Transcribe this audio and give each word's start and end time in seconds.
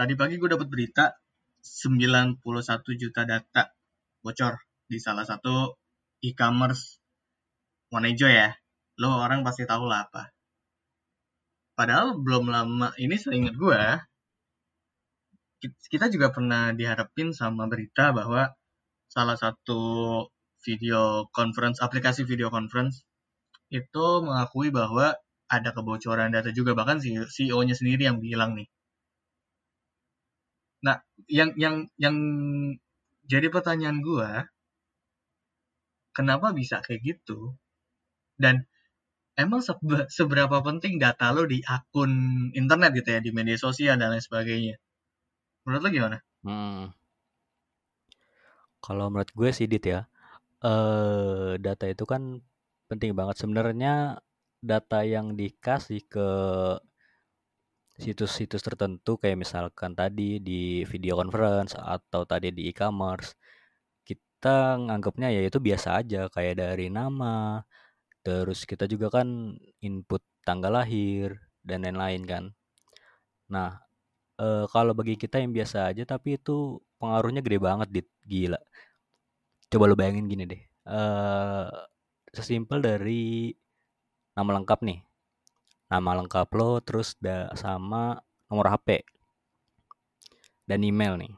tadi 0.00 0.16
pagi 0.16 0.40
gue 0.40 0.48
dapat 0.48 0.64
berita 0.64 1.12
91 1.60 2.40
juta 2.96 3.28
data 3.28 3.68
bocor 4.24 4.56
di 4.88 4.96
salah 4.96 5.28
satu 5.28 5.76
e-commerce 6.24 6.96
hijau 7.92 8.32
ya. 8.32 8.56
Lo 8.96 9.20
orang 9.20 9.44
pasti 9.44 9.68
tahu 9.68 9.84
lah 9.84 10.08
apa. 10.08 10.32
Padahal 11.76 12.16
belum 12.16 12.48
lama 12.48 12.96
ini 12.96 13.12
seingat 13.20 13.60
gue, 13.60 13.82
kita 15.92 16.08
juga 16.08 16.32
pernah 16.32 16.72
diharapin 16.72 17.36
sama 17.36 17.68
berita 17.68 18.16
bahwa 18.16 18.56
salah 19.04 19.36
satu 19.36 20.24
video 20.64 21.28
conference, 21.28 21.84
aplikasi 21.84 22.24
video 22.24 22.48
conference 22.48 23.04
itu 23.68 24.06
mengakui 24.24 24.72
bahwa 24.72 25.12
ada 25.44 25.76
kebocoran 25.76 26.32
data 26.32 26.48
juga 26.56 26.72
bahkan 26.72 27.04
CEO-nya 27.04 27.76
sendiri 27.76 28.08
yang 28.08 28.16
bilang 28.16 28.56
nih. 28.56 28.68
Nah, 30.86 30.96
yang 31.28 31.52
yang 31.60 31.88
yang 32.00 32.16
jadi 33.28 33.46
pertanyaan 33.52 34.00
gue, 34.00 34.30
kenapa 36.16 36.50
bisa 36.56 36.80
kayak 36.82 37.00
gitu? 37.04 37.54
Dan 38.40 38.64
emang 39.36 39.60
seberapa 40.08 40.58
penting 40.64 40.96
data 41.00 41.30
lo 41.36 41.44
di 41.44 41.60
akun 41.64 42.12
internet 42.56 42.90
gitu 42.96 43.08
ya, 43.16 43.20
di 43.20 43.30
media 43.30 43.56
sosial 43.60 44.00
dan 44.00 44.12
lain 44.12 44.24
sebagainya? 44.24 44.76
Menurut 45.64 45.82
lo 45.84 45.88
gimana? 45.92 46.18
Hmm. 46.44 46.92
Kalau 48.80 49.12
menurut 49.12 49.30
gue 49.36 49.50
sih 49.52 49.68
Dit 49.68 49.84
ya, 49.84 50.08
eh, 50.64 51.60
data 51.60 51.84
itu 51.84 52.04
kan 52.08 52.40
penting 52.88 53.12
banget. 53.12 53.36
Sebenarnya 53.44 54.18
data 54.60 55.04
yang 55.04 55.36
dikasih 55.36 56.00
ke 56.08 56.28
situs-situs 58.00 58.62
tertentu 58.64 59.20
kayak 59.20 59.38
misalkan 59.44 59.92
tadi 59.92 60.40
di 60.40 60.82
video 60.88 61.14
conference 61.20 61.76
atau 61.76 62.24
tadi 62.24 62.48
di 62.56 62.62
e-commerce 62.72 63.36
kita 64.08 64.80
nganggapnya 64.80 65.28
ya 65.36 65.40
itu 65.44 65.58
biasa 65.60 66.00
aja 66.00 66.26
kayak 66.32 66.54
dari 66.62 66.88
nama 66.88 67.60
terus 68.24 68.64
kita 68.64 68.84
juga 68.88 69.20
kan 69.20 69.56
input 69.84 70.22
tanggal 70.44 70.72
lahir 70.80 71.36
dan 71.64 71.84
lain-lain 71.84 72.22
kan. 72.24 72.44
Nah 73.52 73.80
e, 74.40 74.46
kalau 74.72 74.92
bagi 74.96 75.16
kita 75.20 75.36
yang 75.42 75.52
biasa 75.56 75.92
aja 75.92 76.02
tapi 76.08 76.36
itu 76.40 76.80
pengaruhnya 77.00 77.40
gede 77.44 77.58
banget 77.60 77.88
dit. 77.92 78.08
Gila. 78.24 78.60
Coba 79.70 79.84
lo 79.90 79.94
bayangin 79.98 80.26
gini 80.30 80.44
deh 80.50 80.62
e, 80.86 81.00
sesimpel 82.34 82.78
dari 82.82 83.52
nama 84.36 84.50
lengkap 84.58 84.80
nih 84.86 84.98
nama 85.90 86.10
lengkap 86.22 86.48
lo 86.54 86.78
terus 86.80 87.18
da, 87.18 87.50
sama 87.58 88.22
nomor 88.46 88.70
HP 88.70 89.02
dan 90.70 90.80
email 90.86 91.18
nih 91.18 91.34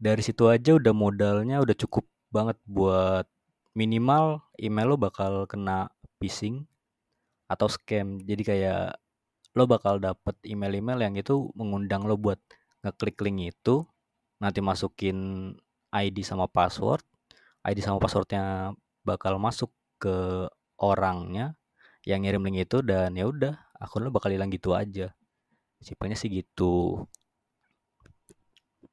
dari 0.00 0.24
situ 0.24 0.48
aja 0.48 0.80
udah 0.80 0.96
modalnya 0.96 1.60
udah 1.60 1.76
cukup 1.76 2.08
banget 2.32 2.56
buat 2.64 3.28
minimal 3.76 4.40
email 4.56 4.94
lo 4.94 4.96
bakal 4.96 5.44
kena 5.44 5.92
phishing 6.16 6.64
atau 7.50 7.66
scam. 7.66 8.22
Jadi 8.22 8.42
kayak 8.46 8.96
lo 9.58 9.66
bakal 9.66 9.98
dapet 9.98 10.38
email-email 10.46 11.02
yang 11.02 11.14
itu 11.18 11.50
mengundang 11.58 12.06
lo 12.06 12.14
buat 12.14 12.38
ngeklik 12.86 13.18
link 13.26 13.50
itu, 13.50 13.82
nanti 14.38 14.62
masukin 14.62 15.52
ID 15.90 16.22
sama 16.22 16.46
password, 16.46 17.02
ID 17.66 17.82
sama 17.82 17.98
passwordnya 17.98 18.72
bakal 19.02 19.36
masuk 19.42 19.74
ke 19.98 20.46
orangnya 20.80 21.58
yang 22.08 22.24
ngirim 22.24 22.44
link 22.44 22.64
itu 22.68 22.80
dan 22.80 23.12
ya 23.12 23.28
udah 23.28 23.54
akun 23.76 24.04
lo 24.04 24.12
bakal 24.12 24.32
hilang 24.32 24.52
gitu 24.52 24.72
aja. 24.76 25.12
Simpelnya 25.80 26.16
sih 26.16 26.28
gitu. 26.28 27.08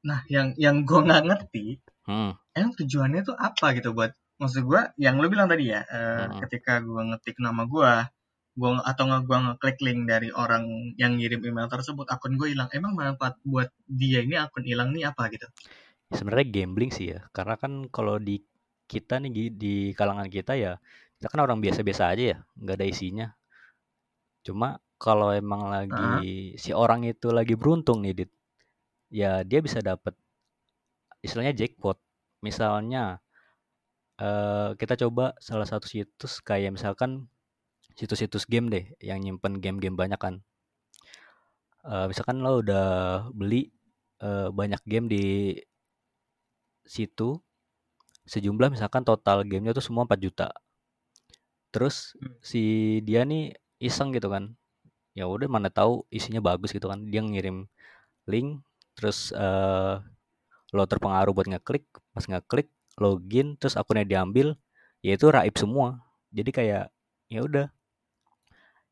Nah, 0.07 0.23
yang 0.31 0.56
yang 0.56 0.88
gue 0.88 1.00
nggak 1.03 1.23
ngerti, 1.28 1.84
hmm. 2.07 2.31
emang 2.56 2.73
tujuannya 2.79 3.28
tuh 3.28 3.35
apa 3.35 3.75
gitu 3.75 3.91
buat 3.91 4.16
maksud 4.40 4.63
gue 4.63 4.81
yang 5.01 5.19
lo 5.19 5.28
bilang 5.28 5.51
tadi 5.51 5.67
ya, 5.73 5.84
uh, 5.84 6.31
hmm. 6.31 6.40
ketika 6.47 6.79
gue 6.79 7.01
ngetik 7.12 7.44
nama 7.44 7.67
gue, 7.67 7.91
gue 8.56 8.69
atau 8.88 9.03
nggak 9.03 9.23
gue 9.28 9.38
ngeklik 9.38 9.78
link 9.84 10.00
dari 10.07 10.29
orang 10.31 10.96
yang 10.96 11.19
ngirim 11.19 11.44
email 11.44 11.67
tersebut, 11.67 12.07
akun 12.07 12.40
gue 12.40 12.56
hilang. 12.56 12.72
Emang 12.72 12.96
manfaat 12.96 13.35
buat 13.44 13.67
dia 13.84 14.23
ini 14.23 14.40
akun 14.40 14.63
hilang 14.63 14.96
nih 14.96 15.12
apa 15.12 15.28
gitu? 15.28 15.47
Sebenarnya 16.16 16.47
gambling 16.56 16.91
sih 16.96 17.12
ya, 17.12 17.28
karena 17.35 17.59
kan 17.59 17.91
kalau 17.91 18.16
di 18.16 18.40
kita 18.88 19.19
nih 19.19 19.51
di 19.51 19.91
kalangan 19.91 20.31
kita 20.31 20.56
ya, 20.56 20.79
kita 21.17 21.28
kan 21.33 21.41
orang 21.41 21.59
biasa-biasa 21.61 22.13
aja 22.13 22.23
ya, 22.33 22.38
nggak 22.61 22.75
ada 22.78 22.88
isinya. 22.88 23.28
Cuma 24.45 24.78
kalau 25.01 25.33
emang 25.33 25.69
lagi 25.69 25.94
uh 25.94 26.22
-huh. 26.22 26.57
si 26.57 26.72
orang 26.73 27.05
itu 27.05 27.33
lagi 27.33 27.57
beruntung 27.57 28.05
nih, 28.05 28.13
Dit, 28.13 28.31
ya 29.09 29.41
dia 29.41 29.59
bisa 29.61 29.81
dapat 29.81 30.13
istilahnya 31.25 31.57
jackpot. 31.57 31.97
Misalnya 32.45 33.17
uh, 34.22 34.78
kita 34.78 34.94
coba 35.07 35.33
salah 35.41 35.66
satu 35.66 35.89
situs 35.89 36.41
kayak 36.45 36.78
misalkan 36.78 37.25
situs-situs 37.97 38.45
game 38.45 38.69
deh 38.69 38.85
yang 39.01 39.17
nyimpen 39.22 39.57
game-game 39.57 39.97
banyak 39.97 40.22
kan. 40.22 40.45
Uh, 41.81 42.05
misalkan 42.05 42.44
lo 42.44 42.61
udah 42.61 42.88
beli 43.34 43.73
uh, 44.22 44.53
banyak 44.53 44.81
game 44.85 45.07
di 45.09 45.57
situ 46.85 47.41
sejumlah 48.28 48.75
misalkan 48.75 49.07
total 49.07 49.41
gamenya 49.47 49.73
tuh 49.73 49.81
semua 49.81 50.05
4 50.05 50.19
juta. 50.19 50.51
Terus 51.77 52.17
hmm. 52.17 52.41
si 52.41 52.61
dia 53.05 53.21
nih 53.21 53.53
iseng 53.77 54.09
gitu 54.17 54.33
kan. 54.33 54.57
Ya 55.13 55.29
udah 55.29 55.45
mana 55.45 55.69
tahu 55.69 56.09
isinya 56.09 56.41
bagus 56.41 56.73
gitu 56.73 56.89
kan. 56.89 57.05
Dia 57.05 57.21
ngirim 57.21 57.69
link 58.25 58.65
terus 58.97 59.29
uh, 59.38 60.01
lo 60.73 60.83
terpengaruh 60.89 61.31
buat 61.31 61.47
ngeklik 61.47 61.85
pas 62.11 62.25
ngeklik 62.25 62.67
login 62.97 63.55
terus 63.55 63.77
akunnya 63.77 64.03
diambil 64.03 64.57
ya 65.05 65.16
itu 65.16 65.29
raib 65.29 65.55
semua 65.55 66.01
jadi 66.33 66.49
kayak 66.49 66.85
ya 67.31 67.39
udah 67.45 67.67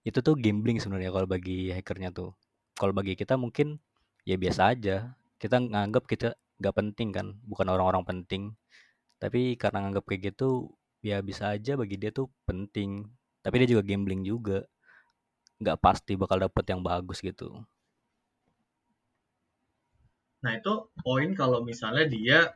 itu 0.05 0.21
tuh 0.21 0.37
gambling 0.37 0.77
sebenarnya 0.77 1.09
kalau 1.09 1.27
bagi 1.27 1.73
hackernya 1.73 2.13
tuh 2.13 2.31
kalau 2.77 2.93
bagi 2.93 3.17
kita 3.17 3.35
mungkin 3.35 3.81
ya 4.23 4.37
biasa 4.37 4.77
aja 4.77 5.17
kita 5.41 5.57
nganggap 5.57 6.05
kita 6.05 6.37
nggak 6.61 6.75
penting 6.77 7.09
kan 7.11 7.35
bukan 7.43 7.67
orang-orang 7.67 8.05
penting 8.05 8.43
tapi 9.19 9.57
karena 9.57 9.89
nganggap 9.89 10.05
kayak 10.05 10.31
gitu 10.31 10.71
ya 11.05 11.21
bisa 11.21 11.53
aja 11.53 11.77
bagi 11.77 12.01
dia 12.01 12.09
tuh 12.09 12.33
penting 12.49 13.05
tapi 13.45 13.61
dia 13.61 13.77
juga 13.77 13.85
gambling 13.85 14.25
juga 14.25 14.65
nggak 15.61 15.77
pasti 15.77 16.17
bakal 16.17 16.41
dapet 16.41 16.65
yang 16.65 16.81
bagus 16.81 17.21
gitu 17.21 17.61
Nah, 20.45 20.53
itu 20.53 20.73
poin 21.01 21.33
kalau 21.33 21.65
misalnya 21.65 22.05
dia 22.05 22.53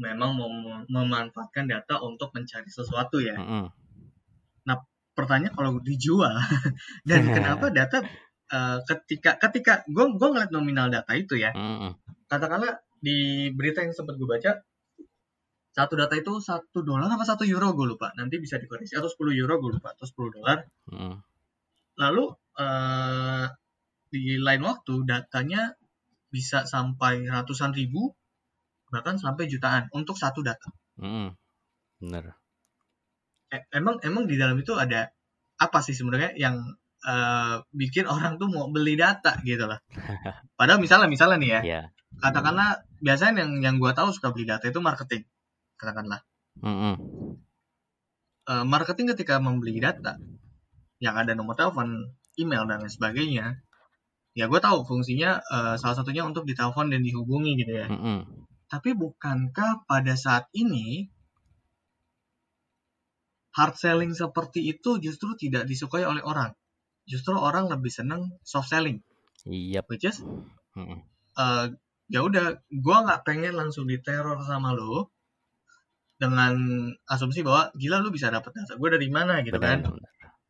memang 0.00 0.32
mem 0.32 0.88
memanfaatkan 0.88 1.68
data 1.68 2.00
untuk 2.00 2.32
mencari 2.32 2.72
sesuatu 2.72 3.20
ya. 3.20 3.36
Mm 3.36 3.44
-hmm. 3.44 3.64
Nah, 4.64 4.76
pertanyaan 5.12 5.52
kalau 5.52 5.76
dijual 5.84 6.32
dan 7.08 7.28
kenapa 7.36 7.68
data 7.68 8.00
uh, 8.48 8.80
ketika 8.88 9.36
ketika 9.36 9.84
gue 9.84 10.16
gue 10.16 10.28
ngeliat 10.32 10.48
nominal 10.48 10.88
data 10.88 11.12
itu 11.12 11.36
ya. 11.36 11.52
Mm 11.52 11.76
-hmm. 11.76 11.92
Katakanlah 12.24 12.80
di 12.96 13.52
berita 13.52 13.84
yang 13.84 13.92
sempat 13.92 14.16
gue 14.16 14.24
baca 14.24 14.64
satu 15.78 15.94
data 15.94 16.18
itu 16.18 16.42
satu 16.42 16.82
dolar 16.82 17.06
apa 17.06 17.22
satu 17.22 17.46
euro 17.46 17.70
gue 17.78 17.94
lupa 17.94 18.10
nanti 18.18 18.42
bisa 18.42 18.58
dikoreksi 18.58 18.98
atau 18.98 19.06
10 19.06 19.38
euro 19.38 19.62
gue 19.62 19.78
lupa 19.78 19.94
atau 19.94 20.10
10 20.10 20.34
dolar 20.42 20.58
mm. 20.90 21.14
lalu 22.02 22.34
uh, 22.58 23.46
di 24.10 24.40
lain 24.40 24.62
waktu 24.66 25.06
datanya 25.06 25.78
bisa 26.28 26.66
sampai 26.66 27.24
ratusan 27.28 27.72
ribu 27.72 28.12
bahkan 28.88 29.20
sampai 29.20 29.48
jutaan 29.48 29.92
untuk 29.92 30.16
satu 30.16 30.40
data. 30.40 30.72
Hmm, 30.96 31.36
benar. 32.00 32.40
E 33.52 33.64
emang 33.72 34.00
emang 34.00 34.24
di 34.24 34.40
dalam 34.40 34.56
itu 34.56 34.76
ada 34.76 35.12
apa 35.60 35.78
sih 35.84 35.92
sebenarnya 35.92 36.36
yang 36.36 36.56
uh, 37.04 37.64
bikin 37.72 38.08
orang 38.14 38.40
tuh 38.40 38.48
mau 38.48 38.68
beli 38.72 38.96
data 38.96 39.36
gitu 39.44 39.68
lah. 39.68 39.80
Padahal 40.58 40.80
misalnya 40.80 41.08
misalnya 41.08 41.36
nih 41.40 41.50
ya, 41.52 41.60
yeah. 41.64 41.84
katakanlah 42.20 42.80
biasanya 43.04 43.44
yang 43.44 43.52
yang 43.60 43.74
gue 43.76 43.92
tahu 43.92 44.08
suka 44.12 44.32
beli 44.32 44.48
data 44.48 44.68
itu 44.68 44.80
marketing, 44.80 45.28
katakanlah. 45.78 46.26
Mm 46.58 46.74
-hmm. 46.74 46.94
uh, 48.50 48.64
marketing 48.66 49.14
ketika 49.14 49.38
membeli 49.38 49.78
data 49.78 50.18
yang 50.98 51.14
ada 51.14 51.38
nomor 51.38 51.54
telepon, 51.54 52.10
email 52.34 52.66
dan 52.66 52.82
lain 52.82 52.90
sebagainya, 52.90 53.62
ya 54.34 54.50
gue 54.50 54.60
tahu 54.60 54.82
fungsinya 54.82 55.38
uh, 55.38 55.74
salah 55.78 55.96
satunya 55.98 56.26
untuk 56.26 56.42
ditelepon 56.42 56.90
dan 56.90 57.06
dihubungi 57.06 57.54
gitu 57.62 57.72
ya. 57.78 57.86
Mm 57.86 57.98
-hmm. 57.98 58.18
Tapi 58.68 58.92
bukankah 58.98 59.86
pada 59.86 60.14
saat 60.18 60.50
ini 60.52 61.08
hard 63.54 63.74
selling 63.78 64.12
seperti 64.12 64.66
itu 64.66 64.98
justru 64.98 65.38
tidak 65.38 65.70
disukai 65.70 66.02
oleh 66.02 66.20
orang? 66.26 66.52
Justru 67.08 67.38
orang 67.38 67.70
lebih 67.70 67.88
seneng 67.88 68.36
soft 68.42 68.68
selling. 68.74 69.00
Iya. 69.46 69.80
Yep. 69.80 69.84
Which 69.88 70.06
is, 70.10 70.18
mm 70.74 70.84
-hmm. 70.84 70.98
uh, 71.38 71.66
ya 72.10 72.20
udah, 72.26 72.58
gue 72.66 72.96
nggak 73.06 73.22
pengen 73.22 73.54
langsung 73.54 73.86
diteror 73.86 74.42
sama 74.42 74.74
lo 74.74 75.14
dengan 76.18 76.54
asumsi 77.06 77.46
bahwa 77.46 77.70
gila 77.78 78.02
lu 78.02 78.10
bisa 78.10 78.28
dapat 78.28 78.50
data 78.50 78.74
gue 78.74 78.88
dari 78.90 79.08
mana 79.08 79.40
gitu 79.46 79.56
benar, 79.56 79.86
kan? 79.86 79.96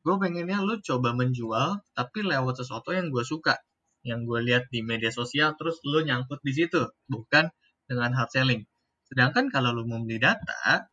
Gue 0.01 0.17
pengennya 0.17 0.65
lu 0.65 0.81
coba 0.81 1.13
menjual 1.13 1.85
tapi 1.93 2.25
lewat 2.25 2.65
sesuatu 2.65 2.97
yang 2.97 3.13
gue 3.13 3.21
suka 3.21 3.61
yang 4.07 4.25
gue 4.25 4.41
lihat 4.41 4.71
di 4.71 4.81
media 4.81 5.11
sosial 5.11 5.59
terus 5.59 5.83
lu 5.83 6.01
nyangkut 6.01 6.41
di 6.41 6.53
situ 6.55 6.89
bukan 7.11 7.51
dengan 7.85 8.15
hard 8.15 8.31
selling 8.31 8.63
sedangkan 9.09 9.53
kalau 9.53 9.75
lu 9.75 9.89
mau 9.89 10.01
beli 10.05 10.21
data 10.21 10.87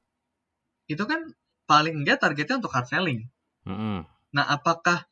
itu 0.88 1.04
kan 1.04 1.24
paling 1.70 2.02
enggak 2.02 2.24
targetnya 2.24 2.64
untuk 2.64 2.74
hard 2.74 2.88
selling 2.88 3.30
mm-hmm. 3.68 4.08
nah 4.34 4.46
apakah 4.48 5.06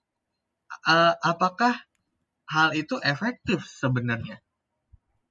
uh, 0.88 1.16
apakah 1.22 1.76
hal 2.50 2.74
itu 2.74 2.98
efektif 3.04 3.64
sebenarnya 3.68 4.42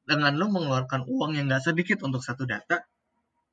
dengan 0.07 0.35
lu 0.35 0.51
mengeluarkan 0.51 1.07
uang 1.07 1.39
yang 1.39 1.47
nggak 1.47 1.63
sedikit 1.63 2.03
untuk 2.03 2.21
satu 2.23 2.45
data 2.47 2.83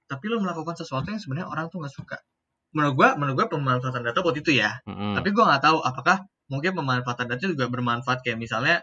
tapi 0.09 0.25
lu 0.27 0.41
melakukan 0.41 0.73
sesuatu 0.73 1.07
yang 1.13 1.21
sebenarnya 1.21 1.47
orang 1.47 1.69
tuh 1.69 1.79
nggak 1.85 1.94
suka. 1.94 2.17
Menurut 2.73 2.94
gua 2.97 3.09
menurut 3.15 3.35
gua 3.45 3.47
pemanfaatan 3.53 4.01
data 4.01 4.19
buat 4.25 4.35
itu 4.35 4.51
ya. 4.57 4.81
Mm-hmm. 4.89 5.13
tapi 5.21 5.29
gua 5.31 5.44
nggak 5.53 5.63
tahu 5.63 5.77
apakah 5.85 6.17
mungkin 6.50 6.71
pemanfaatan 6.73 7.25
data 7.29 7.45
juga 7.45 7.69
bermanfaat 7.69 8.25
kayak 8.25 8.41
misalnya 8.41 8.81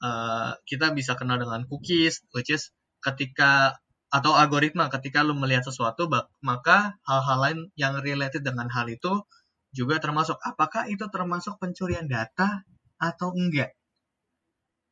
uh, 0.00 0.56
kita 0.64 0.96
bisa 0.96 1.12
kenal 1.14 1.36
dengan 1.36 1.68
cookies 1.68 2.24
which 2.32 2.48
is 2.48 2.72
ketika 3.04 3.76
atau 4.12 4.36
algoritma 4.36 4.92
ketika 4.92 5.24
lu 5.24 5.32
melihat 5.36 5.64
sesuatu 5.64 6.08
maka 6.44 6.96
hal-hal 7.08 7.38
lain 7.40 7.58
yang 7.76 7.96
related 8.00 8.44
dengan 8.44 8.68
hal 8.68 8.88
itu 8.88 9.24
juga 9.72 9.96
termasuk. 9.98 10.36
Apakah 10.44 10.86
itu 10.92 11.08
termasuk 11.08 11.56
pencurian 11.56 12.04
data 12.04 12.60
atau 13.00 13.32
enggak? 13.32 13.72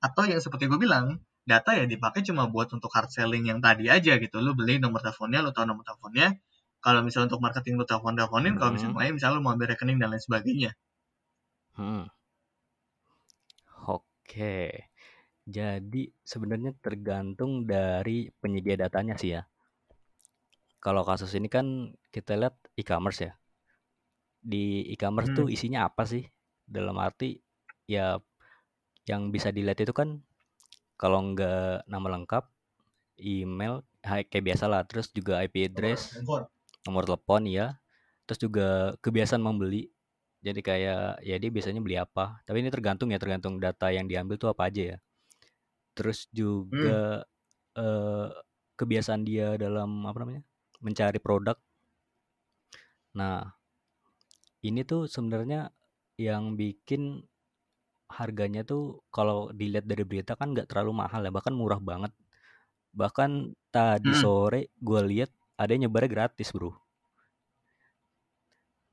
Atau 0.00 0.24
yang 0.24 0.40
seperti 0.40 0.66
gue 0.72 0.80
bilang 0.80 1.20
data 1.50 1.74
ya 1.74 1.84
dipakai 1.90 2.22
cuma 2.22 2.46
buat 2.46 2.70
untuk 2.70 2.86
hard 2.94 3.10
selling 3.10 3.50
yang 3.50 3.58
tadi 3.58 3.90
aja 3.90 4.14
gitu. 4.22 4.38
Lu 4.38 4.54
beli 4.54 4.78
nomor 4.78 5.02
teleponnya 5.02 5.42
lu 5.42 5.50
tahu 5.50 5.66
nomor 5.66 5.82
teleponnya. 5.82 6.38
Kalau 6.78 7.02
misalnya 7.02 7.34
untuk 7.34 7.42
marketing 7.42 7.74
lu 7.76 7.84
telepon 7.84 8.14
teleponin 8.14 8.54
hmm. 8.54 8.60
kalau 8.62 8.70
misalnya 8.78 9.10
misalnya 9.10 9.34
lu 9.36 9.42
mau 9.42 9.52
ambil 9.58 9.74
rekening 9.74 9.98
dan 9.98 10.14
lain 10.14 10.22
sebagainya. 10.22 10.70
Hmm. 11.74 12.06
oke. 13.90 14.56
Jadi 15.50 16.02
sebenarnya 16.22 16.70
tergantung 16.78 17.66
dari 17.66 18.30
penyedia 18.38 18.78
datanya 18.78 19.18
sih 19.18 19.34
ya. 19.34 19.42
Kalau 20.78 21.02
kasus 21.02 21.34
ini 21.34 21.50
kan 21.50 21.90
kita 22.14 22.38
lihat 22.38 22.54
e-commerce 22.78 23.26
ya. 23.26 23.32
Di 24.40 24.86
e-commerce 24.94 25.34
hmm. 25.34 25.38
tuh 25.42 25.46
isinya 25.50 25.84
apa 25.90 26.06
sih? 26.06 26.24
Dalam 26.64 26.96
arti 27.02 27.36
ya 27.90 28.22
yang 29.10 29.34
bisa 29.34 29.50
dilihat 29.50 29.82
itu 29.82 29.90
kan 29.90 30.22
kalau 31.00 31.32
nggak 31.32 31.88
nama 31.88 32.06
lengkap 32.20 32.44
email 33.16 33.80
kayak 34.04 34.44
biasa 34.44 34.68
lah 34.68 34.84
terus 34.84 35.08
juga 35.08 35.40
IP 35.40 35.72
address 35.72 36.20
nomor 36.84 37.08
telepon 37.08 37.48
ya 37.48 37.80
terus 38.30 38.46
juga 38.46 38.94
kebiasaan 39.02 39.42
membeli. 39.42 39.90
Jadi 40.38 40.62
kayak 40.62 41.18
ya 41.26 41.34
dia 41.34 41.50
biasanya 41.50 41.82
beli 41.82 41.98
apa. 41.98 42.38
Tapi 42.46 42.62
ini 42.62 42.70
tergantung 42.70 43.10
ya 43.10 43.18
tergantung 43.18 43.58
data 43.58 43.90
yang 43.90 44.06
diambil 44.06 44.38
tuh 44.38 44.54
apa 44.54 44.70
aja 44.70 44.94
ya. 44.94 44.98
Terus 45.98 46.30
juga 46.30 47.26
hmm. 47.26 47.82
eh, 47.82 48.28
kebiasaan 48.78 49.26
dia 49.26 49.58
dalam 49.58 50.06
apa 50.06 50.22
namanya 50.22 50.46
mencari 50.78 51.18
produk. 51.18 51.58
Nah 53.18 53.50
ini 54.62 54.86
tuh 54.86 55.10
sebenarnya 55.10 55.74
yang 56.14 56.54
bikin 56.54 57.26
harganya 58.10 58.66
tuh 58.66 59.06
kalau 59.14 59.54
dilihat 59.54 59.86
dari 59.86 60.02
berita 60.02 60.34
kan 60.34 60.50
nggak 60.50 60.66
terlalu 60.66 61.06
mahal 61.06 61.22
ya 61.22 61.30
bahkan 61.30 61.54
murah 61.54 61.78
banget. 61.78 62.10
Bahkan 62.90 63.54
tadi 63.70 64.10
hmm. 64.10 64.18
sore 64.18 64.74
gue 64.82 65.00
lihat 65.06 65.30
ada 65.54 65.70
yang 65.70 65.86
nyebarnya 65.86 66.10
gratis 66.10 66.50
bro. 66.50 66.74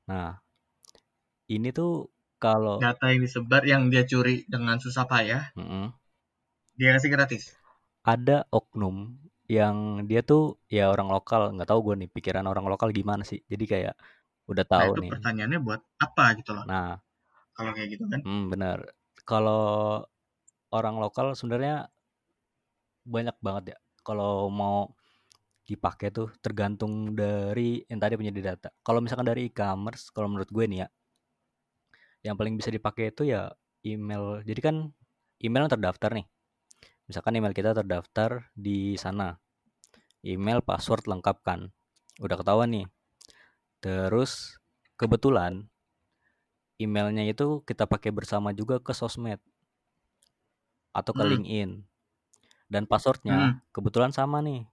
Nah 0.06 0.38
ini 1.50 1.74
tuh 1.74 2.06
kalau 2.38 2.78
data 2.78 3.10
yang 3.10 3.20
disebar 3.26 3.62
yang 3.66 3.82
dia 3.90 4.06
curi 4.06 4.46
dengan 4.46 4.78
susah 4.78 5.10
payah 5.10 5.50
mm 5.58 5.66
-hmm. 5.66 5.84
dia 6.78 6.94
kasih 6.94 7.10
gratis? 7.10 7.42
Ada 8.06 8.46
oknum 8.54 9.18
yang 9.50 10.06
dia 10.06 10.22
tuh 10.22 10.62
ya 10.70 10.92
orang 10.92 11.10
lokal 11.10 11.50
nggak 11.56 11.66
tahu 11.66 11.80
gue 11.92 12.06
nih 12.06 12.10
pikiran 12.14 12.46
orang 12.46 12.70
lokal 12.70 12.94
gimana 12.94 13.26
sih. 13.26 13.42
Jadi 13.50 13.64
kayak 13.66 13.94
udah 14.46 14.64
nah, 14.64 14.72
tahu 14.78 14.80
nah, 14.80 14.94
itu 14.94 15.00
nih. 15.02 15.10
pertanyaannya 15.18 15.60
buat 15.60 15.80
apa 15.98 16.24
gitu 16.38 16.50
loh? 16.54 16.64
Nah. 16.64 16.96
Kalau 17.58 17.74
kayak 17.74 17.98
gitu 17.98 18.06
kan? 18.06 18.22
Hmm, 18.22 18.46
benar 18.54 18.86
kalau 19.28 20.00
orang 20.72 20.96
lokal 20.96 21.36
sebenarnya 21.36 21.92
banyak 23.04 23.36
banget 23.44 23.76
ya 23.76 23.78
kalau 24.00 24.48
mau 24.48 24.88
dipakai 25.68 26.08
tuh 26.08 26.32
tergantung 26.40 27.12
dari 27.12 27.84
yang 27.92 28.00
tadi 28.00 28.16
penyedia 28.16 28.56
data. 28.56 28.72
Kalau 28.80 29.04
misalkan 29.04 29.28
dari 29.28 29.52
e-commerce, 29.52 30.08
kalau 30.08 30.32
menurut 30.32 30.48
gue 30.48 30.64
nih 30.64 30.80
ya, 30.80 30.88
yang 32.24 32.40
paling 32.40 32.56
bisa 32.56 32.72
dipakai 32.72 33.12
itu 33.12 33.28
ya 33.28 33.52
email. 33.84 34.40
Jadi 34.48 34.60
kan 34.64 34.76
email 35.44 35.68
yang 35.68 35.72
terdaftar 35.76 36.16
nih. 36.16 36.26
Misalkan 37.04 37.36
email 37.36 37.52
kita 37.52 37.76
terdaftar 37.76 38.48
di 38.56 38.96
sana. 38.96 39.36
Email, 40.24 40.64
password 40.64 41.04
lengkap 41.04 41.44
kan. 41.44 41.68
Udah 42.24 42.40
ketahuan 42.40 42.72
nih. 42.72 42.86
Terus 43.84 44.56
kebetulan 44.96 45.68
emailnya 46.78 47.26
itu 47.26 47.60
kita 47.66 47.84
pakai 47.84 48.14
bersama 48.14 48.54
juga 48.54 48.78
ke 48.78 48.94
sosmed 48.94 49.42
atau 50.94 51.12
ke 51.12 51.22
hmm. 51.22 51.30
LinkedIn. 51.34 51.70
Dan 52.68 52.84
passwordnya 52.84 53.36
hmm. 53.36 53.72
kebetulan 53.72 54.12
sama 54.12 54.44
nih 54.44 54.68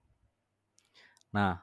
Nah, 1.36 1.60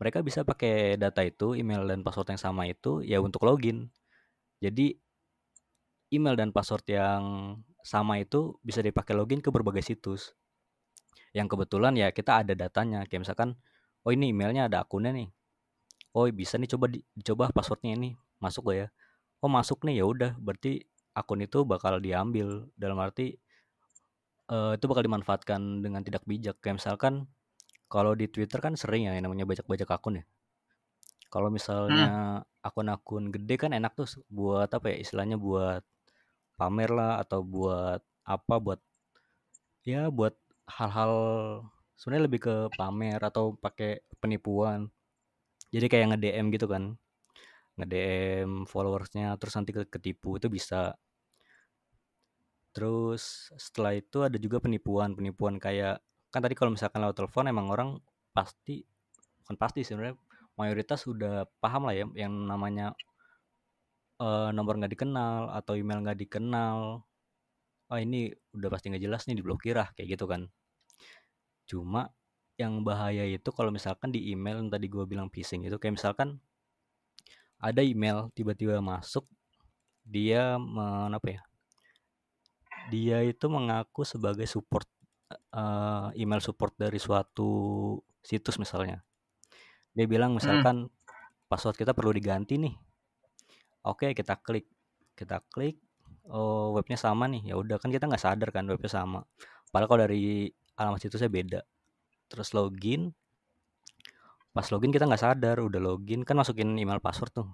mereka 0.00 0.24
bisa 0.24 0.40
pakai 0.48 0.96
data 0.96 1.20
itu, 1.20 1.52
email 1.52 1.84
dan 1.84 2.00
password 2.00 2.32
yang 2.32 2.40
sama 2.40 2.64
itu 2.64 3.04
ya 3.04 3.20
untuk 3.20 3.44
login. 3.44 3.92
Jadi 4.64 4.96
email 6.08 6.40
dan 6.40 6.56
password 6.56 6.88
yang 6.88 7.22
sama 7.84 8.16
itu 8.16 8.56
bisa 8.64 8.80
dipakai 8.80 9.12
login 9.12 9.44
ke 9.44 9.52
berbagai 9.52 9.84
situs. 9.84 10.32
Yang 11.36 11.52
kebetulan 11.52 11.92
ya 12.00 12.08
kita 12.16 12.40
ada 12.40 12.56
datanya. 12.56 13.04
Kayak 13.04 13.28
misalkan, 13.28 13.60
oh 14.08 14.12
ini 14.14 14.32
emailnya 14.32 14.72
ada 14.72 14.88
akunnya 14.88 15.12
nih. 15.12 15.28
Oh 16.16 16.24
bisa 16.32 16.56
nih 16.56 16.70
coba 16.72 16.88
dicoba 16.94 17.44
passwordnya 17.52 17.92
ini 17.98 18.16
masuk 18.40 18.72
gak 18.72 18.76
ya? 18.78 18.88
Oh 19.44 19.50
masuk 19.52 19.84
nih 19.84 20.00
ya 20.00 20.04
udah. 20.08 20.32
Berarti 20.40 20.80
akun 21.12 21.44
itu 21.44 21.68
bakal 21.68 22.00
diambil. 22.00 22.64
Dalam 22.80 22.96
arti 22.96 23.36
uh, 24.48 24.72
itu 24.72 24.84
bakal 24.88 25.04
dimanfaatkan 25.04 25.84
dengan 25.84 26.00
tidak 26.00 26.24
bijak. 26.24 26.56
Kayak 26.64 26.80
misalkan 26.80 27.28
kalau 27.92 28.16
di 28.16 28.24
Twitter 28.32 28.58
kan 28.64 28.72
sering 28.74 29.04
ya 29.04 29.12
yang 29.12 29.28
namanya 29.28 29.44
bajak-bajak 29.44 29.92
akun 29.92 30.24
ya. 30.24 30.24
Kalau 31.28 31.52
misalnya 31.52 32.40
hmm. 32.40 32.64
akun-akun 32.64 33.28
gede 33.34 33.54
kan 33.60 33.76
enak 33.76 33.92
tuh 33.92 34.08
buat 34.32 34.70
apa 34.70 34.94
ya 34.94 34.96
istilahnya 35.02 35.36
buat 35.36 35.82
pamer 36.54 36.90
lah 36.94 37.20
atau 37.20 37.42
buat 37.42 38.00
apa 38.24 38.54
buat 38.62 38.80
ya 39.84 40.08
buat 40.08 40.32
hal-hal 40.70 41.12
sebenarnya 41.98 42.24
lebih 42.30 42.40
ke 42.40 42.54
pamer 42.78 43.20
atau 43.20 43.58
pakai 43.58 44.00
penipuan. 44.22 44.88
Jadi 45.74 45.86
kayak 45.90 46.14
nge-DM 46.14 46.54
gitu 46.54 46.70
kan. 46.70 46.94
Nge-DM 47.74 48.66
followersnya 48.70 49.34
terus 49.40 49.54
nanti 49.58 49.74
ketipu 49.74 50.38
itu 50.38 50.46
bisa. 50.52 50.94
Terus 52.74 53.50
setelah 53.54 53.94
itu 53.94 54.22
ada 54.26 54.36
juga 54.38 54.58
penipuan, 54.58 55.14
penipuan 55.14 55.58
kayak 55.62 56.02
kan 56.34 56.42
tadi 56.42 56.58
kalau 56.58 56.74
misalkan 56.74 56.98
lewat 56.98 57.14
telepon 57.14 57.46
emang 57.46 57.70
orang 57.70 57.90
pasti 58.34 58.82
bukan 59.46 59.54
pasti 59.54 59.86
sebenarnya 59.86 60.18
mayoritas 60.58 61.06
sudah 61.06 61.46
paham 61.62 61.86
lah 61.86 61.94
ya 61.94 62.06
yang 62.18 62.34
namanya 62.50 62.90
uh, 64.18 64.50
nomor 64.50 64.78
nggak 64.78 64.98
dikenal 64.98 65.50
atau 65.54 65.78
email 65.78 66.02
nggak 66.02 66.18
dikenal 66.26 67.06
oh 67.90 67.98
ini 67.98 68.34
udah 68.54 68.68
pasti 68.70 68.90
nggak 68.90 69.04
jelas 69.06 69.22
nih 69.30 69.38
diblokir 69.38 69.78
lah 69.78 69.90
kayak 69.94 70.18
gitu 70.18 70.26
kan 70.26 70.50
cuma 71.70 72.10
yang 72.54 72.86
bahaya 72.86 73.26
itu 73.26 73.50
kalau 73.50 73.74
misalkan 73.74 74.14
di 74.14 74.30
email 74.30 74.62
yang 74.62 74.70
tadi 74.70 74.86
gue 74.86 75.04
bilang 75.06 75.26
phishing 75.30 75.66
itu 75.66 75.78
kayak 75.78 75.98
misalkan 75.98 76.38
ada 77.64 77.80
email 77.80 78.28
tiba-tiba 78.36 78.76
masuk 78.84 79.24
dia 80.04 80.60
apa 81.08 81.28
ya 81.32 81.40
dia 82.92 83.24
itu 83.24 83.48
mengaku 83.48 84.04
sebagai 84.04 84.44
support 84.44 84.84
uh, 85.54 86.12
email 86.16 86.42
support 86.42 86.74
dari 86.76 87.00
suatu 87.00 87.50
situs 88.20 88.56
misalnya. 88.60 89.00
Dia 89.94 90.06
bilang 90.08 90.34
hmm. 90.34 90.38
misalkan 90.40 90.76
hmm. 90.88 91.48
password 91.48 91.76
kita 91.78 91.92
perlu 91.96 92.12
diganti 92.12 92.58
nih. 92.60 92.74
Oke, 93.84 94.12
kita 94.16 94.40
klik. 94.40 94.68
Kita 95.14 95.40
klik 95.52 95.78
oh 96.28 96.74
webnya 96.74 96.96
sama 96.96 97.28
nih. 97.28 97.52
Ya 97.52 97.54
udah 97.56 97.76
kan 97.80 97.92
kita 97.92 98.08
nggak 98.08 98.22
sadar 98.22 98.48
kan 98.50 98.64
webnya 98.68 98.90
sama. 98.90 99.20
Padahal 99.68 99.88
kalau 99.88 100.02
dari 100.08 100.50
alamat 100.76 101.00
situsnya 101.04 101.30
beda. 101.30 101.60
Terus 102.28 102.52
login. 102.56 103.12
Pas 104.54 104.70
login 104.70 104.94
kita 104.94 105.10
nggak 105.10 105.18
sadar, 105.18 105.58
udah 105.58 105.82
login. 105.82 106.22
Kan 106.22 106.38
masukin 106.38 106.78
email 106.78 107.02
password 107.02 107.34
tuh. 107.34 107.48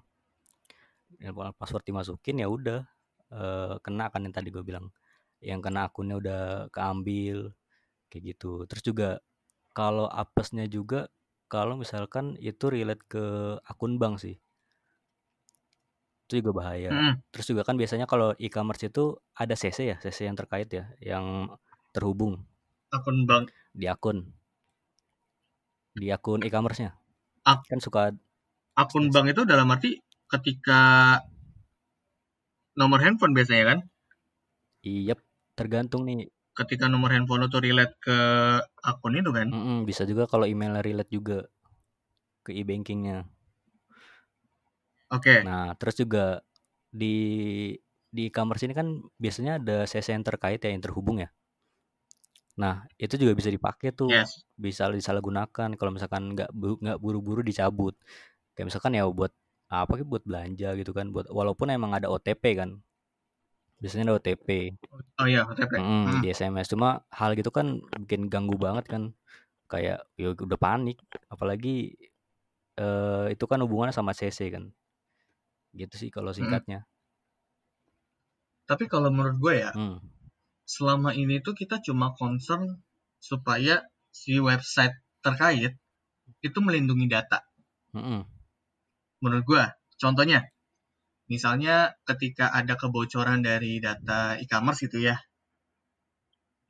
Email 1.17 1.57
password 1.57 1.81
dimasukin 1.89 2.45
ya 2.45 2.47
udah. 2.53 2.85
Uh, 3.33 3.81
kena 3.81 4.13
kan 4.13 4.21
yang 4.21 4.37
tadi 4.37 4.53
gue 4.53 4.61
bilang. 4.61 4.93
Yang 5.41 5.61
kena 5.65 5.89
akunnya 5.89 6.21
udah 6.21 6.43
keambil 6.69 7.57
kayak 8.13 8.37
gitu. 8.37 8.69
Terus 8.69 8.83
juga 8.85 9.09
kalau 9.73 10.13
apesnya 10.13 10.69
juga 10.69 11.09
kalau 11.49 11.81
misalkan 11.81 12.37
itu 12.37 12.69
relate 12.69 13.01
ke 13.09 13.57
akun 13.65 13.97
bank 13.97 14.21
sih. 14.21 14.37
Itu 16.29 16.45
juga 16.45 16.53
bahaya. 16.53 16.93
Mm. 16.93 17.15
terus 17.33 17.49
juga 17.49 17.65
kan 17.65 17.81
biasanya 17.81 18.05
kalau 18.05 18.37
e-commerce 18.37 18.87
itu 18.87 19.17
ada 19.35 19.57
CC 19.57 19.89
ya 19.89 19.97
CC 19.99 20.29
yang 20.29 20.37
terkait 20.37 20.69
ya 20.69 20.93
yang 21.01 21.49
terhubung. 21.97 22.45
Akun 22.93 23.25
bank. 23.25 23.49
Di 23.73 23.89
akun 23.89 24.40
di 25.95 26.13
akun 26.15 26.43
e-commerce-nya. 26.47 26.95
Ak 27.45 27.67
kan 27.67 27.81
suka 27.83 28.15
akun 28.77 29.11
bank 29.11 29.35
itu 29.35 29.43
dalam 29.45 29.69
arti 29.73 29.99
ketika 30.31 30.81
nomor 32.79 33.03
handphone 33.03 33.35
biasanya 33.35 33.65
kan? 33.77 33.79
Iya 34.87 35.19
tergantung 35.59 36.07
nih. 36.07 36.31
Ketika 36.55 36.87
nomor 36.89 37.13
handphone 37.13 37.49
itu 37.49 37.59
relate 37.59 37.97
ke 38.01 38.19
akun 38.85 39.19
itu 39.19 39.31
kan? 39.33 39.49
Mm 39.51 39.63
-mm, 39.63 39.79
bisa 39.89 40.07
juga 40.07 40.31
kalau 40.31 40.47
email 40.47 40.79
relate 40.81 41.11
juga 41.11 41.49
ke 42.47 42.57
e-bankingnya. 42.57 43.29
Oke. 45.11 45.27
Okay. 45.27 45.39
nah 45.43 45.75
terus 45.75 45.99
juga 45.99 46.39
di 46.91 47.75
di 48.11 48.31
e-commerce 48.31 48.67
ini 48.67 48.75
kan 48.75 49.03
biasanya 49.19 49.63
ada 49.63 49.87
yang 49.87 50.23
terkait 50.27 50.63
ya 50.63 50.71
yang 50.71 50.83
terhubung 50.83 51.23
ya 51.23 51.31
Nah, 52.61 52.85
itu 53.01 53.17
juga 53.17 53.33
bisa 53.33 53.49
dipakai 53.49 53.97
tuh. 53.97 54.13
Yes. 54.13 54.45
Bisa 54.53 54.93
disalahgunakan 54.93 55.73
kalau 55.81 55.91
misalkan 55.97 56.37
nggak 56.37 56.53
nggak 56.53 56.99
buru-buru 57.01 57.41
dicabut. 57.41 57.97
Kayak 58.53 58.77
misalkan 58.77 58.93
ya 58.93 59.09
buat 59.09 59.33
apa 59.73 59.97
sih 59.97 60.05
buat 60.05 60.21
belanja 60.29 60.77
gitu 60.77 60.93
kan, 60.93 61.09
buat 61.09 61.33
walaupun 61.33 61.73
emang 61.73 61.97
ada 61.97 62.13
OTP 62.13 62.61
kan. 62.61 62.77
Biasanya 63.81 64.13
ada 64.13 64.15
OTP. 64.21 64.77
Oh 65.17 65.25
iya, 65.25 65.49
OTP. 65.49 65.73
Mm, 65.81 65.89
hmm. 65.89 66.21
di 66.21 66.29
SMS. 66.29 66.69
Cuma 66.69 67.01
hal 67.09 67.33
gitu 67.33 67.49
kan 67.49 67.81
bikin 68.05 68.29
ganggu 68.29 68.61
banget 68.61 68.85
kan. 68.85 69.17
Kayak 69.65 70.05
ya 70.21 70.37
udah 70.37 70.61
panik, 70.61 71.01
apalagi 71.33 71.97
eh, 72.77 73.27
itu 73.33 73.45
kan 73.49 73.65
hubungannya 73.65 73.97
sama 73.97 74.13
CC 74.13 74.53
kan. 74.53 74.69
Gitu 75.73 75.97
sih 75.97 76.11
kalau 76.13 76.37
singkatnya. 76.37 76.85
Hmm. 76.85 76.89
Tapi 78.69 78.85
kalau 78.85 79.09
menurut 79.09 79.41
gue 79.41 79.55
ya, 79.65 79.73
hmm 79.73 80.20
selama 80.71 81.11
ini 81.11 81.43
tuh 81.43 81.59
kita 81.59 81.83
cuma 81.83 82.15
concern 82.15 82.79
supaya 83.19 83.83
si 84.15 84.39
website 84.39 84.95
terkait 85.19 85.75
itu 86.47 86.59
melindungi 86.63 87.11
data. 87.11 87.43
Mm 87.91 88.03
-hmm. 88.07 88.21
Menurut 89.27 89.45
gua, 89.45 89.65
contohnya, 89.99 90.47
misalnya 91.27 91.99
ketika 92.07 92.55
ada 92.55 92.79
kebocoran 92.79 93.43
dari 93.43 93.83
data 93.83 94.39
e-commerce 94.39 94.87
gitu 94.87 95.03
ya, 95.03 95.19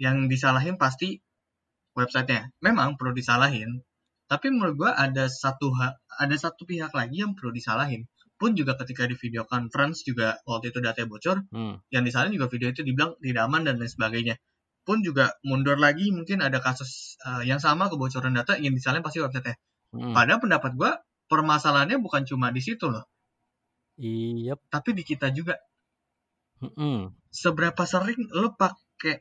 yang 0.00 0.33
disalahin 0.33 0.80
pasti 0.80 1.21
websitenya. 1.92 2.57
Memang 2.64 2.97
perlu 2.97 3.12
disalahin, 3.12 3.85
tapi 4.33 4.49
menurut 4.49 4.80
gua 4.80 4.90
ada 4.97 5.28
satu 5.28 5.76
ada 6.16 6.37
satu 6.40 6.64
pihak 6.64 6.97
lagi 6.97 7.21
yang 7.21 7.37
perlu 7.37 7.52
disalahin 7.52 8.09
pun 8.41 8.57
juga 8.57 8.73
ketika 8.81 9.05
di 9.05 9.21
video 9.21 9.45
conference 9.45 10.01
juga 10.01 10.41
waktu 10.49 10.73
itu 10.73 10.81
datanya 10.81 11.13
bocor 11.13 11.45
hmm. 11.53 11.93
yang 11.93 12.01
di 12.01 12.09
sana 12.09 12.33
juga 12.33 12.49
video 12.49 12.73
itu 12.73 12.81
dibilang 12.81 13.21
tidak 13.21 13.45
aman 13.45 13.69
dan 13.69 13.77
lain 13.77 13.93
sebagainya 13.93 14.41
pun 14.89 15.05
juga 15.05 15.37
mundur 15.45 15.77
lagi 15.77 16.09
mungkin 16.09 16.41
ada 16.41 16.57
kasus 16.65 17.21
uh, 17.29 17.45
yang 17.45 17.61
sama 17.61 17.93
kebocoran 17.93 18.33
data 18.33 18.57
yang 18.57 18.73
misalnya 18.73 19.05
pasti 19.05 19.21
website 19.21 19.61
hmm. 19.93 20.17
pada 20.17 20.41
pendapat 20.41 20.73
gue 20.73 20.91
permasalahannya 21.29 22.01
bukan 22.01 22.25
cuma 22.25 22.49
di 22.49 22.65
situ 22.65 22.89
loh 22.89 23.05
iya 24.01 24.57
yep. 24.57 24.65
tapi 24.73 24.97
di 24.97 25.05
kita 25.05 25.29
juga 25.37 25.61
hmm. 26.65 27.13
seberapa 27.29 27.85
sering 27.85 28.25
lo 28.33 28.57
pakai 28.57 29.21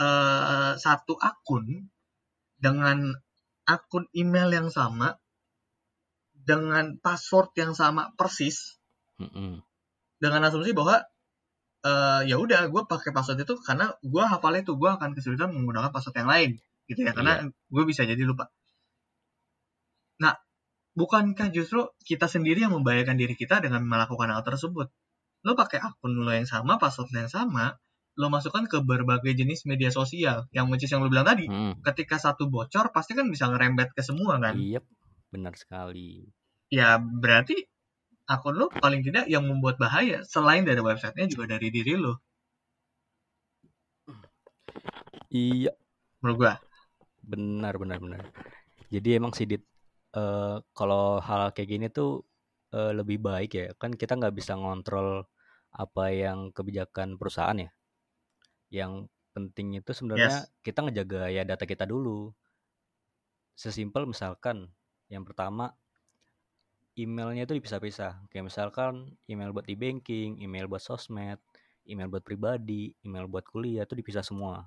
uh, 0.00 0.80
satu 0.80 1.12
akun 1.20 1.92
dengan 2.56 3.12
akun 3.68 4.08
email 4.16 4.48
yang 4.48 4.72
sama 4.72 5.20
dengan 6.46 6.94
password 7.02 7.50
yang 7.58 7.74
sama 7.74 8.14
persis 8.14 8.78
mm 9.18 9.28
-hmm. 9.28 9.52
dengan 10.22 10.46
asumsi 10.46 10.70
bahwa 10.70 11.02
uh, 11.86 12.22
ya 12.26 12.36
udah 12.38 12.70
gue 12.70 12.82
pakai 12.86 13.10
password 13.10 13.42
itu 13.42 13.54
karena 13.62 13.94
gue 14.02 14.24
hafal 14.24 14.54
itu 14.58 14.74
gue 14.74 14.90
akan 14.90 15.14
kesulitan 15.14 15.50
menggunakan 15.54 15.90
password 15.90 16.16
yang 16.22 16.30
lain 16.30 16.50
gitu 16.86 17.02
ya 17.02 17.12
karena 17.14 17.46
yeah. 17.46 17.50
gue 17.50 17.82
bisa 17.86 18.06
jadi 18.06 18.22
lupa 18.22 18.50
nah 20.22 20.38
bukankah 20.94 21.50
justru 21.50 21.90
kita 22.06 22.30
sendiri 22.30 22.62
yang 22.64 22.72
membahayakan 22.72 23.18
diri 23.18 23.34
kita 23.34 23.58
dengan 23.58 23.82
melakukan 23.84 24.32
hal 24.32 24.42
tersebut 24.46 24.88
lo 25.44 25.52
pakai 25.54 25.82
akun 25.82 26.14
lo 26.14 26.30
yang 26.30 26.48
sama 26.48 26.78
password 26.78 27.12
yang 27.14 27.30
sama 27.30 27.74
lo 28.16 28.32
masukkan 28.32 28.64
ke 28.64 28.80
berbagai 28.80 29.36
jenis 29.36 29.68
media 29.68 29.92
sosial 29.92 30.48
yang 30.54 30.72
which 30.72 30.88
yang 30.88 31.04
lo 31.04 31.12
bilang 31.12 31.28
tadi 31.28 31.50
hmm. 31.50 31.84
ketika 31.84 32.16
satu 32.16 32.48
bocor 32.48 32.88
pasti 32.94 33.12
kan 33.12 33.28
bisa 33.28 33.50
ngerembet 33.50 33.92
ke 33.92 34.00
semua 34.00 34.40
kan 34.40 34.56
iya 34.56 34.80
yep 34.80 34.84
benar 35.30 35.54
sekali. 35.58 36.26
Ya 36.70 36.98
berarti 36.98 37.66
akun 38.26 38.58
lo 38.58 38.66
paling 38.70 39.06
tidak 39.06 39.30
yang 39.30 39.46
membuat 39.46 39.78
bahaya 39.78 40.26
selain 40.26 40.66
dari 40.66 40.82
websitenya 40.82 41.30
juga 41.30 41.46
dari 41.56 41.70
diri 41.70 41.94
lo. 41.94 42.18
Iya. 45.30 45.72
Menurut 46.22 46.36
gua. 46.38 46.54
Benar 47.22 47.74
benar 47.78 47.98
benar. 48.02 48.22
Jadi 48.90 49.08
emang 49.18 49.34
sih 49.34 49.46
dit 49.46 49.62
uh, 50.14 50.62
kalau 50.74 51.18
hal 51.22 51.50
kayak 51.54 51.70
gini 51.70 51.86
tuh 51.90 52.22
uh, 52.74 52.94
lebih 52.94 53.18
baik 53.18 53.50
ya 53.54 53.66
kan 53.78 53.94
kita 53.94 54.14
nggak 54.14 54.34
bisa 54.34 54.54
ngontrol 54.54 55.26
apa 55.74 56.04
yang 56.14 56.50
kebijakan 56.54 57.18
perusahaan 57.18 57.58
ya. 57.58 57.70
Yang 58.70 59.10
penting 59.36 59.76
itu 59.78 59.90
sebenarnya 59.92 60.46
yes. 60.46 60.50
kita 60.64 60.82
ngejaga 60.82 61.28
ya 61.30 61.42
data 61.44 61.62
kita 61.68 61.84
dulu. 61.84 62.32
Sesimpel 63.56 64.04
misalkan 64.04 64.68
yang 65.06 65.22
pertama, 65.22 65.70
emailnya 66.98 67.46
itu 67.46 67.54
dipisah-pisah. 67.60 68.26
Kayak 68.32 68.50
misalkan 68.50 69.14
email 69.30 69.52
buat 69.52 69.68
e-banking, 69.68 70.40
email 70.42 70.66
buat 70.66 70.82
sosmed, 70.82 71.38
email 71.86 72.10
buat 72.10 72.24
pribadi, 72.26 72.90
email 73.06 73.30
buat 73.30 73.46
kuliah 73.46 73.86
itu 73.86 73.94
dipisah 73.94 74.24
semua. 74.26 74.66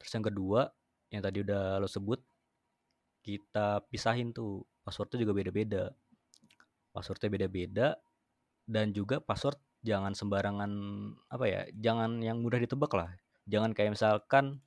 Terus 0.00 0.12
yang 0.16 0.24
kedua, 0.24 0.60
yang 1.12 1.20
tadi 1.20 1.44
udah 1.44 1.76
lo 1.76 1.88
sebut, 1.90 2.22
kita 3.20 3.84
pisahin 3.92 4.32
tuh 4.32 4.64
passwordnya 4.80 5.20
juga 5.20 5.36
beda-beda. 5.36 5.92
Passwordnya 6.90 7.28
beda-beda 7.28 8.00
dan 8.64 8.96
juga 8.96 9.20
password 9.20 9.60
jangan 9.84 10.16
sembarangan 10.16 10.70
apa 11.28 11.44
ya, 11.44 11.60
jangan 11.76 12.24
yang 12.24 12.40
mudah 12.40 12.62
ditebak 12.62 12.92
lah. 12.96 13.12
Jangan 13.44 13.76
kayak 13.76 13.98
misalkan 13.98 14.64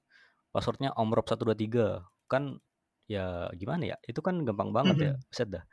passwordnya 0.54 0.94
omrop 0.94 1.26
123 1.26 2.30
kan 2.30 2.62
ya 3.08 3.52
gimana 3.54 3.86
ya 3.96 3.98
itu 4.08 4.22
kan 4.24 4.46
gampang 4.48 4.72
banget 4.72 4.98
ya 5.00 5.14
mhm. 5.16 5.24
set 5.30 5.50
dah 5.52 5.64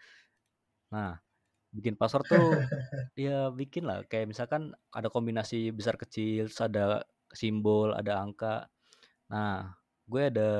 nah 0.91 1.23
bikin 1.71 1.95
password 1.95 2.27
tuh 2.27 2.51
ya 3.31 3.55
bikin 3.55 3.87
lah 3.87 4.03
kayak 4.11 4.35
misalkan 4.35 4.75
ada 4.91 5.07
kombinasi 5.07 5.71
besar 5.71 5.95
kecil 5.95 6.51
ada 6.51 7.07
simbol 7.31 7.95
ada 7.95 8.19
angka 8.19 8.67
nah 9.31 9.79
gue 10.11 10.35
ada 10.35 10.51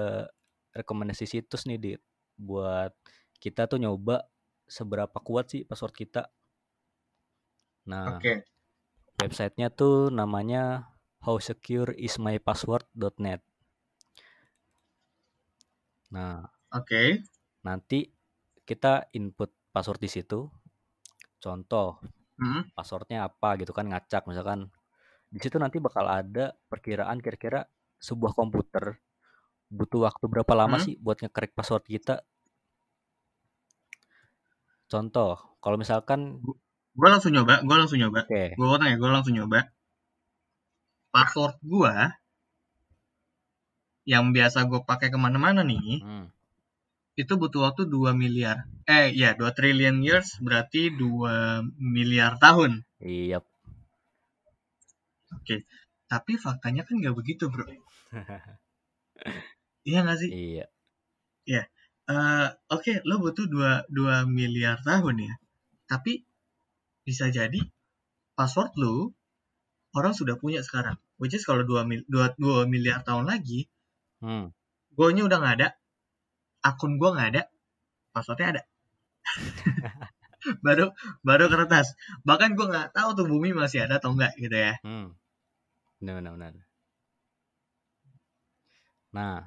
rekomendasi 0.71 1.27
situs 1.27 1.67
nih 1.67 1.83
dit 1.83 1.99
buat 2.39 2.95
kita 3.43 3.67
tuh 3.67 3.83
nyoba 3.83 4.23
seberapa 4.71 5.19
kuat 5.19 5.51
sih 5.51 5.67
password 5.67 5.99
kita 5.99 6.31
nah 7.91 8.23
okay. 8.23 8.47
websitenya 9.19 9.75
tuh 9.75 10.15
namanya 10.15 10.95
howsecureismypassword.net 11.27 13.43
nah 16.15 16.47
Oke. 16.71 16.87
Okay. 16.87 17.09
Nanti 17.67 18.07
kita 18.63 19.11
input 19.19 19.51
password 19.75 19.99
di 19.99 20.07
situ. 20.07 20.47
Contoh, 21.43 21.99
hmm. 22.39 22.79
passwordnya 22.79 23.27
apa 23.27 23.59
gitu 23.59 23.75
kan 23.75 23.91
ngacak 23.91 24.31
misalkan. 24.31 24.71
Di 25.31 25.43
situ 25.43 25.59
nanti 25.59 25.83
bakal 25.83 26.07
ada 26.07 26.55
perkiraan 26.71 27.19
kira-kira 27.19 27.67
sebuah 27.99 28.35
komputer 28.39 29.03
butuh 29.71 30.11
waktu 30.11 30.27
berapa 30.27 30.53
lama 30.55 30.79
hmm. 30.79 30.85
sih 30.87 30.95
buat 31.03 31.19
nge-crack 31.19 31.59
password 31.59 31.87
kita. 31.87 32.23
Contoh, 34.91 35.39
kalau 35.63 35.79
misalkan 35.79 36.43
gue 36.95 37.09
langsung 37.11 37.35
nyoba, 37.35 37.63
gue 37.63 37.77
langsung 37.79 37.99
nyoba. 37.99 38.27
Okay. 38.27 38.55
Gue 38.55 38.67
ya, 38.67 38.95
gue 38.99 39.11
langsung 39.11 39.35
nyoba. 39.35 39.71
Password 41.11 41.59
gue 41.63 41.95
yang 44.07 44.31
biasa 44.35 44.67
gue 44.67 44.83
pakai 44.83 45.11
ke 45.11 45.19
mana-mana 45.19 45.63
nih, 45.67 46.03
hmm 46.03 46.40
itu 47.21 47.33
butuh 47.37 47.69
waktu 47.69 47.85
2 47.87 48.17
miliar. 48.17 48.65
Eh, 48.89 49.13
ya, 49.13 49.37
2 49.37 49.53
trillion 49.53 50.01
years 50.01 50.41
berarti 50.41 50.89
2 50.89 51.61
miliar 51.77 52.41
tahun. 52.41 52.83
Iya. 53.01 53.41
Yep. 53.41 53.45
Oke. 55.37 55.57
Tapi 56.11 56.33
faktanya 56.41 56.83
kan 56.83 56.99
nggak 56.99 57.15
begitu, 57.15 57.47
bro. 57.53 57.69
iya 59.89 59.99
nggak 60.03 60.19
sih? 60.19 60.31
Iya. 60.33 60.67
Iya. 61.47 61.63
Uh, 62.11 62.51
Oke, 62.75 62.99
okay, 62.99 63.07
lo 63.07 63.23
butuh 63.23 63.47
2, 63.47 63.87
2 63.93 64.27
miliar 64.27 64.83
tahun 64.83 65.31
ya. 65.31 65.35
Tapi 65.87 66.27
bisa 67.07 67.31
jadi 67.31 67.61
password 68.35 68.75
lo 68.81 69.15
orang 69.95 70.15
sudah 70.15 70.35
punya 70.41 70.65
sekarang. 70.65 70.99
Which 71.21 71.37
is 71.37 71.45
kalau 71.45 71.63
2, 71.63 71.85
mil, 71.87 72.03
2, 72.09 72.41
2 72.41 72.65
miliar 72.73 73.05
tahun 73.05 73.29
lagi, 73.29 73.69
hmm. 74.25 74.51
gue 74.97 75.07
udah 75.13 75.39
nggak 75.39 75.55
ada, 75.61 75.69
akun 76.61 76.97
gue 77.01 77.11
nggak 77.11 77.29
ada, 77.37 77.43
passwordnya 78.15 78.49
ada. 78.59 78.63
baru 80.65 80.93
baru 81.21 81.47
kertas. 81.53 81.93
Bahkan 82.25 82.57
gue 82.57 82.67
nggak 82.71 82.97
tahu 82.97 83.09
tuh 83.19 83.27
bumi 83.29 83.53
masih 83.53 83.85
ada 83.85 84.01
atau 84.01 84.17
enggak 84.17 84.33
gitu 84.41 84.57
ya. 84.57 84.75
Hmm. 84.85 85.17
benar 86.01 86.17
benar 86.17 86.33
benar 86.33 86.53
nah 89.11 89.43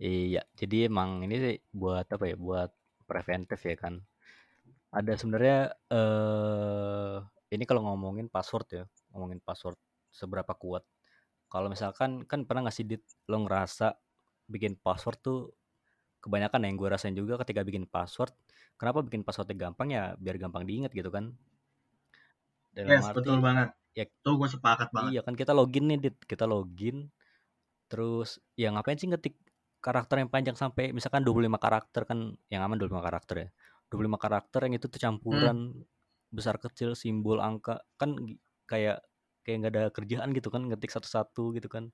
iya. 0.00 0.44
Jadi 0.56 0.88
emang 0.88 1.24
ini 1.24 1.36
sih 1.40 1.56
buat 1.72 2.06
apa 2.08 2.24
ya? 2.28 2.36
Buat 2.36 2.70
preventif 3.08 3.60
ya 3.64 3.76
kan. 3.80 3.94
Ada 4.92 5.12
sebenarnya 5.20 5.58
eh 5.92 7.16
ini 7.54 7.64
kalau 7.68 7.82
ngomongin 7.88 8.28
password 8.30 8.66
ya 8.70 8.84
ngomongin 9.12 9.40
password 9.42 9.78
seberapa 10.12 10.52
kuat. 10.56 10.84
Kalau 11.50 11.66
misalkan 11.72 12.22
kan 12.30 12.46
pernah 12.46 12.68
nggak 12.68 12.76
sih 12.76 12.86
dit 12.86 13.02
lo 13.30 13.42
ngerasa 13.44 13.96
bikin 14.52 14.78
password 14.78 15.18
tuh 15.22 15.40
kebanyakan 16.20 16.68
yang 16.68 16.76
gue 16.76 16.88
rasain 16.88 17.16
juga 17.16 17.40
ketika 17.40 17.64
bikin 17.64 17.88
password 17.88 18.36
kenapa 18.80 19.04
bikin 19.04 19.20
passwordnya 19.20 19.68
gampang 19.68 19.92
ya 19.92 20.16
biar 20.16 20.40
gampang 20.40 20.64
diingat 20.64 20.96
gitu 20.96 21.12
kan. 21.12 21.36
Dalam 22.72 22.96
yes, 22.96 23.04
arti, 23.04 23.16
betul 23.20 23.44
banget. 23.44 23.68
ya 23.92 24.04
tuh 24.24 24.34
gue 24.40 24.48
sepakat 24.48 24.88
banget. 24.88 25.10
iya 25.12 25.20
kan 25.20 25.36
kita 25.36 25.52
login 25.52 25.84
nih 25.92 25.98
dit. 26.00 26.16
Kita 26.24 26.48
login 26.48 27.12
terus 27.92 28.40
ya 28.56 28.72
ngapain 28.72 28.96
sih 28.96 29.12
ngetik 29.12 29.36
karakter 29.84 30.24
yang 30.24 30.32
panjang 30.32 30.56
sampai 30.56 30.96
misalkan 30.96 31.20
25 31.26 31.60
karakter 31.60 32.08
kan 32.08 32.32
yang 32.48 32.64
aman 32.64 32.80
25 32.80 33.04
karakter 33.04 33.36
ya. 33.36 33.48
25 33.92 34.16
karakter 34.16 34.60
yang 34.64 34.74
itu 34.80 34.86
tuh 34.88 35.00
campuran 35.02 35.76
hmm. 35.76 36.32
besar 36.32 36.56
kecil 36.56 36.96
simbol 36.96 37.42
angka 37.44 37.84
kan 38.00 38.16
kayak 38.64 39.04
kayak 39.44 39.56
nggak 39.60 39.72
ada 39.76 39.84
kerjaan 39.92 40.30
gitu 40.32 40.48
kan 40.48 40.64
ngetik 40.64 40.88
satu-satu 40.88 41.52
gitu 41.60 41.68
kan. 41.68 41.92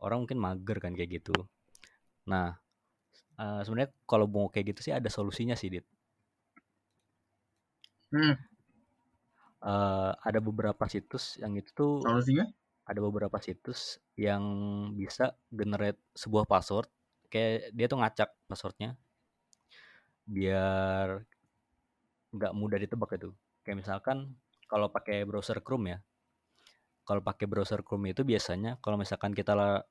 Orang 0.00 0.24
mungkin 0.24 0.40
mager 0.40 0.80
kan 0.80 0.96
kayak 0.96 1.20
gitu. 1.20 1.36
Nah 2.24 2.63
uh, 3.38 3.60
sebenarnya 3.64 3.90
kalau 4.04 4.26
mau 4.26 4.46
kayak 4.50 4.74
gitu 4.74 4.90
sih 4.90 4.92
ada 4.94 5.08
solusinya 5.08 5.54
sih 5.58 5.70
dit. 5.72 5.86
Hmm. 8.14 8.38
uh, 9.66 10.14
ada 10.22 10.38
beberapa 10.38 10.86
situs 10.86 11.34
yang 11.42 11.58
itu 11.58 11.74
tuh 11.74 11.98
solusinya? 11.98 12.46
ada 12.86 13.00
beberapa 13.02 13.42
situs 13.42 13.98
yang 14.14 14.44
bisa 14.94 15.34
generate 15.50 15.98
sebuah 16.14 16.46
password. 16.46 16.86
Kayak 17.26 17.74
dia 17.74 17.86
tuh 17.90 17.98
ngacak 17.98 18.30
passwordnya 18.46 18.94
biar 20.24 21.26
nggak 22.30 22.52
mudah 22.54 22.78
ditebak 22.78 23.18
itu. 23.18 23.34
Kayak 23.66 23.82
misalkan 23.82 24.38
kalau 24.70 24.88
pakai 24.94 25.26
browser 25.26 25.58
Chrome 25.58 25.96
ya 25.96 25.98
kalau 27.04 27.20
pakai 27.20 27.44
browser 27.44 27.84
Chrome 27.84 28.16
itu 28.16 28.24
biasanya 28.24 28.80
kalau 28.80 28.96
misalkan 28.96 29.36
kita 29.36 29.84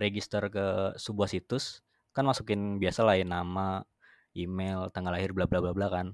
register 0.00 0.48
ke 0.48 0.96
sebuah 0.96 1.28
situs 1.28 1.84
kan 2.10 2.26
masukin 2.26 2.82
biasa 2.82 3.06
lah 3.06 3.14
ya 3.14 3.26
nama 3.26 3.86
email 4.34 4.90
tanggal 4.94 5.14
lahir 5.14 5.34
bla 5.34 5.46
bla 5.46 5.62
bla 5.62 5.72
bla 5.74 5.86
kan. 5.90 6.06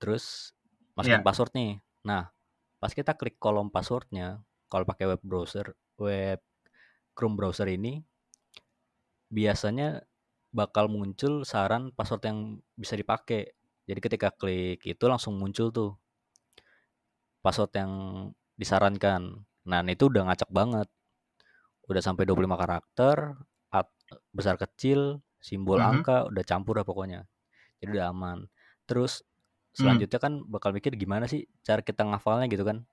Terus 0.00 0.56
masukin 0.96 1.20
yeah. 1.20 1.26
password 1.26 1.52
nih. 1.56 1.72
Nah 2.04 2.28
pas 2.82 2.90
kita 2.90 3.14
klik 3.14 3.38
kolom 3.38 3.70
passwordnya 3.70 4.42
kalau 4.66 4.82
pakai 4.82 5.06
web 5.06 5.22
browser 5.22 5.76
web 6.00 6.42
Chrome 7.12 7.36
browser 7.36 7.68
ini 7.68 8.00
biasanya 9.28 10.00
bakal 10.52 10.88
muncul 10.88 11.44
saran 11.44 11.92
password 11.92 12.22
yang 12.28 12.38
bisa 12.76 12.96
dipakai. 12.96 13.52
Jadi 13.88 14.00
ketika 14.00 14.28
klik 14.32 14.80
itu 14.84 15.04
langsung 15.08 15.36
muncul 15.36 15.68
tuh 15.72 15.96
password 17.44 17.72
yang 17.76 17.92
disarankan. 18.56 19.44
Nah 19.68 19.80
itu 19.88 20.08
udah 20.08 20.28
ngacak 20.28 20.48
banget. 20.52 20.88
Udah 21.88 22.00
sampai 22.00 22.24
25 22.24 22.48
karakter 22.56 23.36
besar 24.34 24.60
kecil 24.60 25.20
simbol 25.42 25.78
mm 25.78 25.84
-hmm. 25.84 25.92
angka 25.98 26.16
udah 26.30 26.44
campur 26.46 26.78
lah 26.78 26.86
pokoknya 26.86 27.26
jadi 27.82 27.90
udah 27.98 28.04
aman 28.14 28.38
terus 28.86 29.22
mm. 29.22 29.76
selanjutnya 29.78 30.18
mm. 30.18 30.24
kan 30.24 30.32
bakal 30.46 30.70
mikir 30.70 30.94
gimana 30.94 31.26
sih 31.26 31.48
cara 31.66 31.82
kita 31.82 32.06
ngafalnya 32.06 32.46
gitu 32.48 32.62
kan 32.62 32.86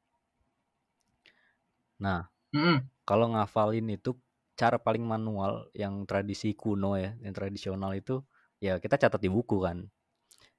nah 2.00 2.32
mm 2.56 2.60
-hmm. 2.60 2.78
kalau 3.06 3.32
ngafalin 3.34 3.88
itu 3.92 4.18
cara 4.60 4.76
paling 4.76 5.08
manual 5.08 5.72
yang 5.72 6.04
tradisi 6.04 6.52
kuno 6.52 7.00
ya 7.00 7.16
yang 7.24 7.32
tradisional 7.32 7.96
itu 7.96 8.20
ya 8.60 8.76
kita 8.84 9.00
catat 9.00 9.24
di 9.24 9.32
buku 9.32 9.64
kan 9.64 9.88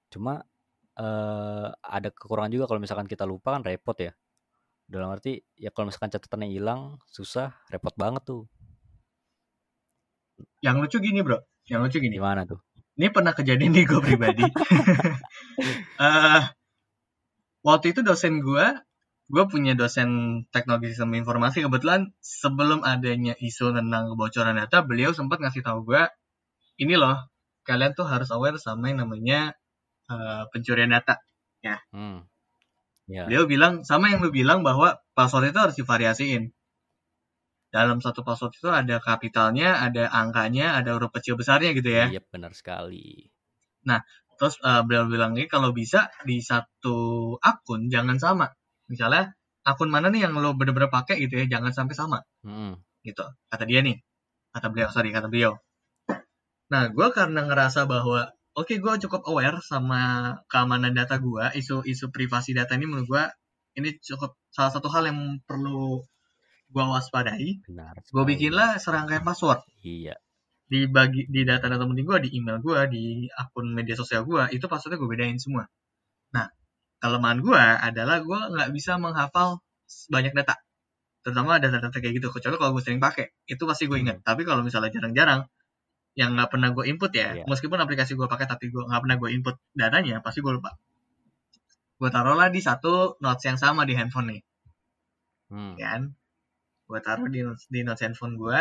cuma 0.08 0.40
eh, 0.96 1.68
ada 1.68 2.08
kekurangan 2.08 2.48
juga 2.48 2.64
kalau 2.64 2.80
misalkan 2.80 3.04
kita 3.04 3.28
lupa 3.28 3.52
kan 3.52 3.62
repot 3.62 3.96
ya 4.00 4.16
dalam 4.90 5.12
arti 5.12 5.38
ya 5.54 5.70
kalau 5.70 5.92
misalkan 5.92 6.10
catatannya 6.10 6.48
hilang 6.50 6.98
susah 7.06 7.54
repot 7.70 7.94
banget 7.94 8.26
tuh 8.26 8.50
yang 10.60 10.78
lucu 10.78 11.00
gini 11.00 11.20
bro. 11.24 11.40
Yang 11.66 11.80
lucu 11.88 11.98
gini. 12.02 12.16
Gimana 12.18 12.44
tuh? 12.44 12.60
Ini 13.00 13.08
pernah 13.14 13.32
kejadian 13.32 13.72
nih 13.72 13.84
gue 13.88 14.00
pribadi. 14.02 14.44
Uh, 15.96 16.42
waktu 17.68 17.96
itu 17.96 18.00
dosen 18.04 18.44
gue 18.44 18.66
gue 19.30 19.44
punya 19.46 19.78
dosen 19.78 20.42
teknologi 20.50 20.92
sistem 20.92 21.14
informasi. 21.14 21.62
Kebetulan 21.64 22.10
sebelum 22.18 22.82
adanya 22.82 23.38
isu 23.38 23.70
tentang 23.72 24.10
kebocoran 24.10 24.58
data 24.58 24.82
beliau 24.82 25.14
sempat 25.14 25.38
ngasih 25.38 25.62
tahu 25.62 25.86
gue 25.86 26.02
ini 26.82 26.98
loh 26.98 27.16
kalian 27.62 27.94
tuh 27.94 28.08
harus 28.08 28.32
aware 28.34 28.58
sama 28.58 28.90
yang 28.90 29.06
namanya 29.06 29.54
uh, 30.10 30.50
pencurian 30.50 30.90
data. 30.90 31.22
Ya. 31.62 31.78
Hmm. 31.94 32.26
Yeah. 33.06 33.30
Beliau 33.30 33.46
bilang 33.46 33.86
sama 33.86 34.10
yang 34.10 34.22
lu 34.22 34.34
bilang 34.34 34.66
bahwa 34.66 34.98
password 35.14 35.54
itu 35.54 35.58
harus 35.62 35.76
divariasiin. 35.78 36.50
Dalam 37.70 38.02
satu 38.02 38.26
password 38.26 38.52
itu 38.58 38.66
ada 38.66 38.98
kapitalnya, 38.98 39.78
ada 39.78 40.10
angkanya, 40.10 40.74
ada 40.74 40.98
huruf 40.98 41.14
kecil 41.14 41.38
besarnya 41.38 41.70
gitu 41.70 41.90
ya. 41.90 42.10
Iya, 42.10 42.22
benar 42.26 42.50
sekali. 42.50 43.30
Nah, 43.86 44.02
terus 44.34 44.58
uh, 44.66 44.82
beliau 44.82 45.06
bilang 45.06 45.38
ini 45.38 45.46
kalau 45.46 45.70
bisa 45.70 46.10
di 46.26 46.42
satu 46.42 47.38
akun 47.38 47.86
jangan 47.86 48.18
sama. 48.18 48.50
Misalnya 48.90 49.38
akun 49.62 49.86
mana 49.86 50.10
nih 50.10 50.26
yang 50.26 50.34
lo 50.34 50.58
bener-bener 50.58 50.90
pakai 50.90 51.22
gitu 51.22 51.38
ya, 51.38 51.46
jangan 51.46 51.70
sampai 51.70 51.94
sama. 51.94 52.18
Hmm. 52.42 52.82
Gitu. 53.06 53.22
Kata 53.22 53.64
dia 53.64 53.86
nih. 53.86 54.02
Kata 54.50 54.66
beliau, 54.74 54.90
sorry, 54.90 55.14
kata 55.14 55.30
beliau. 55.30 55.54
Nah, 56.74 56.90
gue 56.90 57.06
karena 57.14 57.46
ngerasa 57.46 57.86
bahwa 57.86 58.34
oke 58.58 58.66
okay, 58.66 58.76
gue 58.82 58.94
cukup 59.06 59.30
aware 59.30 59.62
sama 59.62 60.34
keamanan 60.50 60.90
data 60.90 61.22
gue 61.22 61.54
isu-isu 61.54 62.10
privasi 62.10 62.50
data 62.50 62.74
ini 62.74 62.86
menurut 62.90 63.06
gue 63.06 63.24
ini 63.78 63.94
cukup 64.02 64.34
salah 64.50 64.74
satu 64.74 64.90
hal 64.90 65.06
yang 65.06 65.38
perlu 65.46 66.02
gue 66.70 66.84
waspadai 66.86 67.50
gue 68.14 68.24
bikinlah 68.24 68.78
serangkaian 68.78 69.26
password. 69.26 69.60
Iya. 69.82 70.14
Di 70.70 70.86
bagi 70.86 71.26
di 71.26 71.42
data-data 71.42 71.82
penting 71.82 72.06
gue 72.06 72.18
di 72.30 72.30
email 72.38 72.62
gue 72.62 72.78
di 72.94 73.04
akun 73.26 73.74
media 73.74 73.98
sosial 73.98 74.22
gue 74.22 74.54
itu 74.54 74.70
passwordnya 74.70 75.02
gue 75.02 75.10
bedain 75.10 75.38
semua. 75.42 75.66
Nah 76.30 76.46
kelemahan 77.02 77.42
gue 77.42 77.62
adalah 77.90 78.22
gue 78.22 78.40
nggak 78.54 78.70
bisa 78.70 79.02
menghafal 79.02 79.58
banyak 80.14 80.30
data. 80.30 80.54
Terutama 81.26 81.58
data-data 81.58 81.98
kayak 81.98 82.22
gitu 82.22 82.30
kecuali 82.30 82.56
kalau 82.56 82.72
gue 82.78 82.82
sering 82.86 83.02
pakai. 83.02 83.34
Itu 83.50 83.66
pasti 83.66 83.90
gue 83.90 83.98
ingat. 83.98 84.22
Hmm. 84.22 84.26
tapi 84.26 84.46
kalau 84.46 84.62
misalnya 84.62 84.94
jarang-jarang 84.94 85.50
yang 86.18 86.34
nggak 86.34 86.50
pernah 86.50 86.74
gue 86.74 86.90
input 86.90 87.14
ya 87.14 87.38
yeah. 87.38 87.46
meskipun 87.46 87.78
aplikasi 87.78 88.18
gue 88.18 88.26
pakai 88.26 88.50
tapi 88.50 88.66
gue 88.66 88.82
nggak 88.82 88.98
pernah 88.98 89.14
gue 89.14 89.30
input 89.30 89.54
datanya 89.74 90.22
pasti 90.22 90.38
gue 90.38 90.54
lupa. 90.54 90.78
Gue 91.98 92.08
taruhlah 92.14 92.48
di 92.48 92.62
satu 92.62 93.18
notes 93.18 93.42
yang 93.42 93.58
sama 93.58 93.82
di 93.82 93.98
handphone 93.98 94.38
nih. 94.38 94.42
Hmm. 95.50 95.74
kan 95.74 96.14
gue 96.90 96.98
taruh 96.98 97.30
di 97.30 97.46
notes, 97.46 97.70
di 97.70 97.86
notes 97.86 98.02
handphone 98.02 98.34
gue 98.34 98.60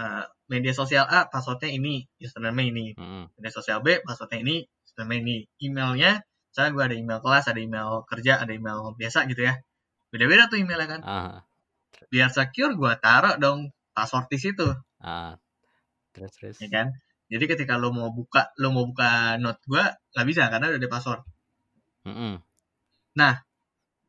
uh, 0.00 0.24
media 0.48 0.72
sosial 0.72 1.04
A 1.04 1.28
passwordnya 1.28 1.68
ini 1.68 2.08
username 2.16 2.72
ini. 2.72 2.86
Hmm. 2.96 3.28
media 3.36 3.52
sosial 3.52 3.84
B 3.84 4.00
passwordnya 4.00 4.40
ini 4.40 4.64
username 4.88 5.20
ini. 5.20 5.36
Emailnya 5.60 6.24
saya 6.48 6.72
gue 6.72 6.80
ada 6.80 6.96
email 6.96 7.20
kelas 7.20 7.52
ada 7.52 7.60
email 7.60 8.08
kerja 8.08 8.40
ada 8.40 8.52
email 8.56 8.96
biasa 8.96 9.28
gitu 9.28 9.44
ya. 9.44 9.60
Beda-beda 10.08 10.48
tuh 10.48 10.56
emailnya 10.56 10.88
kan. 10.88 11.00
Uh. 11.04 11.38
biar 12.08 12.30
secure 12.32 12.72
gue 12.78 12.92
taruh 13.04 13.36
dong 13.36 13.68
password 13.92 14.32
di 14.32 14.38
situ. 14.40 14.68
Uh 15.04 15.36
terus 16.16 16.32
terus. 16.34 16.56
Ya 16.64 16.68
kan? 16.72 16.96
Jadi 17.28 17.44
ketika 17.44 17.76
lo 17.76 17.92
mau 17.92 18.08
buka 18.08 18.56
lo 18.56 18.72
mau 18.72 18.88
buka 18.88 19.36
note 19.36 19.60
gue 19.68 19.84
nggak 20.16 20.26
bisa 20.26 20.48
karena 20.48 20.72
udah 20.72 20.80
ada 20.80 20.88
password. 20.88 21.22
Mm 22.08 22.14
-hmm. 22.14 22.34
nah 23.18 23.42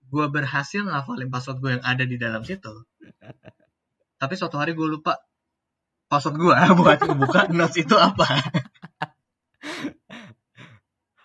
gue 0.08 0.26
berhasil 0.30 0.86
ngafalin 0.86 1.28
password 1.28 1.58
gue 1.60 1.72
yang 1.76 1.84
ada 1.84 2.06
di 2.06 2.16
dalam 2.16 2.46
situ 2.48 2.86
tapi 4.20 4.34
suatu 4.36 4.60
hari 4.60 4.76
gue 4.76 4.88
lupa 4.88 5.18
password 6.10 6.36
gue 6.38 6.56
buat 6.80 7.00
buka 7.16 7.50
notes 7.54 7.80
itu 7.80 7.96
apa 7.96 8.28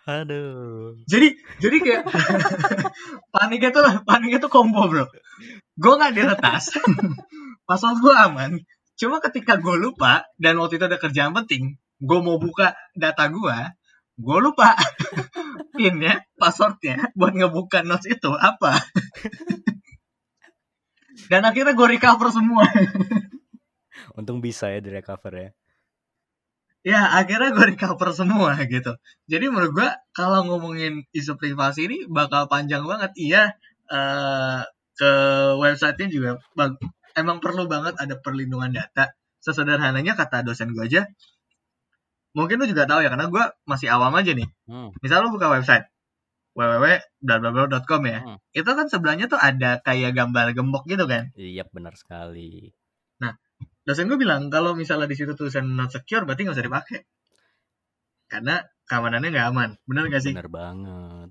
Aduh. 0.04 1.00
Jadi 1.08 1.32
jadi 1.64 1.76
kayak 1.80 2.02
paniknya 3.34 3.72
tuh 3.72 4.04
paniknya 4.04 4.36
tuh 4.36 4.52
combo 4.52 4.84
bro. 4.84 5.08
Gue 5.80 5.96
nggak 5.96 6.12
diretas, 6.12 6.76
password 7.68 8.04
gue 8.04 8.12
aman, 8.12 8.52
Cuma 8.94 9.18
ketika 9.18 9.58
gue 9.58 9.74
lupa 9.74 10.22
dan 10.38 10.54
waktu 10.62 10.78
itu 10.78 10.86
ada 10.86 10.98
kerjaan 11.02 11.34
penting, 11.34 11.82
gue 11.98 12.18
mau 12.22 12.38
buka 12.38 12.78
data 12.94 13.26
gue, 13.26 13.56
gue 14.22 14.38
lupa 14.38 14.78
pinnya, 15.74 16.22
passwordnya 16.38 17.10
buat 17.18 17.34
ngebuka 17.34 17.82
notes 17.82 18.06
itu 18.06 18.30
apa. 18.30 18.78
Dan 21.30 21.42
akhirnya 21.46 21.74
gue 21.76 21.88
recover 21.98 22.28
semua. 22.30 22.64
Untung 24.18 24.38
bisa 24.38 24.70
ya 24.70 24.78
di 24.78 24.90
recover 24.90 25.32
ya. 25.34 25.50
ya 26.84 27.00
akhirnya 27.16 27.56
gue 27.56 27.64
recover 27.72 28.12
semua 28.12 28.60
gitu 28.68 28.92
jadi 29.24 29.48
menurut 29.48 29.72
gue 29.72 29.88
kalau 30.12 30.44
ngomongin 30.44 31.08
isu 31.16 31.40
privasi 31.40 31.88
ini 31.88 31.98
bakal 32.12 32.44
panjang 32.44 32.84
banget 32.84 33.08
iya 33.16 33.56
uh, 33.88 34.60
ke 34.92 35.12
websitenya 35.58 36.12
juga 36.12 36.30
bang, 36.52 36.76
emang 37.16 37.40
perlu 37.40 37.64
banget 37.66 37.96
ada 37.96 38.20
perlindungan 38.20 38.68
data 38.76 39.16
sesederhananya 39.40 40.12
kata 40.12 40.44
dosen 40.44 40.76
gue 40.76 40.84
aja 40.84 41.08
mungkin 42.34 42.60
lu 42.60 42.66
juga 42.66 42.84
tahu 42.84 43.00
ya 43.00 43.08
karena 43.08 43.32
gue 43.32 43.44
masih 43.64 43.88
awam 43.88 44.12
aja 44.18 44.34
nih 44.34 44.48
hmm. 44.68 45.00
misal 45.00 45.24
lu 45.24 45.32
buka 45.32 45.48
website 45.50 45.86
www.blablabla.com 46.54 48.02
ya 48.06 48.18
hmm. 48.22 48.38
itu 48.54 48.70
kan 48.70 48.86
sebelahnya 48.86 49.26
tuh 49.26 49.38
ada 49.38 49.82
kayak 49.82 50.14
gambar 50.14 50.54
gembok 50.54 50.86
gitu 50.86 51.04
kan 51.10 51.34
iya 51.34 51.66
benar 51.68 51.98
sekali 51.98 52.70
nah 53.18 53.34
dosen 53.82 54.06
gue 54.06 54.18
bilang 54.18 54.48
kalau 54.48 54.78
misalnya 54.78 55.10
di 55.10 55.18
situ 55.18 55.34
tulisan 55.34 55.66
not 55.74 55.90
secure 55.90 56.22
berarti 56.22 56.46
nggak 56.46 56.56
usah 56.56 56.66
dipakai 56.66 56.98
karena 58.30 58.62
keamanannya 58.88 59.30
nggak 59.34 59.48
aman 59.50 59.70
benar 59.84 60.08
gak 60.08 60.22
sih 60.24 60.32
benar 60.32 60.50
banget 60.50 61.30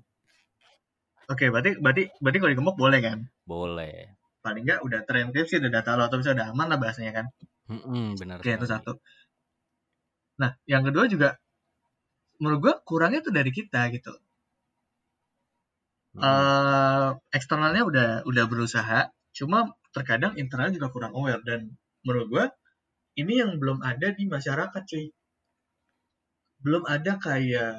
Oke, 1.32 1.48
berarti 1.48 1.80
berarti 1.80 2.04
berarti 2.20 2.38
kalau 2.40 2.52
digembok 2.52 2.76
boleh 2.76 3.00
kan? 3.00 3.18
Boleh. 3.48 4.20
Paling 4.44 4.64
nggak 4.68 4.82
udah 4.84 5.00
terenkripsi, 5.08 5.64
udah 5.64 5.72
data 5.72 5.96
lo 5.96 6.12
atau 6.12 6.20
bisa 6.20 6.36
udah 6.36 6.52
aman 6.52 6.68
lah 6.68 6.80
bahasanya 6.80 7.16
kan? 7.16 7.26
Mm-mm, 7.72 8.20
benar. 8.20 8.44
Oke, 8.44 8.52
itu 8.52 8.68
satu. 8.68 9.00
Nah, 10.44 10.60
yang 10.68 10.84
kedua 10.84 11.08
juga 11.08 11.40
menurut 12.44 12.60
gua 12.60 12.74
kurangnya 12.84 13.24
tuh 13.24 13.32
dari 13.32 13.56
kita 13.56 13.88
gitu. 13.96 14.12
Uh, 16.14 17.18
eksternalnya 17.34 17.90
udah 17.90 18.10
udah 18.30 18.46
berusaha, 18.46 19.10
cuma 19.34 19.74
terkadang 19.98 20.38
internalnya 20.38 20.78
juga 20.78 20.94
kurang 20.94 21.18
aware 21.18 21.42
dan 21.42 21.74
menurut 22.06 22.28
gua 22.30 22.46
ini 23.18 23.42
yang 23.42 23.58
belum 23.58 23.82
ada 23.82 24.14
di 24.14 24.30
masyarakat 24.30 24.84
cuy. 24.86 25.10
Belum 26.62 26.86
ada 26.86 27.18
kayak 27.18 27.76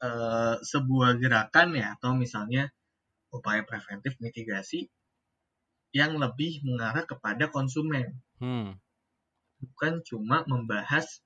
uh, 0.00 0.56
sebuah 0.64 1.20
gerakan 1.20 1.76
ya 1.76 2.00
atau 2.00 2.16
misalnya 2.16 2.72
upaya 3.28 3.60
preventif 3.66 4.16
mitigasi 4.24 4.88
yang 5.94 6.18
lebih 6.18 6.64
mengarah 6.66 7.04
kepada 7.06 7.52
konsumen. 7.52 8.18
Hmm. 8.42 8.76
Bukan 9.62 10.00
cuma 10.04 10.42
membahas 10.48 11.22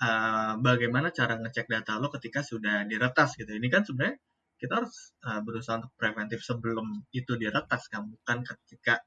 uh, 0.00 0.56
bagaimana 0.58 1.12
cara 1.12 1.36
ngecek 1.38 1.66
data 1.66 2.00
lo 2.00 2.08
ketika 2.14 2.40
sudah 2.46 2.88
diretas 2.88 3.36
gitu. 3.36 3.52
Ini 3.52 3.68
kan 3.68 3.84
sebenarnya 3.84 4.22
kita 4.62 4.78
harus 4.78 5.18
uh, 5.26 5.42
berusaha 5.42 5.82
untuk 5.82 5.90
preventif 5.98 6.38
sebelum 6.46 7.02
itu 7.10 7.34
diretas 7.34 7.90
kan, 7.90 8.06
bukan 8.06 8.46
ketika 8.46 9.02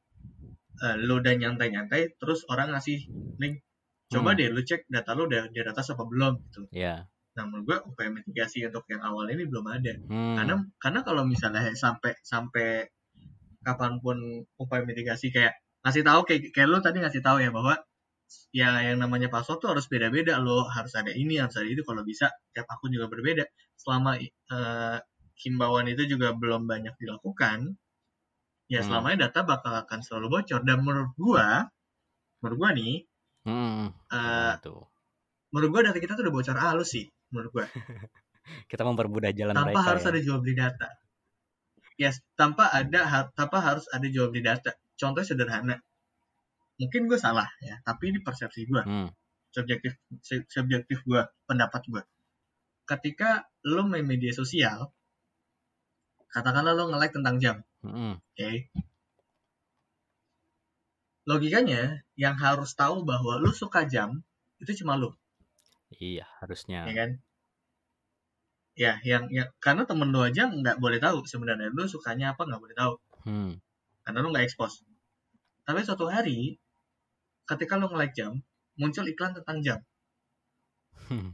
uh, 0.84 1.00
lo 1.00 1.24
udah 1.24 1.34
nyantai-nyantai 1.40 2.20
terus 2.20 2.44
orang 2.52 2.76
ngasih 2.76 3.08
link 3.40 3.64
coba 4.12 4.36
hmm. 4.36 4.38
deh 4.38 4.48
lo 4.52 4.62
cek 4.62 4.82
data 4.92 5.16
lo 5.16 5.32
udah 5.32 5.48
diretas 5.50 5.96
apa 5.96 6.04
belum 6.04 6.34
gitu. 6.52 6.62
Yeah. 6.76 7.08
Nah 7.36 7.44
menurut 7.48 7.64
gue 7.68 7.78
upaya 7.92 8.10
mitigasi 8.12 8.68
untuk 8.68 8.86
yang 8.92 9.02
awal 9.04 9.28
ini 9.32 9.44
belum 9.48 9.66
ada. 9.72 9.94
Hmm. 10.08 10.36
Karena 10.38 10.56
karena 10.78 11.00
kalau 11.08 11.24
misalnya 11.24 11.72
sampai 11.74 12.14
sampai 12.22 12.92
kapan 13.66 13.98
pun 13.98 14.46
upaya 14.62 14.86
mitigasi 14.86 15.34
kayak 15.34 15.58
ngasih 15.82 16.06
tahu 16.06 16.22
kayak 16.28 16.54
kayak 16.54 16.70
lo 16.70 16.80
tadi 16.82 17.02
ngasih 17.02 17.22
tahu 17.26 17.42
ya 17.42 17.50
bahwa 17.50 17.78
ya 18.54 18.82
yang 18.82 18.98
namanya 19.02 19.30
password 19.30 19.62
tuh 19.62 19.70
harus 19.74 19.86
beda-beda 19.86 20.42
lo 20.42 20.66
harus 20.66 20.94
ada 20.98 21.14
ini 21.14 21.38
harus 21.38 21.54
ada 21.58 21.70
itu 21.70 21.86
kalau 21.86 22.02
bisa 22.02 22.30
tiap 22.54 22.66
akun 22.70 22.90
juga 22.94 23.06
berbeda 23.10 23.46
selama 23.78 24.18
uh, 24.50 24.98
himbauan 25.36 25.88
itu 25.92 26.08
juga 26.08 26.32
belum 26.32 26.68
banyak 26.68 26.96
dilakukan 26.96 27.76
ya 28.72 28.82
hmm. 28.82 28.88
selamanya 28.88 29.30
data 29.30 29.46
bakal 29.46 29.74
akan 29.76 30.00
selalu 30.02 30.40
bocor 30.40 30.62
dan 30.64 30.82
menurut 30.82 31.14
gua 31.20 31.68
menurut 32.40 32.58
gua 32.58 32.70
nih 32.74 32.96
hmm. 33.46 33.88
uh, 34.10 34.54
menurut 35.52 35.70
gua 35.70 35.82
data 35.92 35.98
kita 36.00 36.18
tuh 36.18 36.24
udah 36.26 36.34
bocor 36.34 36.58
halus 36.58 36.96
sih 36.96 37.06
menurut 37.36 37.52
gue. 37.52 37.66
Kita 38.72 38.88
mempermudah 38.88 39.32
jalan 39.34 39.52
tanpa 39.52 39.76
mereka. 39.76 39.88
harus 39.92 40.04
ya. 40.06 40.10
ada 40.14 40.20
jual 40.22 40.38
beli 40.40 40.56
data. 40.56 40.88
Yes, 41.96 42.16
tanpa 42.36 42.72
ada 42.72 43.32
tanpa 43.36 43.58
harus 43.64 43.86
ada 43.92 44.08
jual 44.08 44.32
beli 44.32 44.48
data. 44.48 44.76
Contohnya 44.96 45.28
sederhana. 45.28 45.76
Mungkin 46.80 47.08
gue 47.08 47.20
salah 47.20 47.48
ya, 47.64 47.80
tapi 47.84 48.16
ini 48.16 48.20
persepsi 48.24 48.68
gue. 48.68 48.84
Hmm. 48.84 49.10
Subjektif 49.52 49.96
subjektif 50.52 51.04
gue, 51.08 51.22
pendapat 51.48 51.82
gue. 51.88 52.04
Ketika 52.86 53.48
lo 53.66 53.88
main 53.88 54.04
media 54.04 54.36
sosial, 54.36 54.92
katakanlah 56.34 56.74
lo 56.74 56.90
nge-like 56.92 57.16
tentang 57.16 57.36
jam. 57.42 57.58
Hmm. 57.86 58.18
Oke. 58.18 58.38
Okay. 58.38 58.56
Logikanya 61.26 62.06
yang 62.14 62.38
harus 62.38 62.78
tahu 62.78 63.02
bahwa 63.02 63.42
lo 63.42 63.50
suka 63.50 63.90
jam 63.90 64.22
itu 64.62 64.86
cuma 64.86 64.94
lo. 64.94 65.18
Iya, 65.98 66.26
harusnya. 66.42 66.86
Ya 66.86 66.94
kan? 66.94 67.10
Ya, 68.76 68.94
yang 69.08 69.32
ya 69.32 69.50
karena 69.64 69.88
temen 69.88 70.12
lu 70.12 70.20
aja 70.20 70.52
nggak 70.52 70.78
boleh 70.84 71.00
tahu 71.00 71.24
sebenarnya 71.24 71.72
lu 71.72 71.88
sukanya 71.88 72.36
apa 72.36 72.46
nggak 72.46 72.62
boleh 72.62 72.76
tahu. 72.76 72.94
Hmm. 73.26 73.52
Karena 74.06 74.20
lu 74.22 74.30
nggak 74.30 74.46
expose. 74.46 74.86
Tapi 75.66 75.82
suatu 75.82 76.06
hari 76.06 76.62
ketika 77.50 77.80
lu 77.82 77.90
nge-like 77.90 78.14
jam, 78.14 78.46
muncul 78.78 79.06
iklan 79.10 79.34
tentang 79.34 79.66
jam. 79.66 79.80
Hmm. 81.10 81.34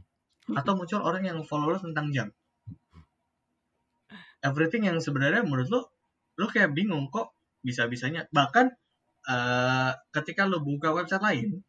Atau 0.56 0.72
muncul 0.78 1.04
orang 1.04 1.26
yang 1.28 1.38
follow 1.44 1.68
lu 1.68 1.78
tentang 1.80 2.08
jam. 2.16 2.28
Everything 4.42 4.90
yang 4.90 4.98
sebenarnya 4.98 5.46
menurut 5.46 5.68
lu 5.70 5.80
lu 6.38 6.46
kayak 6.50 6.74
bingung 6.74 7.08
kok 7.14 7.32
bisa-bisanya 7.62 8.26
bahkan 8.34 8.74
uh, 9.30 9.94
ketika 10.10 10.44
lu 10.50 10.58
buka 10.60 10.90
website 10.90 11.22
lain 11.22 11.62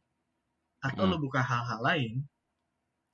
atau 0.82 1.06
hmm. 1.06 1.12
lu 1.16 1.18
buka 1.30 1.46
hal-hal 1.46 1.80
lain 1.80 2.26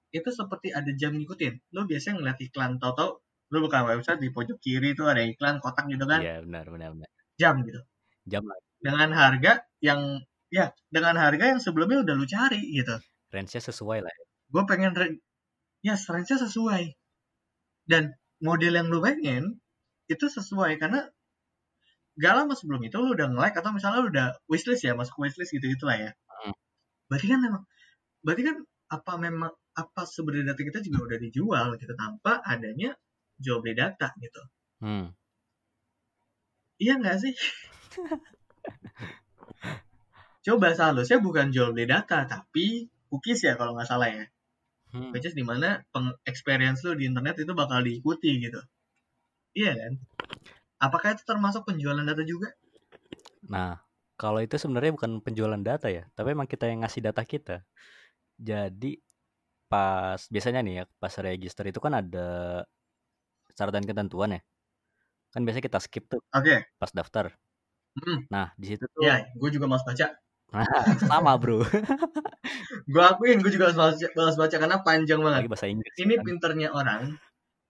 itu 0.10 0.30
seperti 0.34 0.74
ada 0.74 0.90
jam 0.98 1.14
ngikutin. 1.14 1.74
Lo 1.74 1.86
biasanya 1.86 2.18
ngeliat 2.22 2.40
iklan, 2.42 2.82
tau-tau 2.82 3.22
lo 3.50 3.58
buka 3.66 3.86
website 3.86 4.22
di 4.22 4.30
pojok 4.30 4.58
kiri 4.62 4.94
itu 4.94 5.06
ada 5.06 5.22
iklan 5.26 5.62
kotak 5.62 5.90
gitu 5.90 6.06
kan? 6.06 6.22
Iya 6.22 6.42
benar 6.46 6.66
benar 6.70 6.90
benar. 6.98 7.10
Jam 7.38 7.62
gitu. 7.66 7.82
Jam 8.30 8.44
lah. 8.46 8.58
Dengan 8.82 9.10
harga 9.14 9.66
yang 9.82 10.22
ya 10.50 10.74
dengan 10.90 11.18
harga 11.18 11.58
yang 11.58 11.60
sebelumnya 11.62 12.02
udah 12.06 12.14
lu 12.18 12.26
cari 12.26 12.62
gitu. 12.74 12.98
Range-nya 13.30 13.62
sesuai 13.62 14.00
lah. 14.02 14.10
Ya. 14.10 14.26
Gue 14.50 14.64
pengen 14.66 14.94
ya 15.86 15.94
range-nya 15.98 16.38
sesuai. 16.42 16.84
Dan 17.90 18.14
model 18.40 18.74
yang 18.76 18.88
lu 18.88 19.04
pengen 19.04 19.60
itu 20.10 20.26
sesuai 20.26 20.82
karena 20.82 21.06
gak 22.20 22.34
lama 22.36 22.54
sebelum 22.56 22.84
itu 22.84 22.98
lu 23.00 23.16
udah 23.16 23.32
nge-like 23.32 23.56
atau 23.56 23.72
misalnya 23.72 24.00
lu 24.04 24.10
udah 24.12 24.28
wishlist 24.52 24.84
ya 24.84 24.98
masuk 24.98 25.16
wishlist 25.24 25.56
gitu 25.56 25.72
gitu 25.72 25.88
lah 25.88 25.96
ya. 25.96 26.12
Hmm. 26.44 26.54
Berarti 27.08 27.28
kan 27.32 27.40
memang 27.40 27.64
berarti 28.20 28.44
kan 28.44 28.58
apa 28.90 29.14
memang 29.22 29.54
apa 29.78 30.02
sebenarnya 30.04 30.52
data 30.52 30.62
kita 30.66 30.80
juga 30.84 31.14
udah 31.14 31.20
dijual 31.22 31.68
gitu 31.80 31.94
tanpa 31.96 32.44
adanya 32.44 32.98
jual 33.40 33.64
beli 33.64 33.80
data 33.80 34.12
gitu. 34.20 34.42
Hmm. 34.84 35.16
Iya 36.80 37.00
nggak 37.00 37.18
sih? 37.24 37.34
Coba 40.46 40.76
seharusnya 40.76 41.24
bukan 41.24 41.56
jual 41.56 41.72
beli 41.72 41.88
data 41.88 42.28
tapi 42.28 42.92
cookies 43.08 43.48
ya 43.48 43.56
kalau 43.56 43.80
nggak 43.80 43.88
salah 43.88 44.12
ya. 44.12 44.28
Hmm. 44.90 45.14
Which 45.14 45.30
is 45.30 45.38
di 45.38 45.46
mana 45.46 45.86
experience 46.26 46.82
lu 46.82 46.98
di 46.98 47.06
internet 47.06 47.38
itu 47.38 47.54
bakal 47.54 47.86
diikuti 47.86 48.42
gitu. 48.42 48.58
Iya 49.54 49.78
kan? 49.78 49.94
Apakah 50.82 51.14
itu 51.14 51.24
termasuk 51.28 51.68
penjualan 51.68 52.02
data 52.02 52.24
juga? 52.26 52.50
Nah, 53.50 53.78
kalau 54.18 54.42
itu 54.42 54.58
sebenarnya 54.58 54.96
bukan 54.96 55.22
penjualan 55.22 55.60
data 55.60 55.92
ya, 55.92 56.10
tapi 56.18 56.34
emang 56.34 56.50
kita 56.50 56.66
yang 56.66 56.82
ngasih 56.82 57.06
data 57.06 57.22
kita. 57.22 57.62
Jadi 58.40 58.98
pas 59.70 60.18
biasanya 60.34 60.66
nih 60.66 60.74
ya 60.82 60.84
pas 60.98 61.14
register 61.22 61.62
itu 61.70 61.78
kan 61.78 61.94
ada 61.94 62.28
syarat 63.54 63.78
dan 63.78 63.86
ketentuan 63.86 64.34
ya 64.34 64.42
kan 65.30 65.46
biasanya 65.46 65.66
kita 65.70 65.78
skip 65.78 66.10
tuh 66.10 66.26
okay. 66.34 66.66
pas 66.82 66.90
daftar 66.90 67.30
mm. 68.02 68.34
nah 68.34 68.50
di 68.58 68.66
situ 68.74 68.90
tuh 68.90 69.06
ya 69.06 69.30
gue 69.30 69.50
juga 69.54 69.70
malas 69.70 69.86
baca 69.86 70.10
nah, 70.54 70.98
sama 70.98 71.38
bro. 71.38 71.62
Gue 72.92 73.04
akuin 73.06 73.38
gue 73.42 73.52
juga 73.54 73.70
malas 73.78 74.02
baca, 74.02 74.08
malas 74.18 74.36
baca 74.38 74.56
karena 74.58 74.78
panjang 74.82 75.22
banget. 75.22 75.46
Lagi 75.46 75.52
bahasa 75.52 75.68
Inggris 75.70 75.94
ini 76.02 76.14
kan? 76.18 76.24
pinternya 76.26 76.70
orang. 76.74 77.02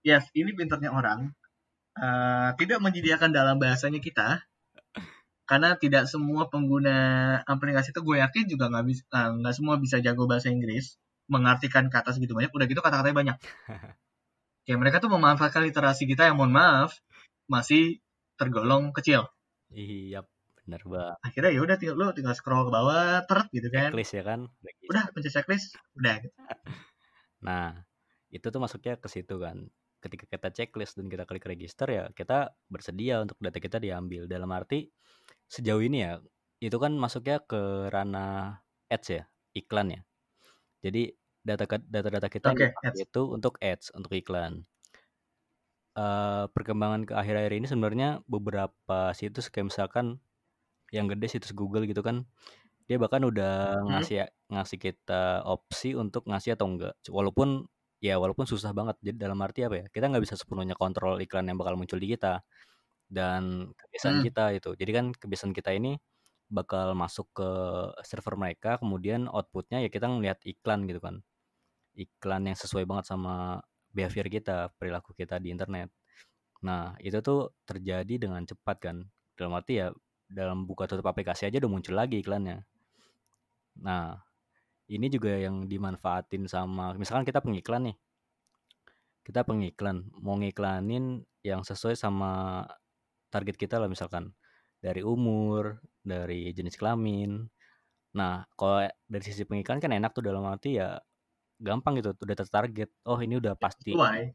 Yes 0.05 0.25
ini 0.31 0.55
pinternya 0.55 0.89
orang. 0.95 1.35
Uh, 1.99 2.55
tidak 2.55 2.79
menyediakan 2.79 3.35
dalam 3.35 3.59
bahasanya 3.59 3.99
kita. 3.99 4.47
Karena 5.43 5.75
tidak 5.75 6.05
semua 6.07 6.47
pengguna 6.47 6.95
aplikasi 7.43 7.91
itu 7.91 7.99
gue 8.05 8.21
yakin 8.21 8.45
juga 8.47 8.69
nggak 8.69 8.85
bisa 8.85 9.03
nggak 9.11 9.53
uh, 9.53 9.57
semua 9.57 9.75
bisa 9.81 9.97
jago 9.99 10.29
bahasa 10.29 10.47
Inggris 10.53 10.95
mengartikan 11.27 11.91
kata 11.91 12.15
segitu 12.15 12.31
banyak. 12.31 12.53
Udah 12.55 12.67
gitu 12.69 12.79
kata-katanya 12.79 13.15
banyak. 13.17 13.37
Kayak 14.63 14.79
mereka 14.81 15.03
tuh 15.03 15.11
memanfaatkan 15.11 15.67
literasi 15.67 16.07
kita 16.07 16.31
yang 16.31 16.39
mohon 16.39 16.55
maaf 16.55 16.95
masih 17.51 17.99
tergolong 18.39 18.95
kecil. 18.95 19.27
Iya 19.73 20.23
benar 20.69 20.85
banget. 20.85 21.17
Akhirnya 21.25 21.51
ya 21.57 21.61
udah 21.65 21.75
tinggal 21.81 21.95
lu 21.97 22.05
tinggal 22.13 22.37
scroll 22.37 22.69
ke 22.69 22.71
bawah 22.71 23.25
ter 23.25 23.39
gitu 23.49 23.67
kan. 23.73 23.89
Checklist 23.89 24.13
ya 24.13 24.23
kan? 24.23 24.39
Udah 24.85 25.03
pencet 25.09 25.33
checklist 25.33 25.73
udah 25.97 26.15
gitu. 26.21 26.35
nah 27.47 27.81
itu 28.29 28.45
tuh 28.45 28.61
masuknya 28.61 29.01
ke 29.01 29.09
situ 29.09 29.41
kan. 29.41 29.65
Ketika 29.99 30.29
kita 30.29 30.47
checklist 30.53 30.93
dan 31.01 31.09
kita 31.09 31.25
klik 31.25 31.49
register 31.49 31.89
ya 31.89 32.05
kita 32.13 32.53
bersedia 32.69 33.25
untuk 33.25 33.41
data 33.41 33.57
kita 33.57 33.81
diambil. 33.81 34.29
Dalam 34.29 34.53
arti 34.53 34.93
sejauh 35.49 35.81
ini 35.81 36.05
ya 36.05 36.21
itu 36.61 36.77
kan 36.77 36.93
masuknya 36.93 37.41
ke 37.41 37.89
ranah 37.89 38.61
ads 38.93 39.09
ya 39.09 39.23
iklan 39.57 39.97
ya. 39.97 40.01
Jadi 40.85 41.09
data 41.41 41.65
data-data 41.65 42.27
kita 42.29 42.53
okay, 42.53 42.71
itu 42.93 43.21
untuk 43.33 43.57
ads 43.57 43.89
untuk 43.97 44.13
iklan. 44.13 44.69
Uh, 45.97 46.47
perkembangan 46.55 47.03
ke 47.03 47.11
akhir-akhir 47.17 47.59
ini 47.59 47.67
sebenarnya 47.67 48.09
beberapa 48.29 49.11
situs 49.11 49.51
kayak 49.51 49.73
misalkan 49.73 50.21
yang 50.95 51.05
gede 51.09 51.27
situs 51.29 51.51
Google 51.53 51.85
gitu 51.85 52.01
kan. 52.01 52.25
Dia 52.89 52.97
bahkan 52.97 53.21
udah 53.21 53.77
hmm. 53.77 53.89
ngasih 53.93 54.17
ngasih 54.49 54.77
kita 54.81 55.45
opsi 55.45 55.93
untuk 55.93 56.25
ngasih 56.25 56.57
atau 56.57 56.65
enggak. 56.69 56.97
Walaupun 57.09 57.69
ya 58.01 58.17
walaupun 58.17 58.47
susah 58.49 58.73
banget. 58.73 58.97
Jadi 59.03 59.17
dalam 59.19 59.39
arti 59.43 59.61
apa 59.67 59.75
ya 59.81 59.85
kita 59.91 60.09
nggak 60.09 60.23
bisa 60.25 60.35
sepenuhnya 60.39 60.73
kontrol 60.73 61.19
iklan 61.21 61.45
yang 61.47 61.57
bakal 61.59 61.77
muncul 61.77 61.99
di 62.01 62.09
kita 62.15 62.41
dan 63.09 63.73
kebiasaan 63.73 64.21
hmm. 64.21 64.25
kita 64.29 64.43
itu 64.53 64.69
jadi 64.77 64.91
kan 65.01 65.05
kebiasaan 65.17 65.49
kita 65.49 65.73
ini 65.73 65.97
bakal 66.49 66.93
masuk 66.97 67.25
ke 67.33 67.49
server 68.05 68.37
mereka 68.37 68.77
kemudian 68.81 69.25
outputnya 69.29 69.81
ya 69.85 69.89
kita 69.93 70.09
ngeliat 70.09 70.41
iklan 70.45 70.89
gitu 70.89 71.01
kan. 71.01 71.21
Iklan 71.93 72.49
yang 72.49 72.57
sesuai 72.57 72.89
banget 72.89 73.05
sama 73.11 73.61
behavior 73.93 74.25
kita 74.29 74.73
perilaku 74.77 75.13
kita 75.13 75.37
di 75.37 75.53
internet. 75.53 75.93
Nah 76.65 76.97
itu 77.01 77.21
tuh 77.21 77.53
terjadi 77.69 78.17
dengan 78.17 78.41
cepat 78.45 78.77
kan. 78.81 78.97
Dalam 79.37 79.53
arti 79.55 79.79
ya 79.81 79.93
dalam 80.29 80.69
buka 80.69 80.85
tutup 80.85 81.09
aplikasi 81.09 81.49
aja 81.49 81.57
udah 81.57 81.71
muncul 81.71 81.97
lagi 81.97 82.21
iklannya 82.21 82.61
Nah, 83.83 84.19
ini 84.91 85.07
juga 85.07 85.37
yang 85.37 85.69
dimanfaatin 85.69 86.49
sama 86.49 86.91
misalkan 86.97 87.23
kita 87.23 87.39
pengiklan 87.39 87.91
nih. 87.91 87.97
Kita 89.23 89.45
pengiklan, 89.45 90.09
mau 90.17 90.33
ngiklanin 90.41 91.21
yang 91.45 91.61
sesuai 91.61 91.93
sama 91.93 92.65
target 93.29 93.55
kita 93.55 93.77
lah 93.77 93.85
misalkan 93.85 94.33
dari 94.81 95.05
umur, 95.05 95.77
dari 96.01 96.49
jenis 96.49 96.75
kelamin. 96.79 97.45
Nah, 98.17 98.41
kalau 98.57 98.89
dari 99.05 99.23
sisi 99.23 99.45
pengiklan 99.45 99.77
kan 99.77 99.93
enak 99.93 100.17
tuh 100.17 100.25
dalam 100.25 100.41
arti 100.49 100.81
ya 100.81 100.97
gampang 101.61 102.01
gitu, 102.01 102.17
udah 102.17 102.35
tertarget. 102.35 102.89
Oh, 103.05 103.21
ini 103.21 103.37
udah 103.37 103.53
pasti. 103.53 103.93
Sesuai. 103.93 104.33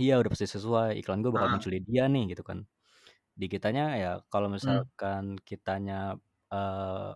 Iya, 0.00 0.16
udah 0.16 0.30
pasti 0.32 0.46
sesuai. 0.48 0.96
Iklan 0.96 1.20
gue 1.20 1.32
bakal 1.32 1.52
nah. 1.52 1.54
muncul 1.60 1.72
di 1.76 1.80
dia 1.84 2.08
nih 2.08 2.32
gitu 2.32 2.40
kan. 2.40 2.64
Di 3.36 3.46
kitanya 3.52 3.84
ya 4.00 4.12
kalau 4.32 4.48
misalkan 4.48 5.36
hmm. 5.36 5.42
kitanya 5.44 6.16
uh, 6.48 7.12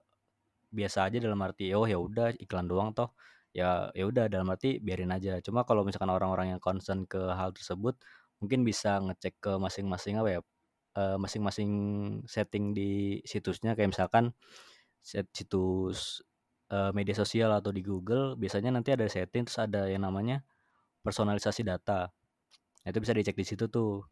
biasa 0.71 1.09
aja 1.11 1.19
dalam 1.19 1.41
arti 1.43 1.73
oh 1.73 1.89
ya 1.89 1.97
udah 1.97 2.37
iklan 2.37 2.69
doang 2.69 2.93
toh. 2.93 3.17
Ya 3.57 3.91
ya 3.97 4.05
udah 4.07 4.29
dalam 4.29 4.47
arti 4.53 4.79
biarin 4.79 5.11
aja. 5.11 5.41
Cuma 5.41 5.65
kalau 5.65 5.83
misalkan 5.83 6.13
orang-orang 6.13 6.55
yang 6.57 6.61
concern 6.63 7.09
ke 7.09 7.19
hal 7.19 7.57
tersebut 7.57 7.97
mungkin 8.39 8.63
bisa 8.63 9.01
ngecek 9.01 9.41
ke 9.41 9.53
masing-masing 9.57 10.21
apa 10.21 10.29
ya 10.31 10.41
uh, 11.01 11.17
masing-masing 11.17 11.73
setting 12.29 12.77
di 12.77 13.19
situsnya. 13.25 13.73
Kayak 13.73 13.97
misalkan 13.97 14.37
set 15.01 15.27
situs 15.33 16.21
uh, 16.71 16.93
media 16.93 17.17
sosial 17.17 17.51
atau 17.57 17.73
di 17.73 17.81
Google 17.81 18.37
biasanya 18.37 18.71
nanti 18.77 18.93
ada 18.93 19.09
setting 19.09 19.49
terus 19.49 19.59
ada 19.59 19.89
yang 19.89 20.05
namanya 20.05 20.45
personalisasi 21.01 21.65
data. 21.65 22.13
Nah, 22.85 22.89
itu 22.89 22.99
bisa 23.03 23.13
dicek 23.17 23.37
di 23.37 23.45
situ 23.45 23.69
tuh 23.69 24.05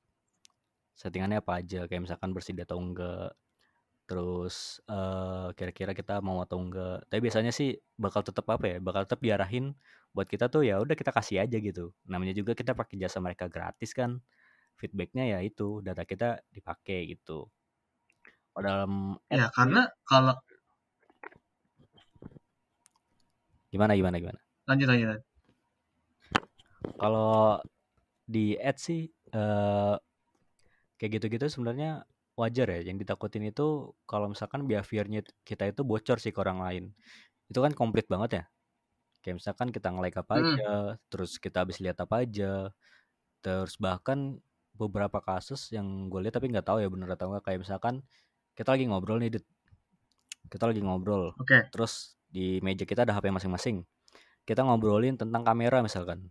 settingannya 0.98 1.38
apa 1.38 1.62
aja 1.62 1.86
kayak 1.86 2.10
misalkan 2.10 2.34
bersih 2.34 2.58
atau 2.58 2.82
enggak 2.82 3.30
terus 4.08 4.80
uh, 4.88 5.52
kira-kira 5.52 5.92
kita 5.92 6.24
mau 6.24 6.40
atau 6.40 6.58
enggak. 6.58 7.04
Tapi 7.12 7.20
biasanya 7.28 7.52
sih 7.52 7.76
bakal 8.00 8.24
tetap 8.24 8.48
apa 8.50 8.64
ya 8.66 8.76
bakal 8.80 9.04
tetap 9.04 9.20
diarahin 9.20 9.76
buat 10.16 10.26
kita 10.26 10.48
tuh 10.48 10.64
ya 10.66 10.80
udah 10.80 10.96
kita 10.96 11.12
kasih 11.12 11.44
aja 11.44 11.56
gitu. 11.60 11.92
Namanya 12.08 12.34
juga 12.34 12.56
kita 12.56 12.72
pakai 12.72 12.96
jasa 12.98 13.20
mereka 13.22 13.46
gratis 13.52 13.92
kan 13.92 14.18
feedbacknya 14.80 15.36
ya 15.36 15.38
itu 15.44 15.84
data 15.84 16.02
kita 16.08 16.40
dipakai 16.50 17.14
gitu. 17.14 17.46
Oh, 18.56 18.62
dalam 18.64 19.14
ya 19.30 19.52
karena 19.54 19.86
kalau 20.02 20.34
gimana 23.70 23.92
gimana 23.94 24.16
gimana? 24.18 24.40
Lanjut 24.66 24.88
lanjut 24.88 25.28
kalau 26.98 27.60
di 28.24 28.56
ads 28.56 28.82
sih 28.88 29.02
uh, 29.32 29.96
kayak 30.98 31.22
gitu-gitu 31.22 31.46
sebenarnya 31.48 32.04
wajar 32.38 32.70
ya 32.70 32.80
yang 32.86 32.98
ditakutin 33.02 33.50
itu 33.50 33.94
kalau 34.06 34.30
misalkan 34.30 34.62
behaviornya 34.66 35.26
kita 35.42 35.70
itu 35.70 35.82
bocor 35.82 36.22
sih 36.22 36.30
ke 36.30 36.38
orang 36.38 36.62
lain. 36.62 36.84
Itu 37.50 37.64
kan 37.64 37.74
komplit 37.74 38.06
banget 38.06 38.30
ya. 38.30 38.44
Kayak 39.22 39.42
misalkan 39.42 39.68
kita 39.74 39.90
nge-like 39.90 40.18
apa 40.18 40.34
hmm. 40.38 40.42
aja 40.46 40.72
terus 41.10 41.38
kita 41.42 41.66
habis 41.66 41.82
lihat 41.82 41.98
apa 41.98 42.22
aja 42.22 42.70
terus 43.42 43.74
bahkan 43.78 44.38
beberapa 44.78 45.18
kasus 45.18 45.74
yang 45.74 46.06
gue 46.06 46.20
lihat 46.22 46.38
tapi 46.38 46.50
nggak 46.50 46.66
tahu 46.66 46.78
ya 46.78 46.86
bener 46.90 47.10
atau 47.10 47.34
enggak 47.34 47.50
kayak 47.50 47.66
misalkan 47.66 48.02
kita 48.54 48.74
lagi 48.74 48.86
ngobrol 48.86 49.18
nih 49.18 49.42
kita 50.46 50.64
lagi 50.70 50.82
ngobrol 50.82 51.34
okay. 51.38 51.66
terus 51.70 52.18
di 52.30 52.62
meja 52.62 52.84
kita 52.84 53.02
ada 53.08 53.16
HP 53.16 53.32
masing-masing. 53.32 53.82
Kita 54.44 54.64
ngobrolin 54.64 55.16
tentang 55.16 55.44
kamera 55.44 55.80
misalkan. 55.84 56.28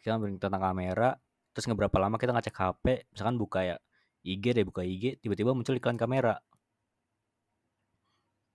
Kita 0.00 0.16
ngobrolin 0.16 0.40
tentang 0.40 0.60
kamera 0.60 1.16
terus 1.52 1.68
nggak 1.68 1.86
berapa 1.86 1.98
lama 2.00 2.16
kita 2.16 2.32
ngecek 2.32 2.56
HP 2.56 2.84
misalkan 3.12 3.36
buka 3.36 3.60
ya 3.64 3.76
IG 4.24 4.44
deh 4.56 4.64
buka 4.66 4.82
IG 4.82 5.20
tiba-tiba 5.22 5.52
muncul 5.52 5.76
iklan 5.76 6.00
kamera. 6.00 6.40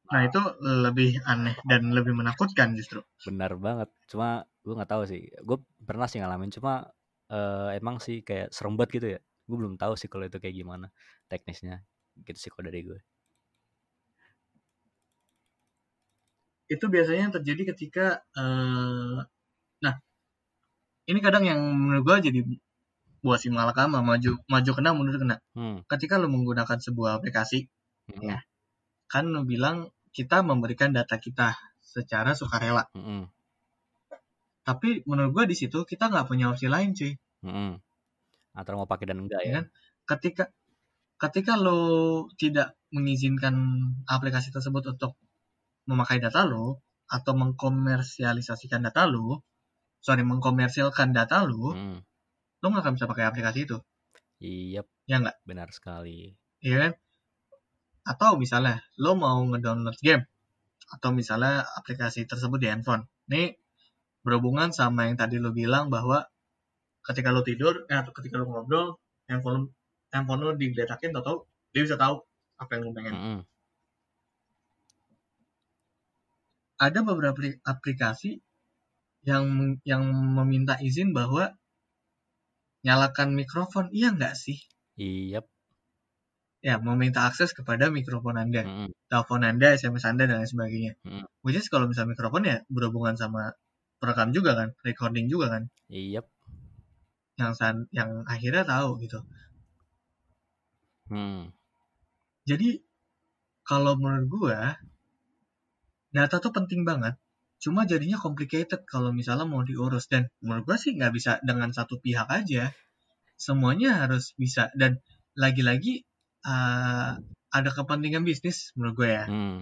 Nah 0.08 0.22
itu 0.24 0.40
lebih 0.64 1.20
aneh 1.28 1.60
dan 1.68 1.92
lebih 1.92 2.16
menakutkan 2.16 2.74
justru. 2.80 3.04
Benar 3.28 3.60
banget 3.60 3.90
cuma 4.08 4.48
gue 4.64 4.74
nggak 4.74 4.92
tahu 4.92 5.04
sih. 5.04 5.28
Gue 5.44 5.60
pernah 5.84 6.08
sih 6.08 6.24
ngalamin 6.24 6.52
cuma 6.56 6.88
uh, 7.30 7.70
emang 7.76 8.00
sih 8.00 8.24
kayak 8.24 8.56
serem 8.56 8.80
banget 8.80 8.92
gitu 9.00 9.08
ya. 9.16 9.20
Gue 9.48 9.58
belum 9.60 9.76
tahu 9.76 10.00
sih 10.00 10.08
kalau 10.08 10.26
itu 10.28 10.40
kayak 10.40 10.56
gimana 10.56 10.88
teknisnya 11.28 11.84
gitu 12.26 12.40
sih 12.40 12.52
kalau 12.52 12.72
dari 12.72 12.82
gue 12.88 13.00
itu 16.68 16.86
biasanya 16.92 17.32
terjadi 17.40 17.72
ketika 17.74 18.06
uh, 18.36 19.24
nah 19.80 19.96
ini 21.08 21.20
kadang 21.24 21.48
yang 21.48 21.60
menurut 21.64 22.04
gue 22.04 22.18
jadi 22.32 22.40
buat 23.26 23.40
si 23.42 23.50
malakama 23.50 24.06
maju 24.06 24.38
maju 24.46 24.72
kena 24.74 24.94
mundur 24.94 25.18
kena 25.18 25.42
hmm. 25.58 25.90
ketika 25.90 26.22
lu 26.22 26.30
menggunakan 26.30 26.78
sebuah 26.78 27.18
aplikasi 27.22 27.66
hmm. 28.14 28.22
ya 28.22 28.38
kan 29.10 29.26
lu 29.30 29.42
bilang 29.48 29.90
kita 30.14 30.46
memberikan 30.46 30.94
data 30.94 31.18
kita 31.18 31.58
secara 31.82 32.38
sukarela 32.38 32.86
hmm. 32.94 33.26
tapi 34.62 35.02
menurut 35.10 35.32
gua 35.34 35.46
di 35.50 35.58
situ 35.58 35.82
kita 35.88 36.14
nggak 36.14 36.30
punya 36.30 36.54
opsi 36.54 36.70
lain 36.70 36.94
cuy 36.94 37.18
hmm. 37.46 37.82
antara 38.54 38.76
mau 38.78 38.90
pakai 38.90 39.06
dan 39.10 39.26
enggak 39.26 39.42
ya, 39.42 39.54
kan 39.62 39.66
ketika 40.08 40.44
ketika 41.18 41.58
lo 41.58 42.30
tidak 42.38 42.78
mengizinkan 42.94 43.58
aplikasi 44.06 44.54
tersebut 44.54 44.94
untuk 44.94 45.18
memakai 45.90 46.22
data 46.22 46.46
lo 46.46 46.86
atau 47.10 47.34
mengkomersialisasikan 47.34 48.86
data 48.86 49.10
lo 49.10 49.42
sorry 50.06 50.22
mengkomersilkan 50.22 51.18
data 51.18 51.42
lo 51.42 51.74
hmm 51.74 52.07
lo 52.68 52.76
nggak 52.76 52.84
akan 52.84 52.94
bisa 53.00 53.08
pakai 53.08 53.24
aplikasi 53.24 53.64
itu. 53.64 53.80
Iya. 54.44 54.84
Ya 55.08 55.24
nggak? 55.24 55.40
Benar 55.48 55.72
sekali. 55.72 56.36
Iya 56.60 56.78
kan? 56.84 56.92
Atau 58.04 58.36
misalnya 58.36 58.84
lo 59.00 59.16
mau 59.16 59.40
ngedownload 59.48 59.96
game 60.04 60.28
atau 60.88 61.12
misalnya 61.12 61.64
aplikasi 61.80 62.28
tersebut 62.28 62.60
di 62.60 62.68
handphone. 62.68 63.08
Ini 63.32 63.56
berhubungan 64.24 64.76
sama 64.76 65.08
yang 65.08 65.16
tadi 65.16 65.40
lo 65.40 65.56
bilang 65.56 65.88
bahwa 65.88 66.28
ketika 67.08 67.32
lo 67.32 67.44
tidur 67.44 67.88
eh, 67.88 67.96
atau 67.96 68.12
ketika 68.12 68.40
lo 68.40 68.52
ngobrol 68.52 69.00
handphone 69.32 69.72
handphone 70.12 70.44
lo 70.44 70.52
digeletakin 70.60 71.16
atau 71.16 71.48
dia 71.72 71.88
bisa 71.88 71.96
tahu 71.96 72.20
apa 72.60 72.72
yang 72.76 72.84
lo 72.84 72.92
pengen. 72.92 73.16
Mm 73.16 73.24
-hmm. 73.24 73.40
Ada 76.78 77.00
beberapa 77.02 77.40
aplikasi 77.66 78.44
yang 79.26 79.76
yang 79.84 80.08
meminta 80.14 80.78
izin 80.80 81.12
bahwa 81.12 81.57
nyalakan 82.88 83.36
mikrofon 83.36 83.92
iya 83.92 84.16
nggak 84.16 84.40
sih? 84.40 84.64
Iya. 84.96 85.44
Ya 86.64 86.80
meminta 86.80 87.28
akses 87.28 87.52
kepada 87.52 87.92
mikrofon 87.92 88.40
anda. 88.40 88.64
Mm. 88.64 88.90
telepon 89.12 89.44
anda 89.44 89.76
sms 89.76 90.08
anda 90.08 90.24
dan 90.24 90.40
lain 90.40 90.48
sebagainya. 90.48 90.94
Mm. 91.04 91.28
which 91.44 91.60
is 91.60 91.68
kalau 91.68 91.92
misalnya 91.92 92.16
mikrofon 92.16 92.44
ya 92.48 92.64
berhubungan 92.72 93.20
sama 93.20 93.60
perekam 94.00 94.32
juga 94.32 94.56
kan 94.56 94.72
recording 94.88 95.28
juga 95.28 95.52
kan. 95.52 95.64
Iya. 95.92 96.24
Yang 97.36 97.52
san 97.60 97.76
yang 97.92 98.24
akhirnya 98.24 98.64
tahu 98.64 99.04
gitu. 99.04 99.20
Mm. 101.12 101.52
jadi 102.48 102.84
kalau 103.68 104.00
menurut 104.00 104.28
gua 104.32 104.60
data 106.12 106.40
tuh 106.40 106.52
penting 106.56 106.84
banget 106.88 107.20
Cuma 107.58 107.90
jadinya 107.90 108.22
complicated 108.22 108.86
kalau 108.86 109.10
misalnya 109.10 109.50
mau 109.50 109.66
diurus 109.66 110.06
dan 110.06 110.30
menurut 110.46 110.70
gue 110.70 110.78
sih 110.78 110.92
nggak 110.94 111.14
bisa 111.14 111.32
dengan 111.42 111.74
satu 111.74 111.98
pihak 111.98 112.30
aja. 112.30 112.70
Semuanya 113.38 114.06
harus 114.06 114.38
bisa 114.38 114.70
dan 114.78 115.02
lagi-lagi 115.38 116.06
uh, 116.46 117.18
ada 117.54 117.70
kepentingan 117.74 118.26
bisnis 118.26 118.74
menurut 118.78 118.94
gue 119.02 119.10
ya. 119.10 119.26
Hmm. 119.26 119.62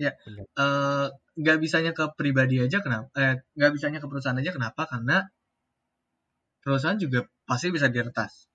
Ya, 0.00 0.18
eh, 0.26 1.06
nggak 1.38 1.56
uh, 1.56 1.60
bisanya 1.62 1.92
ke 1.94 2.10
pribadi 2.18 2.58
aja 2.58 2.82
kenapa? 2.82 3.06
Eh, 3.14 3.38
nggak 3.54 3.72
bisanya 3.76 3.98
ke 4.02 4.10
perusahaan 4.10 4.34
aja 4.34 4.50
kenapa? 4.50 4.82
Karena 4.90 5.22
perusahaan 6.64 6.98
juga 6.98 7.30
pasti 7.46 7.70
bisa 7.70 7.86
diretas. 7.86 8.51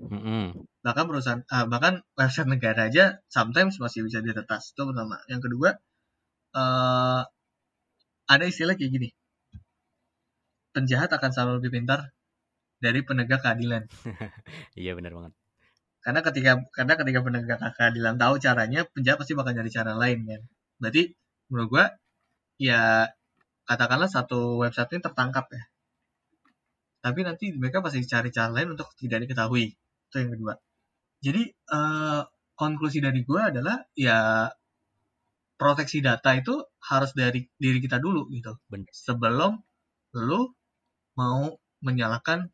Mm-hmm. 0.00 0.44
Bahkan 0.80 1.04
perusahaan, 1.04 1.42
uh, 1.44 1.66
bahkan 1.68 2.00
website 2.16 2.48
negara 2.48 2.88
aja 2.88 3.20
sometimes 3.28 3.76
masih 3.76 4.08
bisa 4.08 4.24
diretas. 4.24 4.72
Itu 4.72 4.88
pertama. 4.88 5.20
Yang 5.28 5.50
kedua, 5.50 5.76
uh, 6.56 7.22
ada 8.24 8.44
istilah 8.48 8.80
kayak 8.80 8.92
gini. 8.96 9.08
Penjahat 10.72 11.12
akan 11.12 11.30
selalu 11.34 11.52
lebih 11.60 11.82
pintar 11.82 12.16
dari 12.80 13.04
penegak 13.04 13.44
keadilan. 13.44 13.84
iya 14.80 14.96
benar 14.96 15.12
banget. 15.12 15.32
Karena 16.00 16.20
ketika 16.24 16.52
karena 16.72 16.94
ketika 16.96 17.20
penegak 17.20 17.60
keadilan 17.76 18.16
tahu 18.16 18.34
caranya, 18.40 18.88
penjahat 18.88 19.20
pasti 19.20 19.36
bakal 19.36 19.52
nyari 19.52 19.68
cara 19.68 19.92
lain 19.92 20.24
kan. 20.24 20.42
Berarti 20.80 21.02
menurut 21.52 21.68
gua 21.68 21.84
ya 22.56 23.10
katakanlah 23.68 24.08
satu 24.08 24.64
website 24.64 24.96
ini 24.96 25.04
tertangkap 25.04 25.46
ya. 25.52 25.62
Tapi 27.00 27.20
nanti 27.24 27.52
mereka 27.52 27.84
pasti 27.84 28.00
cari 28.08 28.32
cara 28.32 28.48
lain 28.48 28.72
untuk 28.76 28.88
tidak 28.96 29.28
diketahui. 29.28 29.76
Itu 30.10 30.16
yang 30.26 30.34
kedua. 30.34 30.54
Jadi 31.22 31.42
uh, 31.70 32.26
konklusi 32.58 32.98
dari 32.98 33.22
gue 33.22 33.40
adalah 33.40 33.78
ya 33.94 34.50
proteksi 35.54 36.02
data 36.02 36.34
itu 36.34 36.58
harus 36.82 37.14
dari 37.14 37.46
diri 37.54 37.78
kita 37.78 38.02
dulu 38.02 38.26
gitu. 38.34 38.58
Bener. 38.66 38.90
Sebelum 38.90 39.54
lu 40.18 40.50
mau 41.14 41.54
menyalahkan 41.78 42.50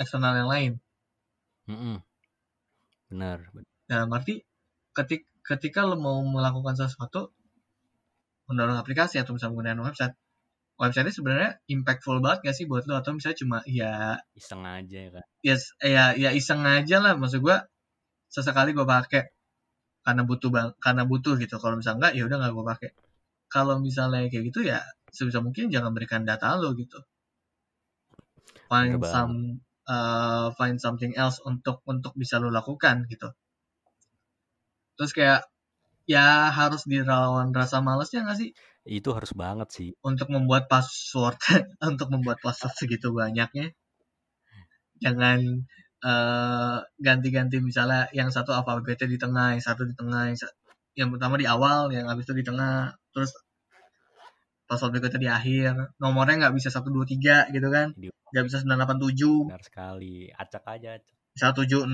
eksternal 0.00 0.34
yang 0.34 0.50
lain. 0.50 0.72
Mm 1.70 1.78
-mm. 1.78 1.96
Benar. 3.12 3.38
Dalam 3.86 4.08
arti 4.10 4.42
ketik, 4.96 5.28
ketika 5.44 5.84
lo 5.86 6.00
mau 6.00 6.18
melakukan 6.24 6.74
sesuatu, 6.74 7.30
mendownload 8.50 8.80
aplikasi 8.82 9.22
atau 9.22 9.36
misalnya 9.36 9.54
menggunakan 9.54 9.86
website, 9.86 10.14
website 10.80 11.04
ini 11.04 11.12
sebenarnya 11.12 11.50
impactful 11.68 12.24
banget 12.24 12.50
gak 12.50 12.56
sih 12.56 12.64
buat 12.64 12.88
lo? 12.88 12.96
Atau 12.96 13.12
misalnya 13.12 13.38
cuma 13.38 13.58
ya 13.68 14.16
iseng 14.32 14.64
aja 14.64 14.96
ya 14.96 15.10
kan? 15.12 15.24
Yes, 15.44 15.62
ya 15.84 16.16
ya 16.16 16.32
iseng 16.32 16.64
aja 16.64 16.96
lah. 17.04 17.12
Maksud 17.20 17.44
gue 17.44 17.56
sesekali 18.32 18.72
gue 18.72 18.88
pakai 18.88 19.28
karena 20.00 20.22
butuh 20.24 20.48
bang 20.48 20.72
karena 20.80 21.04
butuh 21.04 21.36
gitu. 21.36 21.60
Kalau 21.60 21.76
misalnya 21.76 22.08
enggak 22.08 22.12
ya 22.16 22.22
udah 22.24 22.36
nggak 22.40 22.52
gue 22.56 22.64
pakai 22.64 22.90
kalau 23.52 23.76
misalnya 23.82 24.30
kayak 24.32 24.44
gitu 24.48 24.60
ya 24.64 24.80
sebisa 25.12 25.44
mungkin 25.44 25.68
jangan 25.68 25.92
berikan 25.92 26.24
data 26.24 26.56
lo 26.56 26.72
gitu. 26.72 26.96
Find 28.70 28.96
Bener 28.96 29.10
some 29.10 29.36
uh, 29.84 30.54
find 30.56 30.80
something 30.80 31.12
else 31.18 31.42
untuk 31.44 31.84
untuk 31.84 32.16
bisa 32.16 32.40
lo 32.40 32.48
lakukan 32.48 33.04
gitu. 33.12 33.28
Terus 34.96 35.12
kayak 35.12 35.40
ya 36.08 36.48
harus 36.48 36.88
dilawan 36.88 37.52
rasa 37.52 37.84
malesnya 37.84 38.24
nggak 38.24 38.38
sih 38.40 38.50
itu 38.90 39.14
harus 39.14 39.30
banget 39.32 39.68
sih 39.70 39.88
untuk 40.02 40.28
membuat 40.34 40.66
password 40.66 41.38
untuk 41.90 42.10
membuat 42.10 42.42
password 42.42 42.74
segitu 42.74 43.14
banyaknya 43.14 43.70
jangan 45.00 45.64
eh, 46.04 46.76
ganti-ganti 47.00 47.56
misalnya 47.60 48.08
yang 48.12 48.28
satu 48.32 48.52
alfabetnya 48.56 49.08
di 49.08 49.18
tengah, 49.20 49.56
yang 49.56 49.64
satu 49.64 49.84
di 49.88 49.94
tengah, 49.96 50.32
yang, 50.32 50.38
yang 50.96 51.08
pertama 51.12 51.34
di 51.40 51.46
awal, 51.48 51.92
yang 51.92 52.08
habis 52.08 52.28
itu 52.28 52.34
di 52.36 52.44
tengah, 52.44 52.92
terus 53.12 53.32
password 54.68 54.96
berikutnya 54.96 55.20
di 55.20 55.30
akhir, 55.30 55.72
nomornya 55.98 56.46
nggak 56.46 56.54
bisa 56.54 56.70
satu 56.70 56.94
dua 56.94 57.04
tiga 57.08 57.48
gitu 57.50 57.68
kan, 57.72 57.90
nggak 58.30 58.44
bisa 58.46 58.62
sembilan 58.62 58.78
delapan 58.84 58.98
tujuh. 59.02 59.38
Benar 59.50 59.64
sekali, 59.66 60.30
acak 60.30 60.64
aja. 60.68 60.90
Satu 61.34 61.66
tujuh, 61.66 61.84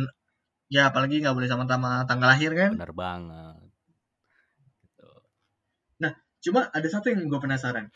ya 0.69 0.93
apalagi 0.93 1.25
nggak 1.25 1.35
boleh 1.35 1.49
sama-sama 1.49 2.05
tanggal 2.05 2.29
lahir 2.37 2.53
kan? 2.53 2.77
Benar 2.77 2.93
banget. 2.93 3.66
Cuma 6.47 6.71
ada 6.71 6.87
satu 6.87 7.11
yang 7.11 7.27
gue 7.27 7.41
penasaran. 7.43 7.91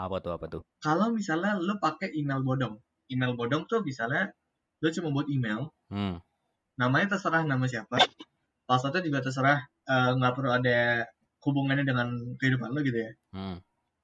Apa 0.00 0.24
tuh 0.24 0.32
apa 0.32 0.48
tuh? 0.48 0.64
Kalau 0.80 1.12
misalnya 1.12 1.60
lo 1.60 1.76
pakai 1.76 2.16
email 2.16 2.40
bodong, 2.40 2.80
email 3.12 3.36
bodong 3.36 3.68
tuh 3.68 3.84
misalnya 3.84 4.32
lo 4.84 4.88
cuma 4.92 5.08
buat 5.12 5.26
email 5.32 5.72
hmm. 5.88 6.20
namanya 6.76 7.16
terserah 7.16 7.44
nama 7.48 7.64
siapa 7.64 7.96
passwordnya 8.68 9.00
juga 9.00 9.24
terserah 9.24 9.64
eh, 9.64 10.10
nggak 10.20 10.32
uh, 10.32 10.36
perlu 10.36 10.50
ada 10.52 11.08
hubungannya 11.44 11.88
dengan 11.88 12.36
kehidupan 12.36 12.72
lo 12.72 12.80
gitu 12.84 13.00
ya 13.00 13.12
hmm. 13.32 13.56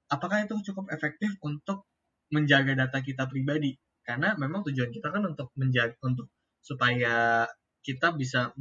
apakah 0.08 0.44
itu 0.44 0.56
cukup 0.72 0.88
efektif 0.88 1.36
untuk 1.44 1.84
menjaga 2.32 2.72
data 2.72 3.04
kita 3.04 3.28
pribadi 3.28 3.76
karena 4.04 4.32
memang 4.40 4.64
tujuan 4.64 4.88
kita 4.88 5.12
kan 5.12 5.20
untuk 5.28 5.52
menjaga 5.60 5.92
untuk 6.00 6.32
supaya 6.60 7.44
kita 7.80 8.12
bisa 8.16 8.52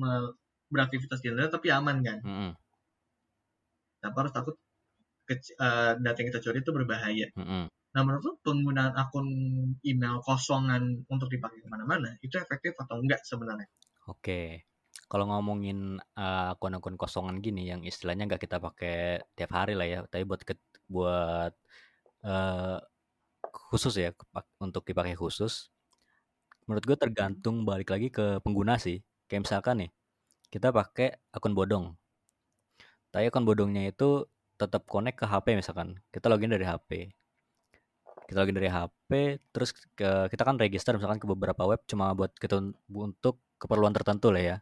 beraktivitas 0.72 1.20
di 1.24 1.32
internet 1.32 1.56
tapi 1.56 1.72
aman 1.72 1.98
kan 2.04 2.20
hmm. 2.20 2.52
tanpa 4.04 4.28
harus 4.28 4.34
takut 4.36 4.56
ke, 5.30 5.38
uh, 5.62 5.94
data 6.02 6.18
yang 6.18 6.30
kita 6.34 6.42
curi 6.42 6.66
itu 6.66 6.74
berbahaya 6.74 7.30
hmm. 7.38 7.70
Nah, 7.90 8.06
menurut 8.06 8.22
lu 8.22 8.34
penggunaan 8.46 8.94
akun 8.94 9.28
email 9.82 10.22
kosongan 10.22 11.02
untuk 11.10 11.26
dipakai 11.26 11.58
ke 11.58 11.68
mana-mana 11.68 12.14
itu 12.22 12.38
efektif 12.38 12.78
atau 12.78 13.02
enggak 13.02 13.26
sebenarnya? 13.26 13.66
Oke, 14.06 14.70
kalau 15.10 15.26
ngomongin 15.26 15.98
uh, 16.14 16.54
akun-akun 16.54 16.94
kosongan 17.02 17.42
gini 17.42 17.66
yang 17.66 17.82
istilahnya 17.82 18.30
nggak 18.30 18.46
kita 18.46 18.62
pakai 18.62 19.26
tiap 19.34 19.52
hari 19.58 19.74
lah 19.74 19.88
ya, 19.90 20.00
tapi 20.06 20.22
buat 20.22 20.42
ke, 20.46 20.54
buat 20.86 21.54
uh, 22.30 22.78
khusus 23.74 23.98
ya 23.98 24.14
untuk 24.62 24.86
dipakai 24.86 25.18
khusus. 25.18 25.74
Menurut 26.70 26.86
gue 26.86 26.98
tergantung 26.98 27.66
balik 27.66 27.90
lagi 27.90 28.14
ke 28.14 28.38
pengguna 28.46 28.78
sih. 28.78 29.02
Kayak 29.26 29.50
misalkan 29.50 29.76
nih, 29.82 29.92
kita 30.54 30.70
pakai 30.70 31.18
akun 31.34 31.58
bodong. 31.58 31.98
Tapi 33.10 33.34
akun 33.34 33.50
bodongnya 33.50 33.90
itu 33.90 34.30
tetap 34.60 34.84
connect 34.86 35.24
ke 35.24 35.26
HP 35.26 35.56
misalkan. 35.56 35.96
Kita 36.12 36.28
login 36.28 36.52
dari 36.52 36.68
HP 36.68 37.16
kita 38.30 38.46
login 38.46 38.62
dari 38.62 38.70
HP 38.70 39.42
terus 39.50 39.74
ke, 39.98 40.30
kita 40.30 40.46
kan 40.46 40.62
register 40.62 40.94
misalkan 40.94 41.18
ke 41.18 41.26
beberapa 41.26 41.66
web 41.66 41.82
cuma 41.90 42.14
buat 42.14 42.30
kita 42.38 42.62
untuk 42.94 43.42
keperluan 43.58 43.90
tertentu 43.90 44.30
lah 44.30 44.54
ya 44.54 44.58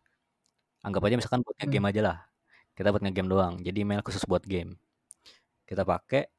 anggap 0.87 1.03
aja 1.03 1.19
misalkan 1.19 1.43
buat 1.43 1.59
game 1.59 1.83
hmm. 1.83 1.91
aja 1.91 2.01
lah 2.01 2.17
kita 2.79 2.95
buat 2.95 3.03
ngegame 3.03 3.27
doang 3.27 3.59
jadi 3.59 3.83
email 3.83 3.99
khusus 3.99 4.23
buat 4.23 4.39
game 4.47 4.79
kita 5.67 5.83
pakai 5.83 6.31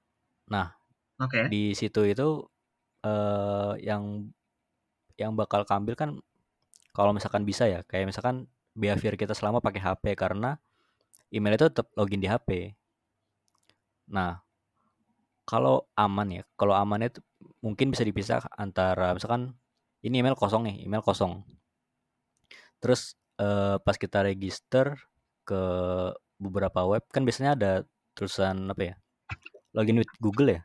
nah 0.49 0.73
okay. 1.21 1.53
di 1.53 1.77
situ 1.77 2.09
itu 2.09 2.49
uh, 3.05 3.77
yang 3.77 4.33
yang 5.21 5.37
bakal 5.37 5.69
kambil 5.69 5.93
kan 5.93 6.17
kalau 6.97 7.13
misalkan 7.13 7.45
bisa 7.45 7.69
ya 7.69 7.85
kayak 7.85 8.09
misalkan 8.09 8.49
behavior 8.73 9.21
kita 9.21 9.37
selama 9.37 9.61
pakai 9.61 9.85
HP 9.85 10.17
karena 10.17 10.57
email 11.29 11.61
itu 11.61 11.69
tetap 11.69 11.93
login 11.93 12.25
di 12.25 12.29
HP 12.31 12.73
nah 14.09 14.43
kalau 15.49 15.89
aman 15.97 16.29
ya, 16.29 16.43
kalau 16.61 16.77
aman 16.77 17.09
itu 17.09 17.25
mungkin 17.65 17.89
bisa 17.89 18.05
dipisah 18.05 18.45
antara 18.53 19.17
misalkan 19.17 19.57
ini 20.05 20.21
email 20.21 20.37
kosong 20.37 20.69
nih, 20.69 20.85
email 20.85 21.01
kosong. 21.01 21.41
Terus 22.85 23.17
uh, 23.41 23.81
pas 23.81 23.97
kita 23.97 24.29
register 24.29 24.93
ke 25.49 25.63
beberapa 26.37 26.85
web 26.85 27.01
kan 27.09 27.25
biasanya 27.25 27.57
ada 27.57 27.73
tulisan 28.13 28.69
apa 28.69 28.93
ya? 28.93 28.95
Login 29.73 29.97
with 29.97 30.13
Google 30.21 30.53
ya? 30.53 30.61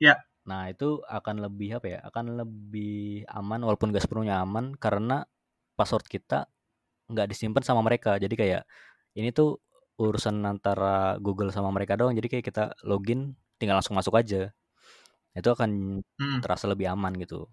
Ya. 0.00 0.14
Nah, 0.48 0.72
itu 0.72 1.04
akan 1.06 1.44
lebih 1.44 1.78
apa 1.78 1.86
ya? 1.86 1.98
Akan 2.02 2.34
lebih 2.34 3.28
aman 3.30 3.62
walaupun 3.62 3.94
gak 3.94 4.08
sepenuhnya 4.08 4.42
aman 4.42 4.74
karena 4.74 5.22
password 5.76 6.08
kita 6.08 6.48
nggak 7.12 7.28
disimpan 7.28 7.62
sama 7.62 7.84
mereka. 7.84 8.16
Jadi 8.16 8.34
kayak 8.34 8.62
ini 9.14 9.30
tuh 9.30 9.60
urusan 10.10 10.42
antara 10.42 11.20
Google 11.22 11.54
sama 11.54 11.70
mereka 11.70 11.94
doang. 11.94 12.16
Jadi 12.16 12.26
kayak 12.26 12.44
kita 12.48 12.64
login 12.82 13.38
tinggal 13.60 13.78
langsung 13.78 13.94
masuk 13.94 14.18
aja. 14.18 14.50
Itu 15.32 15.48
akan 15.54 16.02
hmm. 16.02 16.40
terasa 16.42 16.66
lebih 16.66 16.90
aman 16.90 17.14
gitu. 17.20 17.46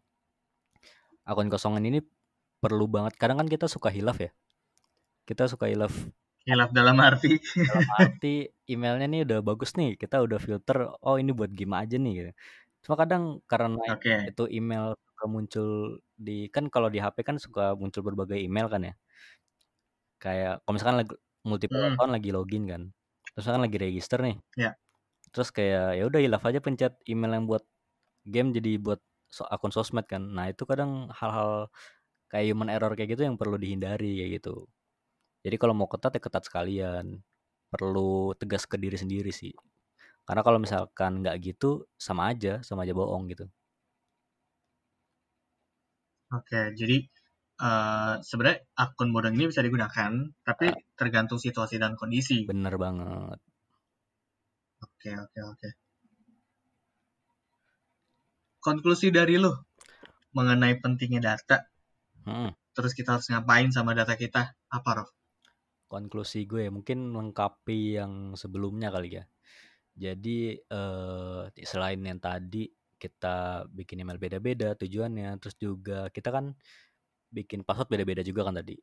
Akun 1.27 1.51
kosongan 1.51 1.85
ini 1.85 2.01
perlu 2.57 2.89
banget. 2.89 3.15
Kadang 3.15 3.39
kan 3.39 3.47
kita 3.47 3.69
suka 3.69 3.93
hilaf 3.93 4.17
ya. 4.19 4.31
Kita 5.29 5.45
suka 5.45 5.69
hilaf. 5.69 5.93
Hilaf 6.47 6.73
dalam 6.73 6.97
arti? 6.97 7.37
Dalam 7.37 7.85
arti 8.01 8.49
emailnya 8.65 9.05
nih 9.05 9.21
udah 9.29 9.39
bagus 9.45 9.77
nih. 9.77 9.95
Kita 9.95 10.19
udah 10.25 10.41
filter 10.41 10.89
oh 11.05 11.15
ini 11.21 11.31
buat 11.31 11.53
game 11.53 11.75
aja 11.77 11.95
nih 11.97 12.13
gitu. 12.15 12.33
cuma 12.79 12.95
kadang 12.95 13.43
karena 13.43 13.75
okay. 13.91 14.31
itu 14.31 14.47
email 14.55 14.95
muncul 15.27 15.99
di 16.15 16.47
kan 16.47 16.71
kalau 16.71 16.87
di 16.87 17.03
HP 17.03 17.27
kan 17.27 17.35
suka 17.35 17.75
muncul 17.75 18.07
berbagai 18.07 18.39
email 18.39 18.71
kan 18.71 18.87
ya. 18.87 18.93
Kayak 20.15 20.63
kalau 20.63 20.73
misalkan 20.79 20.97
multiple 21.49 21.81
hmm. 21.81 21.97
account 21.97 22.11
lagi 22.13 22.29
login 22.29 22.63
kan. 22.69 22.81
Terus 23.33 23.45
kan 23.49 23.61
lagi 23.61 23.77
register 23.81 24.19
nih. 24.21 24.37
Yeah. 24.57 24.75
terus 25.29 25.53
kayak 25.53 25.93
ya 25.93 26.03
udah 26.09 26.19
hilaf 26.25 26.41
aja 26.41 26.57
pencet 26.57 26.97
email 27.05 27.37
yang 27.37 27.45
buat 27.45 27.61
game 28.25 28.49
jadi 28.49 28.81
buat 28.81 28.97
so 29.29 29.45
akun 29.45 29.69
sosmed 29.73 30.05
kan. 30.09 30.21
Nah 30.21 30.49
itu 30.49 30.65
kadang 30.65 31.09
hal-hal 31.13 31.69
kayak 32.33 32.45
human 32.53 32.69
error 32.73 32.93
kayak 32.97 33.17
gitu 33.17 33.25
yang 33.29 33.37
perlu 33.37 33.57
dihindari 33.61 34.25
kayak 34.25 34.31
gitu. 34.41 34.65
Jadi 35.45 35.55
kalau 35.61 35.73
mau 35.77 35.87
ketat 35.89 36.17
ya 36.17 36.21
ketat 36.21 36.43
sekalian. 36.49 37.21
Perlu 37.69 38.33
tegas 38.41 38.65
ke 38.65 38.81
diri 38.81 38.97
sendiri 38.97 39.29
sih. 39.29 39.53
Karena 40.25 40.41
kalau 40.45 40.57
misalkan 40.61 41.21
nggak 41.21 41.37
gitu 41.41 41.85
sama 41.97 42.33
aja 42.33 42.61
sama 42.65 42.85
aja 42.85 42.93
bohong 42.97 43.29
gitu. 43.33 43.45
Oke 46.33 46.73
jadi 46.77 47.05
uh, 47.59 48.23
sebenarnya 48.23 48.63
akun 48.79 49.11
bodong 49.11 49.35
ini 49.35 49.51
bisa 49.51 49.59
digunakan, 49.61 50.11
tapi 50.41 50.71
uh, 50.71 50.79
tergantung 50.95 51.37
situasi 51.37 51.77
dan 51.77 51.99
kondisi. 51.99 52.47
Bener 52.47 52.75
banget. 52.79 53.39
Oke, 54.79 55.11
oke, 55.11 55.39
oke. 55.43 55.69
Konklusi 58.59 59.11
dari 59.11 59.39
lo 59.39 59.71
mengenai 60.35 60.79
pentingnya 60.83 61.35
data, 61.35 61.63
hmm. 62.27 62.75
terus 62.75 62.91
kita 62.91 63.15
harus 63.15 63.31
ngapain 63.31 63.71
sama 63.71 63.95
data 63.95 64.19
kita, 64.19 64.55
apa 64.67 64.89
Rof? 64.99 65.09
Konklusi 65.89 66.45
gue 66.45 66.69
mungkin 66.69 67.09
melengkapi 67.09 67.97
yang 67.97 68.35
sebelumnya 68.35 68.93
kali 68.93 69.17
ya. 69.17 69.23
Jadi 69.99 70.53
uh, 70.69 71.49
selain 71.55 71.99
yang 72.03 72.21
tadi 72.21 72.69
kita 72.99 73.65
bikin 73.71 74.03
email 74.03 74.19
beda-beda 74.19 74.75
tujuannya, 74.75 75.39
terus 75.39 75.55
juga 75.55 76.11
kita 76.11 76.29
kan 76.29 76.53
bikin 77.29 77.61
password 77.63 77.89
beda-beda 77.89 78.21
juga 78.25 78.45
kan 78.49 78.57
tadi. 78.57 78.75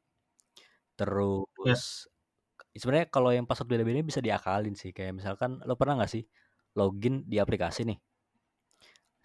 Terus 0.97 2.09
yeah. 2.09 2.79
sebenarnya 2.81 3.07
kalau 3.13 3.31
yang 3.35 3.45
password 3.45 3.69
beda-beda 3.69 4.01
bisa 4.01 4.25
diakalin 4.25 4.75
sih. 4.75 4.91
Kayak 4.95 5.21
misalkan 5.21 5.61
lo 5.63 5.77
pernah 5.77 6.01
nggak 6.03 6.11
sih 6.11 6.25
login 6.79 7.27
di 7.27 7.37
aplikasi 7.43 7.85
nih? 7.85 7.99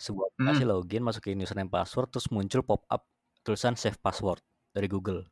Sebuah 0.02 0.34
aplikasi 0.34 0.64
hmm. 0.66 0.72
login, 0.72 1.02
masukin 1.06 1.42
username 1.42 1.70
password, 1.70 2.10
terus 2.10 2.28
muncul 2.34 2.66
pop 2.66 2.82
up 2.90 3.06
tulisan 3.46 3.78
save 3.78 3.98
password 4.02 4.42
dari 4.74 4.90
Google. 4.90 5.26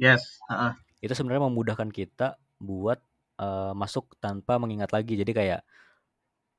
Yes. 0.00 0.40
Uh 0.46 0.52
-uh. 0.54 0.72
Itu 1.02 1.12
sebenarnya 1.12 1.50
memudahkan 1.50 1.90
kita 1.92 2.40
buat 2.60 3.00
uh, 3.40 3.72
masuk 3.76 4.16
tanpa 4.20 4.56
mengingat 4.60 4.92
lagi. 4.92 5.16
Jadi 5.16 5.32
kayak 5.32 5.60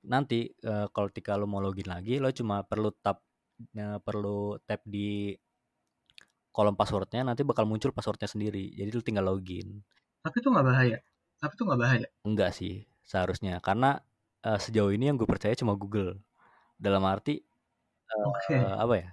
nanti 0.05 0.49
uh, 0.65 0.89
kalau 0.89 1.07
ketika 1.13 1.38
lo 1.38 1.45
mau 1.45 1.61
login 1.61 1.89
lagi, 1.89 2.17
lo 2.17 2.30
cuma 2.34 2.65
perlu 2.65 2.89
tap 3.01 3.22
uh, 3.78 3.97
perlu 4.01 4.57
tap 4.65 4.82
di 4.86 5.34
kolom 6.52 6.76
passwordnya, 6.76 7.24
nanti 7.24 7.47
bakal 7.47 7.64
muncul 7.66 7.95
passwordnya 7.95 8.28
sendiri. 8.28 8.76
Jadi 8.76 8.89
lo 8.91 9.02
tinggal 9.02 9.26
login. 9.28 9.82
Tapi 10.22 10.36
itu 10.43 10.47
nggak 10.52 10.68
bahaya. 10.68 10.97
Tapi 11.41 11.54
itu 11.56 11.64
nggak 11.66 11.82
bahaya. 11.82 12.08
Enggak 12.28 12.52
sih, 12.54 12.86
seharusnya. 13.08 13.58
Karena 13.64 13.97
uh, 14.45 14.60
sejauh 14.60 14.91
ini 14.93 15.10
yang 15.10 15.18
gue 15.18 15.26
percaya 15.26 15.56
cuma 15.58 15.74
Google. 15.80 16.20
Dalam 16.78 17.02
arti 17.08 17.39
uh, 18.12 18.30
okay. 18.36 18.60
apa 18.60 18.95
ya? 18.99 19.10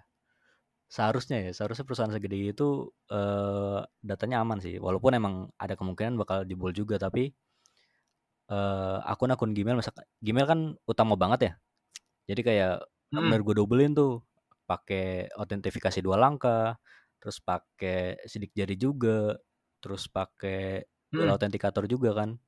Seharusnya 0.89 1.45
ya, 1.45 1.53
seharusnya 1.53 1.84
perusahaan 1.84 2.12
segede 2.12 2.49
itu 2.49 2.89
uh, 3.12 3.84
datanya 4.01 4.41
aman 4.41 4.59
sih. 4.59 4.80
Walaupun 4.80 5.12
emang 5.16 5.34
ada 5.61 5.76
kemungkinan 5.76 6.16
bakal 6.16 6.49
jebol 6.49 6.72
juga, 6.72 6.97
tapi 6.97 7.32
uh, 8.49 8.99
akun-akun 9.05 9.53
Gmail 9.53 9.76
misalkan 9.76 10.09
Gmail 10.24 10.47
kan 10.49 10.61
utama 10.89 11.14
banget 11.14 11.41
ya. 11.45 11.53
Jadi 12.32 12.41
kayak 12.41 12.74
hmm. 13.12 13.20
bener 13.20 13.41
gue 13.45 13.55
dobelin 13.57 13.93
tuh 13.93 14.24
pakai 14.68 15.28
autentifikasi 15.32 16.01
dua 16.01 16.20
langkah, 16.20 16.76
terus 17.19 17.39
pakai 17.43 18.19
sidik 18.27 18.55
jari 18.55 18.75
juga, 18.79 19.35
terus 19.83 20.07
pakai 20.11 20.83
hmm. 21.14 21.29
autentikator 21.29 21.85
juga 21.87 22.14
kan. 22.14 22.39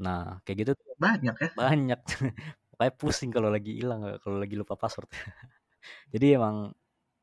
Nah, 0.00 0.40
kayak 0.44 0.56
gitu 0.64 0.72
banyak 0.96 1.34
ya. 1.36 1.50
Banyak. 1.56 2.00
kayak 2.78 2.98
pusing 2.98 3.30
kalau 3.30 3.48
lagi 3.52 3.78
hilang, 3.78 4.18
kalau 4.22 4.40
lagi 4.40 4.54
lupa 4.56 4.74
password. 4.74 5.08
Jadi 6.14 6.36
emang 6.36 6.74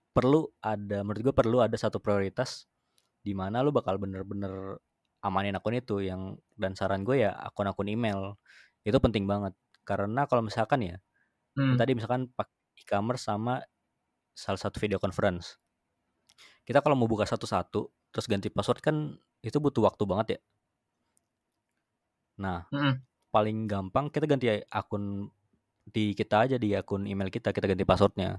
perlu 0.09 0.49
ada 0.59 1.05
menurut 1.05 1.31
gue 1.31 1.35
perlu 1.35 1.57
ada 1.63 1.77
satu 1.77 2.01
prioritas 2.01 2.65
di 3.21 3.37
mana 3.37 3.61
lu 3.61 3.69
bakal 3.69 4.01
bener-bener 4.01 4.81
amanin 5.21 5.55
akun 5.55 5.77
itu 5.77 6.01
yang 6.03 6.35
dan 6.55 6.73
saran 6.73 7.05
gue 7.05 7.23
ya 7.23 7.31
akun-akun 7.35 7.87
email 7.87 8.35
itu 8.87 8.95
penting 8.97 9.29
banget 9.29 9.53
karena 9.85 10.25
kalau 10.25 10.43
misalkan 10.43 10.81
ya 10.81 10.97
hmm. 11.59 11.77
tadi 11.77 11.91
misalkan 11.93 12.31
pakai 12.33 12.55
e-commerce 12.79 13.27
sama 13.27 13.59
salah 14.33 14.59
satu 14.59 14.79
video 14.79 14.97
conference 14.97 15.59
kita 16.69 16.85
kalau 16.85 16.93
mau 16.93 17.09
buka 17.09 17.25
satu-satu 17.25 17.89
terus 18.13 18.25
ganti 18.29 18.53
password 18.53 18.77
kan 18.85 19.17
itu 19.41 19.57
butuh 19.57 19.89
waktu 19.89 20.03
banget 20.05 20.27
ya. 20.37 20.39
Nah 22.45 22.69
hmm. 22.69 22.93
paling 23.33 23.65
gampang 23.65 24.13
kita 24.13 24.29
ganti 24.29 24.53
akun 24.69 25.33
di 25.89 26.13
kita 26.13 26.45
aja 26.45 26.61
di 26.61 26.77
akun 26.77 27.09
email 27.09 27.33
kita 27.33 27.49
kita 27.49 27.65
ganti 27.65 27.89
passwordnya. 27.89 28.37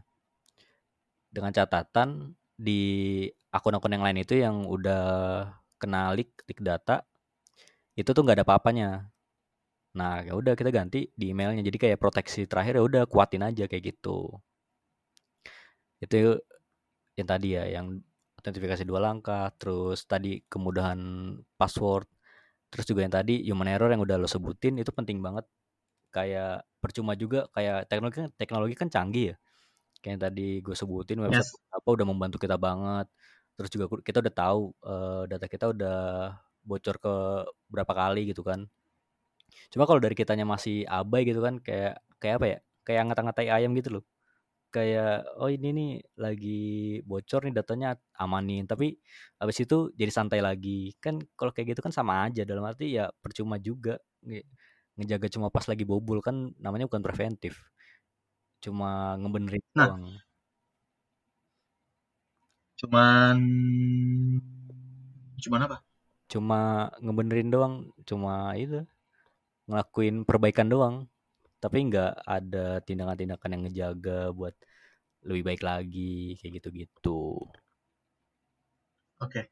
Dengan 1.27 1.51
catatan 1.51 2.39
di 2.55 3.27
akun-akun 3.51 3.99
yang 3.99 4.07
lain 4.07 4.23
itu 4.23 4.39
yang 4.39 4.63
udah 4.63 5.03
kena 5.83 6.15
leak 6.15 6.31
leak 6.47 6.63
data 6.63 7.03
itu 7.99 8.11
tuh 8.15 8.23
nggak 8.23 8.39
ada 8.39 8.47
apa-apanya. 8.47 9.11
Nah 9.99 10.23
ya 10.23 10.39
udah 10.39 10.55
kita 10.55 10.71
ganti 10.71 11.11
di 11.19 11.35
emailnya. 11.35 11.67
Jadi 11.67 11.79
kayak 11.83 11.99
proteksi 11.99 12.47
terakhir 12.47 12.79
ya 12.79 12.83
udah 12.87 13.03
kuatin 13.11 13.43
aja 13.43 13.67
kayak 13.67 13.95
gitu. 13.99 14.39
Itu 15.99 16.39
yang 17.19 17.29
tadi 17.29 17.59
ya 17.59 17.67
yang 17.67 18.01
autentifikasi 18.41 18.83
dua 18.89 19.05
langkah 19.05 19.53
terus 19.61 20.09
tadi 20.09 20.41
kemudahan 20.49 20.99
password 21.61 22.09
terus 22.71 22.87
juga 22.87 23.03
yang 23.05 23.13
tadi 23.13 23.43
human 23.45 23.69
error 23.69 23.91
yang 23.91 24.01
udah 24.01 24.17
lo 24.17 24.31
sebutin 24.31 24.79
itu 24.79 24.95
penting 24.95 25.19
banget. 25.21 25.45
Kayak 26.15 26.67
percuma 26.79 27.15
juga 27.19 27.47
kayak 27.55 27.91
teknologi 27.91 28.31
teknologi 28.39 28.75
kan 28.79 28.89
canggih 28.89 29.35
ya. 29.35 29.37
Kayak 30.01 30.13
yang 30.17 30.23
tadi 30.31 30.49
gue 30.63 30.75
sebutin 30.79 31.19
website 31.21 31.45
yes. 31.45 31.75
apa 31.75 31.89
udah 31.91 32.07
membantu 32.07 32.39
kita 32.39 32.57
banget. 32.57 33.11
Terus 33.59 33.71
juga 33.75 33.85
kita 34.01 34.23
udah 34.23 34.35
tahu 34.35 34.61
uh, 34.87 35.23
data 35.27 35.47
kita 35.51 35.75
udah 35.75 35.99
bocor 36.63 36.97
ke 37.03 37.15
berapa 37.69 37.93
kali 37.93 38.31
gitu 38.31 38.47
kan. 38.47 38.71
Cuma 39.75 39.85
kalau 39.85 39.99
dari 39.99 40.15
kitanya 40.15 40.47
masih 40.47 40.87
abai 40.87 41.27
gitu 41.27 41.43
kan 41.43 41.59
kayak 41.59 41.99
kayak 42.23 42.35
apa 42.39 42.47
ya 42.47 42.59
kayak 42.87 43.03
ngata-ngatai 43.11 43.51
ayam 43.51 43.75
gitu 43.75 43.99
loh 43.99 44.05
kayak 44.71 45.27
oh 45.37 45.51
ini 45.51 45.69
nih 45.75 45.91
lagi 46.17 46.63
bocor 47.05 47.47
nih 47.47 47.55
datanya 47.55 47.99
amanin. 48.17 48.65
Tapi 48.71 48.97
habis 49.43 49.59
itu 49.63 49.91
jadi 49.95 50.11
santai 50.15 50.41
lagi. 50.41 50.95
Kan 51.03 51.21
kalau 51.39 51.51
kayak 51.55 51.75
gitu 51.77 51.81
kan 51.85 51.93
sama 51.95 52.27
aja 52.31 52.43
dalam 52.47 52.65
arti 52.65 52.97
ya 52.97 53.11
percuma 53.23 53.59
juga 53.59 53.99
ngejaga 54.97 55.27
cuma 55.33 55.49
pas 55.51 55.67
lagi 55.67 55.85
bobol 55.85 56.23
kan 56.25 56.55
namanya 56.63 56.87
bukan 56.89 57.03
preventif. 57.03 57.59
Cuma 58.61 59.17
ngebenerin 59.21 59.65
nah, 59.75 59.89
doang. 59.89 60.05
Cuman 62.81 63.37
cuman 65.41 65.61
apa? 65.69 65.77
Cuma 66.31 66.89
ngebenerin 67.03 67.51
doang, 67.51 67.75
cuma 68.07 68.55
itu 68.55 68.87
ngelakuin 69.67 70.23
perbaikan 70.23 70.69
doang. 70.71 71.11
Tapi 71.61 71.79
nggak 71.93 72.25
ada 72.25 72.81
tindakan-tindakan 72.83 73.53
yang 73.53 73.63
ngejaga 73.69 74.33
buat 74.33 74.57
lebih 75.29 75.53
baik 75.53 75.63
lagi 75.63 76.41
kayak 76.41 76.61
gitu-gitu. 76.61 77.37
Oke. 79.21 79.29
Okay. 79.29 79.45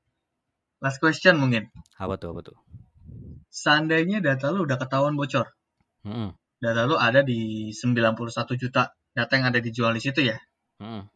Last 0.80 0.98
question 0.98 1.36
mungkin. 1.36 1.68
Apa 2.00 2.16
tuh? 2.16 2.32
Apa 2.32 2.40
tuh? 2.40 2.58
Seandainya 3.52 4.24
data 4.24 4.48
lu 4.48 4.64
udah 4.64 4.80
ketahuan 4.80 5.14
bocor. 5.14 5.52
Hmm. 6.02 6.32
Data 6.58 6.88
lu 6.88 6.96
ada 6.96 7.20
di 7.20 7.70
91 7.76 8.56
juta 8.56 8.96
data 9.12 9.32
yang 9.36 9.46
ada 9.52 9.60
dijual 9.60 9.92
di 9.92 10.00
situ 10.00 10.24
ya. 10.24 10.40
Hmm 10.80 11.06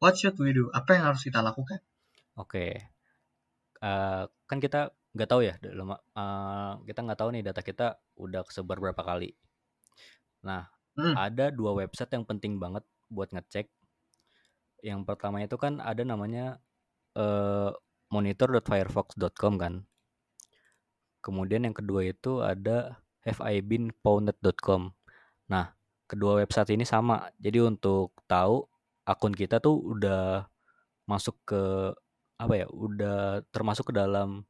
what 0.00 0.16
should 0.16 0.34
we 0.40 0.50
do? 0.56 0.72
Apa 0.72 0.96
yang 0.98 1.12
harus 1.12 1.22
kita 1.22 1.44
lakukan? 1.44 1.78
Oke, 2.34 2.56
okay. 2.56 2.72
uh, 3.84 4.26
kan 4.48 4.58
kita 4.58 4.96
nggak 5.10 5.28
tahu 5.28 5.42
ya, 5.42 5.58
uh, 5.58 6.78
kita 6.86 7.00
nggak 7.02 7.18
tahu 7.18 7.30
nih 7.34 7.42
data 7.42 7.60
kita 7.66 7.98
udah 8.14 8.46
kesebar 8.46 8.78
berapa 8.78 9.02
kali. 9.02 9.34
Nah, 10.46 10.70
hmm. 10.94 11.14
ada 11.18 11.50
dua 11.50 11.74
website 11.74 12.14
yang 12.14 12.24
penting 12.24 12.62
banget 12.62 12.86
buat 13.10 13.28
ngecek. 13.34 13.66
Yang 14.86 15.00
pertama 15.04 15.42
itu 15.44 15.58
kan 15.60 15.82
ada 15.82 16.06
namanya 16.06 16.62
uh, 17.18 17.74
monitor.firefox.com 18.08 19.54
kan. 19.60 19.74
Kemudian 21.20 21.68
yang 21.68 21.76
kedua 21.76 22.06
itu 22.08 22.40
ada 22.40 23.02
haveibeenpwned.com. 23.28 24.94
Nah, 25.52 25.76
kedua 26.08 26.40
website 26.40 26.72
ini 26.72 26.88
sama. 26.88 27.28
Jadi 27.36 27.60
untuk 27.60 28.16
tahu 28.24 28.64
akun 29.04 29.34
kita 29.36 29.60
tuh 29.60 29.76
udah 29.76 30.48
masuk 31.04 31.36
ke 31.44 31.62
apa 32.40 32.54
ya 32.56 32.66
udah 32.72 33.44
termasuk 33.52 33.92
ke 33.92 33.94
dalam 34.00 34.48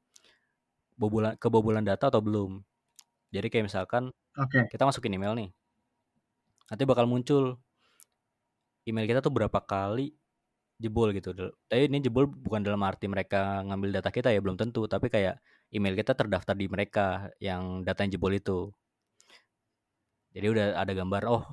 bobolan 1.01 1.33
kebobolan 1.41 1.81
data 1.81 2.13
atau 2.13 2.21
belum. 2.21 2.61
Jadi 3.33 3.49
kayak 3.49 3.73
misalkan 3.73 4.13
okay. 4.37 4.69
kita 4.69 4.85
masukin 4.85 5.17
email 5.17 5.33
nih. 5.33 5.49
Nanti 6.69 6.83
bakal 6.85 7.09
muncul 7.09 7.57
email 8.85 9.09
kita 9.09 9.25
tuh 9.25 9.33
berapa 9.33 9.57
kali 9.65 10.13
jebol 10.77 11.17
gitu. 11.17 11.33
Tapi 11.33 11.89
ini 11.89 12.05
jebol 12.05 12.29
bukan 12.29 12.61
dalam 12.61 12.85
arti 12.85 13.09
mereka 13.09 13.65
ngambil 13.65 13.97
data 13.97 14.13
kita 14.13 14.29
ya 14.29 14.45
belum 14.45 14.61
tentu. 14.61 14.85
Tapi 14.85 15.09
kayak 15.09 15.41
email 15.73 15.97
kita 15.97 16.13
terdaftar 16.13 16.53
di 16.53 16.69
mereka 16.69 17.33
yang 17.41 17.81
data 17.81 18.05
yang 18.05 18.13
jebol 18.13 18.37
itu. 18.37 18.69
Jadi 20.37 20.47
udah 20.47 20.67
ada 20.77 20.93
gambar 20.93 21.23
oh 21.27 21.45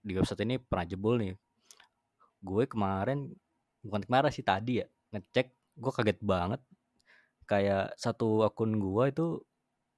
di 0.00 0.14
website 0.14 0.46
ini 0.46 0.62
pernah 0.62 0.86
jebol 0.86 1.18
nih. 1.18 1.34
Gue 2.38 2.70
kemarin 2.70 3.34
bukan 3.82 4.02
kemarin 4.06 4.30
sih 4.30 4.46
tadi 4.46 4.78
ya 4.82 4.86
ngecek 5.10 5.46
gue 5.76 5.92
kaget 5.92 6.18
banget 6.22 6.60
kayak 7.46 7.94
satu 7.96 8.42
akun 8.46 8.78
gue 8.78 9.04
itu 9.08 9.26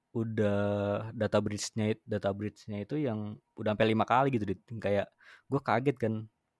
udah 0.09 0.59
data 1.13 1.37
bridge-nya 1.37 1.93
data 2.01 2.33
bridge-nya 2.33 2.81
itu 2.81 2.97
yang 2.97 3.37
udah 3.53 3.77
sampai 3.77 3.87
lima 3.93 4.05
kali 4.09 4.33
gitu 4.33 4.45
kayak 4.81 5.05
gue 5.45 5.61
kaget 5.61 5.97
kan 6.01 6.13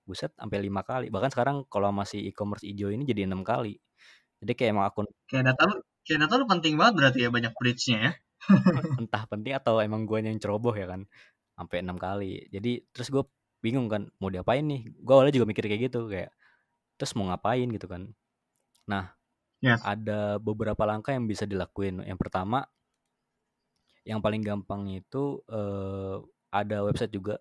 buset 0.06 0.34
sampai 0.34 0.58
lima 0.62 0.82
kali. 0.82 1.14
Bahkan 1.14 1.30
sekarang 1.34 1.58
kalau 1.70 1.94
masih 1.94 2.26
e-commerce 2.26 2.66
hijau 2.66 2.90
ini 2.90 3.06
jadi 3.06 3.30
enam 3.30 3.46
kali. 3.46 3.78
Jadi 4.42 4.52
kayak 4.58 4.70
emang 4.74 4.86
akun 4.90 5.06
kayak 5.30 5.54
data 5.54 5.62
lu 5.70 5.76
kayak 6.02 6.20
data 6.26 6.34
lu 6.42 6.46
penting 6.50 6.74
banget 6.80 6.94
berarti 6.98 7.18
ya 7.26 7.30
banyak 7.30 7.54
bridge-nya 7.54 7.98
ya. 8.02 8.12
Entah 9.02 9.24
penting 9.30 9.54
atau 9.54 9.78
emang 9.84 10.10
gue 10.10 10.18
yang 10.26 10.42
ceroboh 10.42 10.74
ya 10.74 10.90
kan 10.90 11.06
sampai 11.54 11.86
enam 11.86 11.98
kali. 12.02 12.50
Jadi 12.50 12.82
terus 12.90 13.14
gue 13.14 13.24
bingung 13.62 13.86
kan 13.92 14.10
mau 14.18 14.34
diapain 14.34 14.66
nih? 14.66 14.90
Gue 14.98 15.14
awalnya 15.14 15.36
juga 15.38 15.46
mikir 15.46 15.70
kayak 15.70 15.94
gitu 15.94 16.10
kayak 16.10 16.34
terus 16.98 17.14
mau 17.14 17.30
ngapain 17.30 17.70
gitu 17.70 17.86
kan. 17.86 18.10
Nah 18.90 19.19
yes. 19.64 19.80
ada 19.84 20.40
beberapa 20.40 20.84
langkah 20.84 21.16
yang 21.16 21.28
bisa 21.28 21.44
dilakuin. 21.48 22.04
Yang 22.04 22.20
pertama 22.20 22.68
yang 24.08 24.24
paling 24.24 24.42
gampang 24.42 24.90
itu 24.90 25.44
uh, 25.52 26.24
ada 26.50 26.82
website 26.88 27.14
juga 27.14 27.38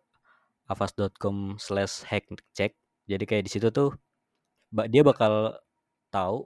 avas.com 0.69 1.57
slash 1.57 2.05
hack 2.05 2.29
check. 2.53 2.77
Jadi 3.09 3.25
kayak 3.25 3.45
di 3.49 3.51
situ 3.51 3.73
tuh 3.73 3.97
dia 4.93 5.01
bakal 5.01 5.57
tahu 6.13 6.45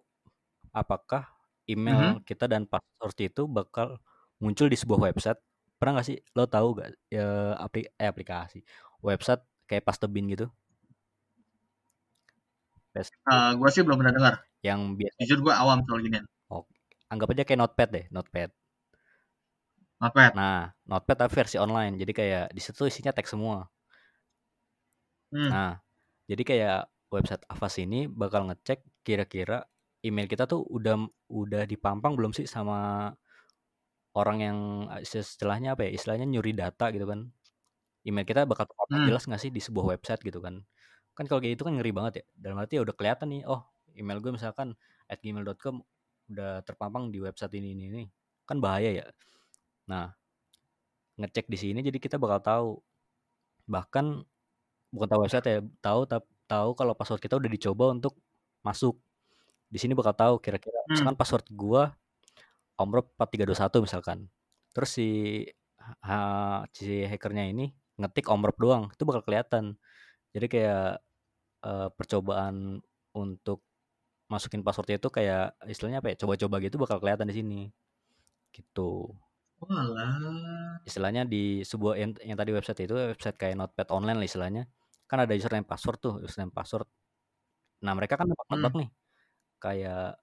apakah 0.71 1.27
email 1.67 1.99
mm 1.99 2.07
-hmm. 2.23 2.25
kita 2.25 2.47
dan 2.47 2.71
password 2.71 3.19
itu 3.19 3.43
bakal 3.51 3.99
muncul 4.39 4.71
di 4.71 4.79
sebuah 4.79 5.11
website. 5.11 5.41
Pernah 5.75 5.99
nggak 5.99 6.07
sih? 6.07 6.19
Lo 6.39 6.47
tahu 6.47 6.79
gak 6.79 6.95
ya 7.11 7.59
aplik 7.59 7.91
eh, 7.99 8.07
aplikasi 8.07 8.63
website 9.03 9.43
kayak 9.67 9.83
Pastebin 9.83 10.31
gitu 10.31 10.47
uh, 12.93 13.33
eh, 13.33 13.51
gue 13.57 13.69
sih 13.73 13.83
belum 13.83 13.99
pernah 14.01 14.15
dengar. 14.15 14.35
Yang 14.61 14.81
biasa. 15.01 15.17
Jujur 15.25 15.39
gue 15.49 15.55
awam 15.55 15.79
soal 15.89 16.01
gini. 16.05 16.19
Oh, 16.53 16.65
anggap 17.09 17.33
aja 17.33 17.45
kayak 17.49 17.61
notepad 17.61 17.89
deh 17.89 18.07
notepad. 18.13 18.51
Notepad. 19.99 20.33
Nah 20.37 20.71
notepad 20.85 21.17
tapi 21.17 21.33
versi 21.33 21.57
online. 21.57 21.97
Jadi 21.97 22.13
kayak 22.13 22.45
di 22.53 22.61
situ 22.61 22.85
isinya 22.87 23.13
teks 23.13 23.33
semua. 23.33 23.69
Hmm. 25.33 25.49
nah 25.49 25.73
jadi 26.29 26.45
kayak 26.45 26.81
website 27.09 27.41
Avas 27.49 27.81
ini 27.81 28.05
bakal 28.05 28.45
ngecek 28.53 28.85
kira-kira 29.01 29.65
email 30.05 30.29
kita 30.29 30.45
tuh 30.45 30.61
udah 30.69 31.09
udah 31.33 31.65
dipampang 31.65 32.13
belum 32.21 32.37
sih 32.37 32.45
sama 32.45 33.09
orang 34.13 34.39
yang 34.45 34.59
istilahnya 35.01 35.73
apa 35.73 35.89
ya? 35.89 35.97
Istilahnya 35.97 36.29
nyuri 36.29 36.53
data 36.53 36.93
gitu 36.93 37.09
kan. 37.09 37.33
Email 38.05 38.29
kita 38.29 38.45
bakal 38.45 38.69
hmm. 38.69 39.09
jelas 39.09 39.25
nggak 39.25 39.41
sih 39.41 39.49
di 39.49 39.65
sebuah 39.65 39.97
website 39.97 40.21
gitu 40.21 40.45
kan 40.45 40.61
kan 41.13 41.25
kalau 41.29 41.41
kayak 41.45 41.61
itu 41.61 41.65
kan 41.65 41.75
ngeri 41.77 41.93
banget 41.93 42.13
ya 42.21 42.25
dalam 42.37 42.57
arti 42.61 42.81
ya 42.81 42.83
udah 42.83 42.95
kelihatan 42.97 43.29
nih 43.33 43.43
oh 43.45 43.63
email 43.97 44.19
gue 44.19 44.33
misalkan 44.33 44.73
at 45.07 45.21
gmail.com 45.21 45.85
udah 46.33 46.65
terpampang 46.65 47.13
di 47.13 47.21
website 47.21 47.53
ini 47.61 47.77
ini 47.77 47.85
ini 47.93 48.03
kan 48.49 48.59
bahaya 48.59 48.91
ya 48.91 49.07
nah 49.85 50.17
ngecek 51.21 51.47
di 51.53 51.59
sini 51.61 51.85
jadi 51.85 51.99
kita 52.01 52.17
bakal 52.17 52.41
tahu 52.41 52.69
bahkan 53.69 54.25
bukan 54.89 55.09
tahu 55.09 55.21
website 55.29 55.47
ya 55.47 55.59
tahu 55.85 56.09
tahu 56.49 56.71
kalau 56.73 56.97
password 56.97 57.21
kita 57.21 57.37
udah 57.37 57.51
dicoba 57.53 57.93
untuk 57.93 58.17
masuk 58.65 58.97
di 59.69 59.77
sini 59.77 59.93
bakal 59.93 60.17
tahu 60.17 60.35
kira-kira 60.41 60.77
hmm. 60.85 60.89
misalkan 60.97 61.17
password 61.17 61.47
gua 61.53 61.93
Omrop 62.81 63.13
4321 63.21 63.87
misalkan. 63.87 64.19
Terus 64.73 64.91
si 64.91 65.09
ha, 66.03 66.65
si 66.73 67.05
hackernya 67.05 67.47
ini 67.47 67.71
ngetik 68.01 68.27
Omrop 68.33 68.57
doang, 68.59 68.89
itu 68.91 69.03
bakal 69.05 69.23
kelihatan. 69.23 69.77
Jadi 70.33 70.47
kayak 70.49 71.01
uh, 71.65 71.89
percobaan 71.93 72.81
untuk 73.13 73.63
masukin 74.27 74.65
passwordnya 74.65 74.97
itu 74.97 75.13
kayak 75.13 75.57
istilahnya 75.69 76.01
apa 76.01 76.13
ya? 76.13 76.17
Coba-coba 76.25 76.57
gitu 76.65 76.77
bakal 76.81 76.99
kelihatan 76.99 77.29
di 77.29 77.37
sini. 77.37 77.61
Gitu. 78.53 79.13
Walah. 79.63 80.83
Istilahnya 80.89 81.23
di 81.29 81.63
sebuah 81.63 81.95
yang, 82.01 82.13
yang 82.25 82.37
tadi 82.41 82.51
website 82.51 82.89
itu 82.89 82.97
website 82.97 83.37
kayak 83.39 83.55
Notepad 83.61 83.89
online 83.93 84.19
lah 84.19 84.27
istilahnya. 84.27 84.63
Kan 85.07 85.23
ada 85.23 85.37
username 85.37 85.69
password 85.69 85.99
tuh, 86.01 86.15
username 86.25 86.51
password. 86.51 86.89
Nah, 87.85 87.93
mereka 87.93 88.17
kan 88.17 88.27
nebak-nebak 88.27 88.73
hmm. 88.73 88.81
nih. 88.81 88.91
Kayak 89.63 90.23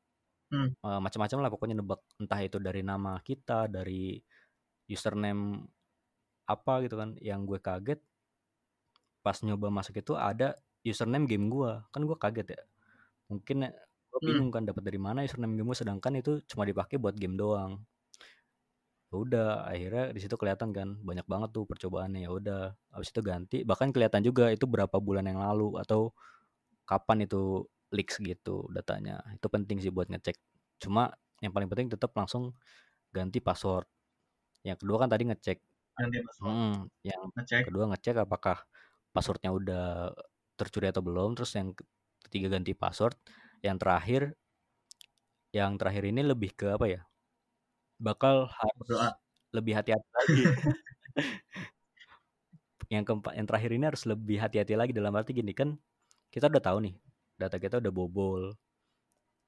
Hmm. 0.49 0.73
Uh, 0.81 0.97
macam-macam 0.97 1.37
lah 1.45 1.49
pokoknya 1.53 1.75
nebak 1.77 2.01
entah 2.17 2.41
itu 2.41 2.57
dari 2.57 2.81
nama 2.81 3.21
kita, 3.21 3.69
dari 3.69 4.17
username 4.89 5.61
apa 6.49 6.73
gitu 6.85 6.97
kan. 6.97 7.13
Yang 7.21 7.41
gue 7.45 7.59
kaget 7.61 7.99
pas 9.19 9.37
nyoba 9.43 9.67
masuk 9.71 9.99
itu 9.99 10.13
ada 10.15 10.55
username 10.83 11.27
game 11.27 11.51
gue. 11.51 11.71
Kan 11.91 12.07
gue 12.07 12.17
kaget 12.17 12.47
ya. 12.55 12.61
Mungkin 13.29 13.69
gue 14.09 14.19
hmm. 14.19 14.27
bingung 14.27 14.49
kan 14.49 14.63
dapat 14.65 14.83
dari 14.85 14.99
mana 14.99 15.21
username 15.25 15.53
game 15.55 15.67
gue 15.69 15.77
sedangkan 15.77 16.13
itu 16.19 16.41
cuma 16.49 16.63
dipakai 16.65 16.97
buat 16.97 17.15
game 17.15 17.35
doang. 17.35 17.83
Ya 19.09 19.15
udah 19.17 19.49
akhirnya 19.65 20.13
di 20.13 20.19
situ 20.21 20.37
kelihatan 20.37 20.69
kan 20.69 21.01
banyak 21.01 21.25
banget 21.25 21.49
tuh 21.49 21.65
percobaannya 21.65 22.29
ya 22.29 22.31
udah 22.31 22.61
habis 22.93 23.09
itu 23.09 23.21
ganti 23.25 23.57
bahkan 23.65 23.89
kelihatan 23.89 24.21
juga 24.21 24.53
itu 24.53 24.69
berapa 24.69 25.01
bulan 25.01 25.25
yang 25.25 25.41
lalu 25.41 25.81
atau 25.81 26.13
kapan 26.85 27.25
itu 27.25 27.65
leaks 27.89 28.21
gitu 28.21 28.69
datanya. 28.69 29.21
Itu 29.33 29.49
penting 29.49 29.81
sih 29.81 29.89
buat 29.89 30.09
ngecek. 30.13 30.37
Cuma 30.81 31.09
yang 31.41 31.53
paling 31.55 31.69
penting 31.71 31.89
tetap 31.89 32.13
langsung 32.13 32.53
ganti 33.09 33.41
password. 33.41 33.89
Yang 34.61 34.85
kedua 34.85 34.97
kan 35.05 35.09
tadi 35.09 35.23
ngecek. 35.29 35.57
Hmm, 36.39 36.87
yang 37.03 37.21
ngecek. 37.35 37.67
kedua 37.67 37.91
ngecek 37.91 38.23
apakah 38.23 38.63
passwordnya 39.15 39.51
udah 39.53 40.13
tercuri 40.59 40.91
atau 40.91 41.03
belum. 41.03 41.35
Terus 41.37 41.51
yang 41.57 41.73
ketiga 42.25 42.47
ganti 42.53 42.73
password. 42.77 43.15
Yang 43.65 43.77
terakhir, 43.81 44.21
yang 45.51 45.75
terakhir 45.79 46.03
ini 46.07 46.21
lebih 46.23 46.51
ke 46.55 46.67
apa 46.75 46.85
ya? 46.87 47.01
Bakal 47.99 48.47
harus 48.47 48.89
lebih 49.51 49.73
hati-hati 49.75 50.09
lagi. 50.15 50.43
yang 52.93 53.05
keempat, 53.05 53.37
yang 53.37 53.45
terakhir 53.45 53.71
ini 53.73 53.85
harus 53.85 54.03
lebih 54.09 54.37
hati-hati 54.41 54.73
lagi 54.73 54.91
dalam 54.97 55.13
arti 55.13 55.31
gini 55.37 55.53
kan 55.53 55.77
kita 56.33 56.49
udah 56.49 56.61
tahu 56.61 56.77
nih 56.89 56.95
data 57.37 57.57
kita 57.61 57.77
udah 57.77 57.93
bobol 57.93 58.53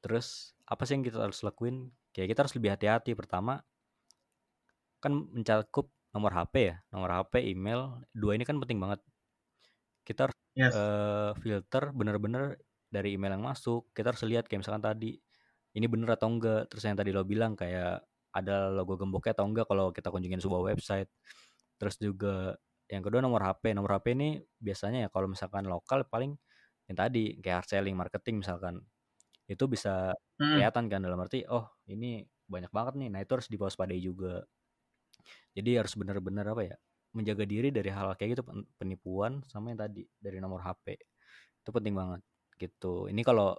terus 0.01 0.53
apa 0.66 0.86
sih 0.86 0.97
yang 0.97 1.05
kita 1.05 1.18
harus 1.22 1.41
lakuin 1.41 1.89
kayak 2.14 2.34
kita 2.34 2.45
harus 2.45 2.55
lebih 2.57 2.70
hati-hati 2.74 3.18
pertama 3.18 3.62
kan 5.01 5.14
mencakup 5.14 5.89
nomor 6.14 6.34
HP 6.38 6.53
ya 6.74 6.76
nomor 6.93 7.09
HP 7.18 7.53
email 7.53 8.01
dua 8.14 8.38
ini 8.38 8.45
kan 8.45 8.62
penting 8.62 8.78
banget 8.78 9.01
kita 10.01 10.29
harus 10.29 10.37
yes. 10.57 10.73
uh, 10.73 11.31
filter 11.39 11.93
bener-bener 11.93 12.57
dari 12.91 13.15
email 13.15 13.39
yang 13.39 13.45
masuk 13.47 13.87
kita 13.95 14.11
harus 14.11 14.23
lihat 14.27 14.49
kayak 14.51 14.65
misalkan 14.65 14.83
tadi 14.83 15.15
ini 15.71 15.85
bener 15.87 16.19
atau 16.19 16.27
enggak 16.27 16.67
terus 16.67 16.83
yang 16.83 16.99
tadi 16.99 17.15
lo 17.15 17.23
bilang 17.23 17.55
kayak 17.55 18.03
ada 18.35 18.71
logo 18.71 18.99
gemboknya 18.99 19.31
atau 19.35 19.45
enggak 19.47 19.67
kalau 19.67 19.95
kita 19.95 20.11
kunjungin 20.11 20.43
sebuah 20.43 20.75
website 20.75 21.07
terus 21.79 21.95
juga 21.97 22.55
yang 22.91 22.99
kedua 22.99 23.23
nomor 23.23 23.39
HP 23.47 23.71
nomor 23.71 23.95
HP 23.95 24.13
ini 24.19 24.29
biasanya 24.59 25.07
ya 25.07 25.09
kalau 25.09 25.31
misalkan 25.31 25.63
lokal 25.63 26.03
paling 26.03 26.35
yang 26.91 26.97
tadi 26.99 27.39
kayak 27.39 27.63
hard 27.63 27.69
selling 27.71 27.95
marketing 27.95 28.43
misalkan 28.43 28.83
itu 29.47 29.63
bisa 29.67 30.11
hmm. 30.39 30.59
kelihatan 30.59 30.91
kan 30.91 30.99
dalam 30.99 31.19
arti 31.23 31.47
oh 31.47 31.71
ini 31.87 32.23
banyak 32.51 32.71
banget 32.71 32.93
nih 32.99 33.09
nah 33.11 33.19
itu 33.23 33.31
harus 33.39 33.47
diwaspadai 33.47 33.99
juga 34.03 34.43
jadi 35.55 35.83
harus 35.83 35.95
benar-benar 35.95 36.51
apa 36.51 36.63
ya 36.67 36.75
menjaga 37.12 37.43
diri 37.43 37.70
dari 37.76 37.91
hal, 37.91 38.12
-hal 38.12 38.16
kayak 38.16 38.39
gitu 38.39 38.43
penipuan 38.80 39.43
sama 39.47 39.76
yang 39.76 39.80
tadi 39.84 40.03
dari 40.16 40.39
nomor 40.39 40.64
HP 40.64 40.95
itu 41.62 41.70
penting 41.70 41.93
banget 41.93 42.22
gitu. 42.57 43.09
Ini 43.12 43.22
kalau 43.22 43.53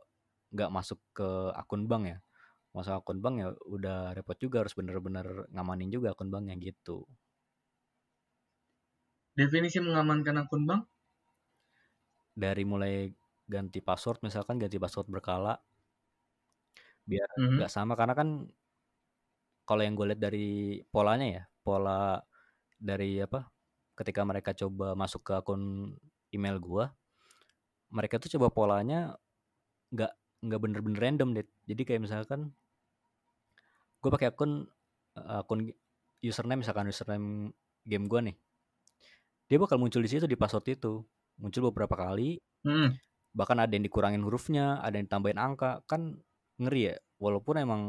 nggak 0.52 0.70
masuk 0.72 1.00
ke 1.16 1.28
akun 1.56 1.88
bank 1.88 2.04
ya 2.12 2.18
masuk 2.72 3.04
akun 3.04 3.20
bank 3.20 3.34
ya 3.36 3.48
udah 3.68 4.16
repot 4.16 4.36
juga 4.40 4.64
harus 4.64 4.72
benar-benar 4.72 5.48
ngamanin 5.52 5.92
juga 5.92 6.16
akun 6.16 6.32
banknya 6.32 6.56
gitu. 6.56 7.04
Definisi 9.36 9.80
mengamankan 9.80 10.40
akun 10.40 10.64
bank? 10.64 10.82
Dari 12.32 12.64
mulai 12.64 13.12
ganti 13.44 13.84
password 13.84 14.24
misalkan 14.24 14.56
ganti 14.56 14.80
password 14.80 15.08
berkala 15.12 15.60
biar 17.04 17.28
nggak 17.36 17.60
mm 17.60 17.60
-hmm. 17.68 17.68
sama. 17.68 17.92
Karena 17.92 18.16
kan 18.16 18.48
kalau 19.68 19.82
yang 19.84 19.92
gue 19.92 20.06
lihat 20.08 20.20
dari 20.20 20.80
polanya 20.88 21.26
ya 21.28 21.42
pola 21.60 22.18
dari 22.82 23.22
apa 23.22 23.46
ketika 23.94 24.26
mereka 24.26 24.50
coba 24.58 24.98
masuk 24.98 25.22
ke 25.22 25.32
akun 25.38 25.94
email 26.34 26.58
gue 26.58 26.84
mereka 27.94 28.18
tuh 28.18 28.34
coba 28.34 28.50
polanya 28.50 29.14
nggak 29.94 30.10
nggak 30.42 30.60
bener-bener 30.60 30.98
random 30.98 31.28
deh 31.38 31.46
jadi 31.70 31.82
kayak 31.86 32.02
misalkan 32.10 32.50
gue 34.02 34.10
pakai 34.10 34.34
akun 34.34 34.66
akun 35.14 35.70
username 36.22 36.66
misalkan 36.66 36.90
username 36.90 37.54
game 37.86 38.06
gue 38.06 38.20
nih. 38.30 38.36
Dia 39.50 39.58
bakal 39.58 39.76
muncul 39.78 40.00
di 40.00 40.10
situ 40.10 40.24
di 40.24 40.38
password 40.38 40.66
itu. 40.74 41.02
Muncul 41.38 41.72
beberapa 41.72 41.98
kali 41.98 42.38
hmm. 42.62 42.94
bahkan 43.32 43.56
ada 43.56 43.72
yang 43.72 43.82
dikurangin 43.82 44.20
hurufnya 44.22 44.78
ada 44.82 44.98
yang 44.98 45.06
ditambahin 45.10 45.38
angka. 45.38 45.82
Kan 45.86 46.22
ngeri 46.58 46.94
ya 46.94 46.96
walaupun 47.18 47.58
emang 47.58 47.82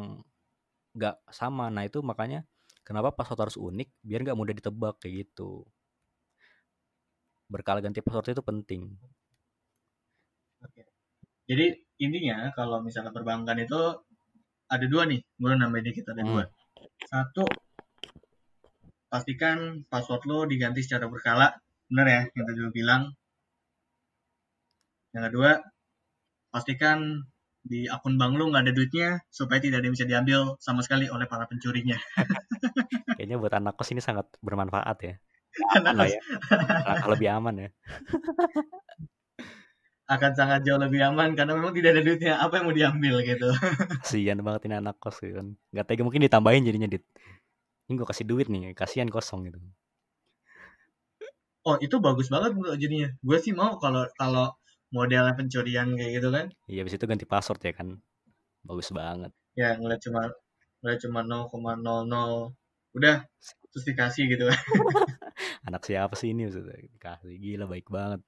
nggak 0.97 1.21
sama. 1.29 1.69
Nah 1.69 1.85
itu 1.85 2.01
makanya 2.01 2.45
kenapa 2.83 3.15
password 3.15 3.49
harus 3.49 3.57
unik? 3.57 3.89
Biar 4.03 4.19
nggak 4.23 4.37
mudah 4.37 4.53
ditebak 4.55 4.95
kayak 5.01 5.27
gitu. 5.27 5.63
Berkala 7.47 7.79
ganti 7.79 8.03
password 8.03 8.35
itu 8.35 8.43
penting. 8.45 8.83
Oke. 10.63 10.87
jadi 11.43 11.75
intinya 11.99 12.47
kalau 12.55 12.79
misalnya 12.79 13.11
perbankan 13.11 13.59
itu 13.59 13.81
ada 14.71 14.85
dua 14.87 15.03
nih. 15.07 15.19
Gue 15.35 15.51
nambahin 15.51 15.83
dikit 15.91 16.07
ada 16.07 16.23
hmm. 16.23 16.29
dua 16.31 16.43
satu 17.07 17.45
pastikan 19.11 19.85
password 19.85 20.23
lo 20.25 20.39
diganti 20.49 20.81
secara 20.81 21.05
berkala. 21.05 21.53
Benar 21.87 22.07
ya 22.09 22.21
yang 22.33 22.45
tadi 22.47 22.59
lo 22.59 22.71
bilang. 22.73 23.03
Yang 25.13 25.23
kedua, 25.29 25.51
pastikan 26.49 27.21
di 27.63 27.87
akun 27.87 28.19
bank 28.19 28.35
lu 28.35 28.51
nggak 28.51 28.67
ada 28.67 28.73
duitnya 28.75 29.23
supaya 29.31 29.63
tidak 29.63 29.79
ada 29.79 29.85
yang 29.87 29.95
bisa 29.95 30.07
diambil 30.07 30.39
sama 30.59 30.83
sekali 30.83 31.07
oleh 31.07 31.23
para 31.31 31.47
pencurinya. 31.47 31.95
Kayaknya 33.17 33.37
buat 33.39 33.53
anak 33.55 33.79
kos 33.79 33.95
ini 33.95 34.03
sangat 34.03 34.27
bermanfaat 34.43 34.97
ya. 34.99 35.15
Anak 35.79 35.91
kos. 35.95 36.11
Ya. 36.11 36.21
lebih 37.07 37.27
aman 37.31 37.55
ya. 37.55 37.69
Akan 40.13 40.35
sangat 40.35 40.67
jauh 40.67 40.75
lebih 40.75 40.99
aman 40.99 41.31
karena 41.33 41.55
memang 41.55 41.71
tidak 41.71 41.95
ada 41.95 42.03
duitnya. 42.03 42.33
Apa 42.43 42.59
yang 42.59 42.65
mau 42.67 42.75
diambil 42.75 43.23
gitu. 43.23 43.47
Kasian 44.03 44.43
banget 44.43 44.67
ini 44.67 44.75
anak 44.83 44.99
kos 44.99 45.23
gitu 45.23 45.39
kan. 45.39 45.55
Gak 45.71 45.87
tega 45.87 46.03
mungkin 46.03 46.21
ditambahin 46.27 46.67
jadinya 46.67 46.91
dit. 46.91 47.03
ini 47.83 47.99
gue 47.99 48.07
kasih 48.07 48.23
duit 48.23 48.47
nih 48.47 48.71
kasihan 48.79 49.11
kosong 49.11 49.43
gitu 49.43 49.59
oh 51.63 51.75
itu 51.79 51.95
bagus 52.03 52.27
banget 52.27 52.51
jadinya 52.75 53.09
gue 53.23 53.37
sih 53.39 53.55
mau 53.55 53.79
kalau 53.79 54.03
kalau 54.19 54.51
modelnya 54.93 55.33
pencurian 55.33 55.97
kayak 55.97 56.21
gitu 56.21 56.29
kan? 56.29 56.45
Iya 56.69 56.85
habis 56.85 56.95
itu 56.95 57.05
ganti 57.09 57.25
password 57.25 57.59
ya 57.65 57.73
kan? 57.73 57.97
Bagus 58.61 58.93
banget. 58.93 59.33
Ya 59.57 59.73
ngeliat 59.75 59.99
cuma 60.05 60.29
ngeliat 60.85 60.99
cuma 61.01 61.19
0,00 61.25 62.53
udah 62.93 63.25
terus 63.73 63.85
dikasih 63.89 64.29
gitu 64.29 64.45
anak 65.67 65.81
siapa 65.81 66.13
sih 66.13 66.29
ini 66.29 66.45
maksudnya? 66.45 66.77
Dikasih 66.93 67.33
gila 67.41 67.65
baik 67.65 67.89
banget 67.89 68.21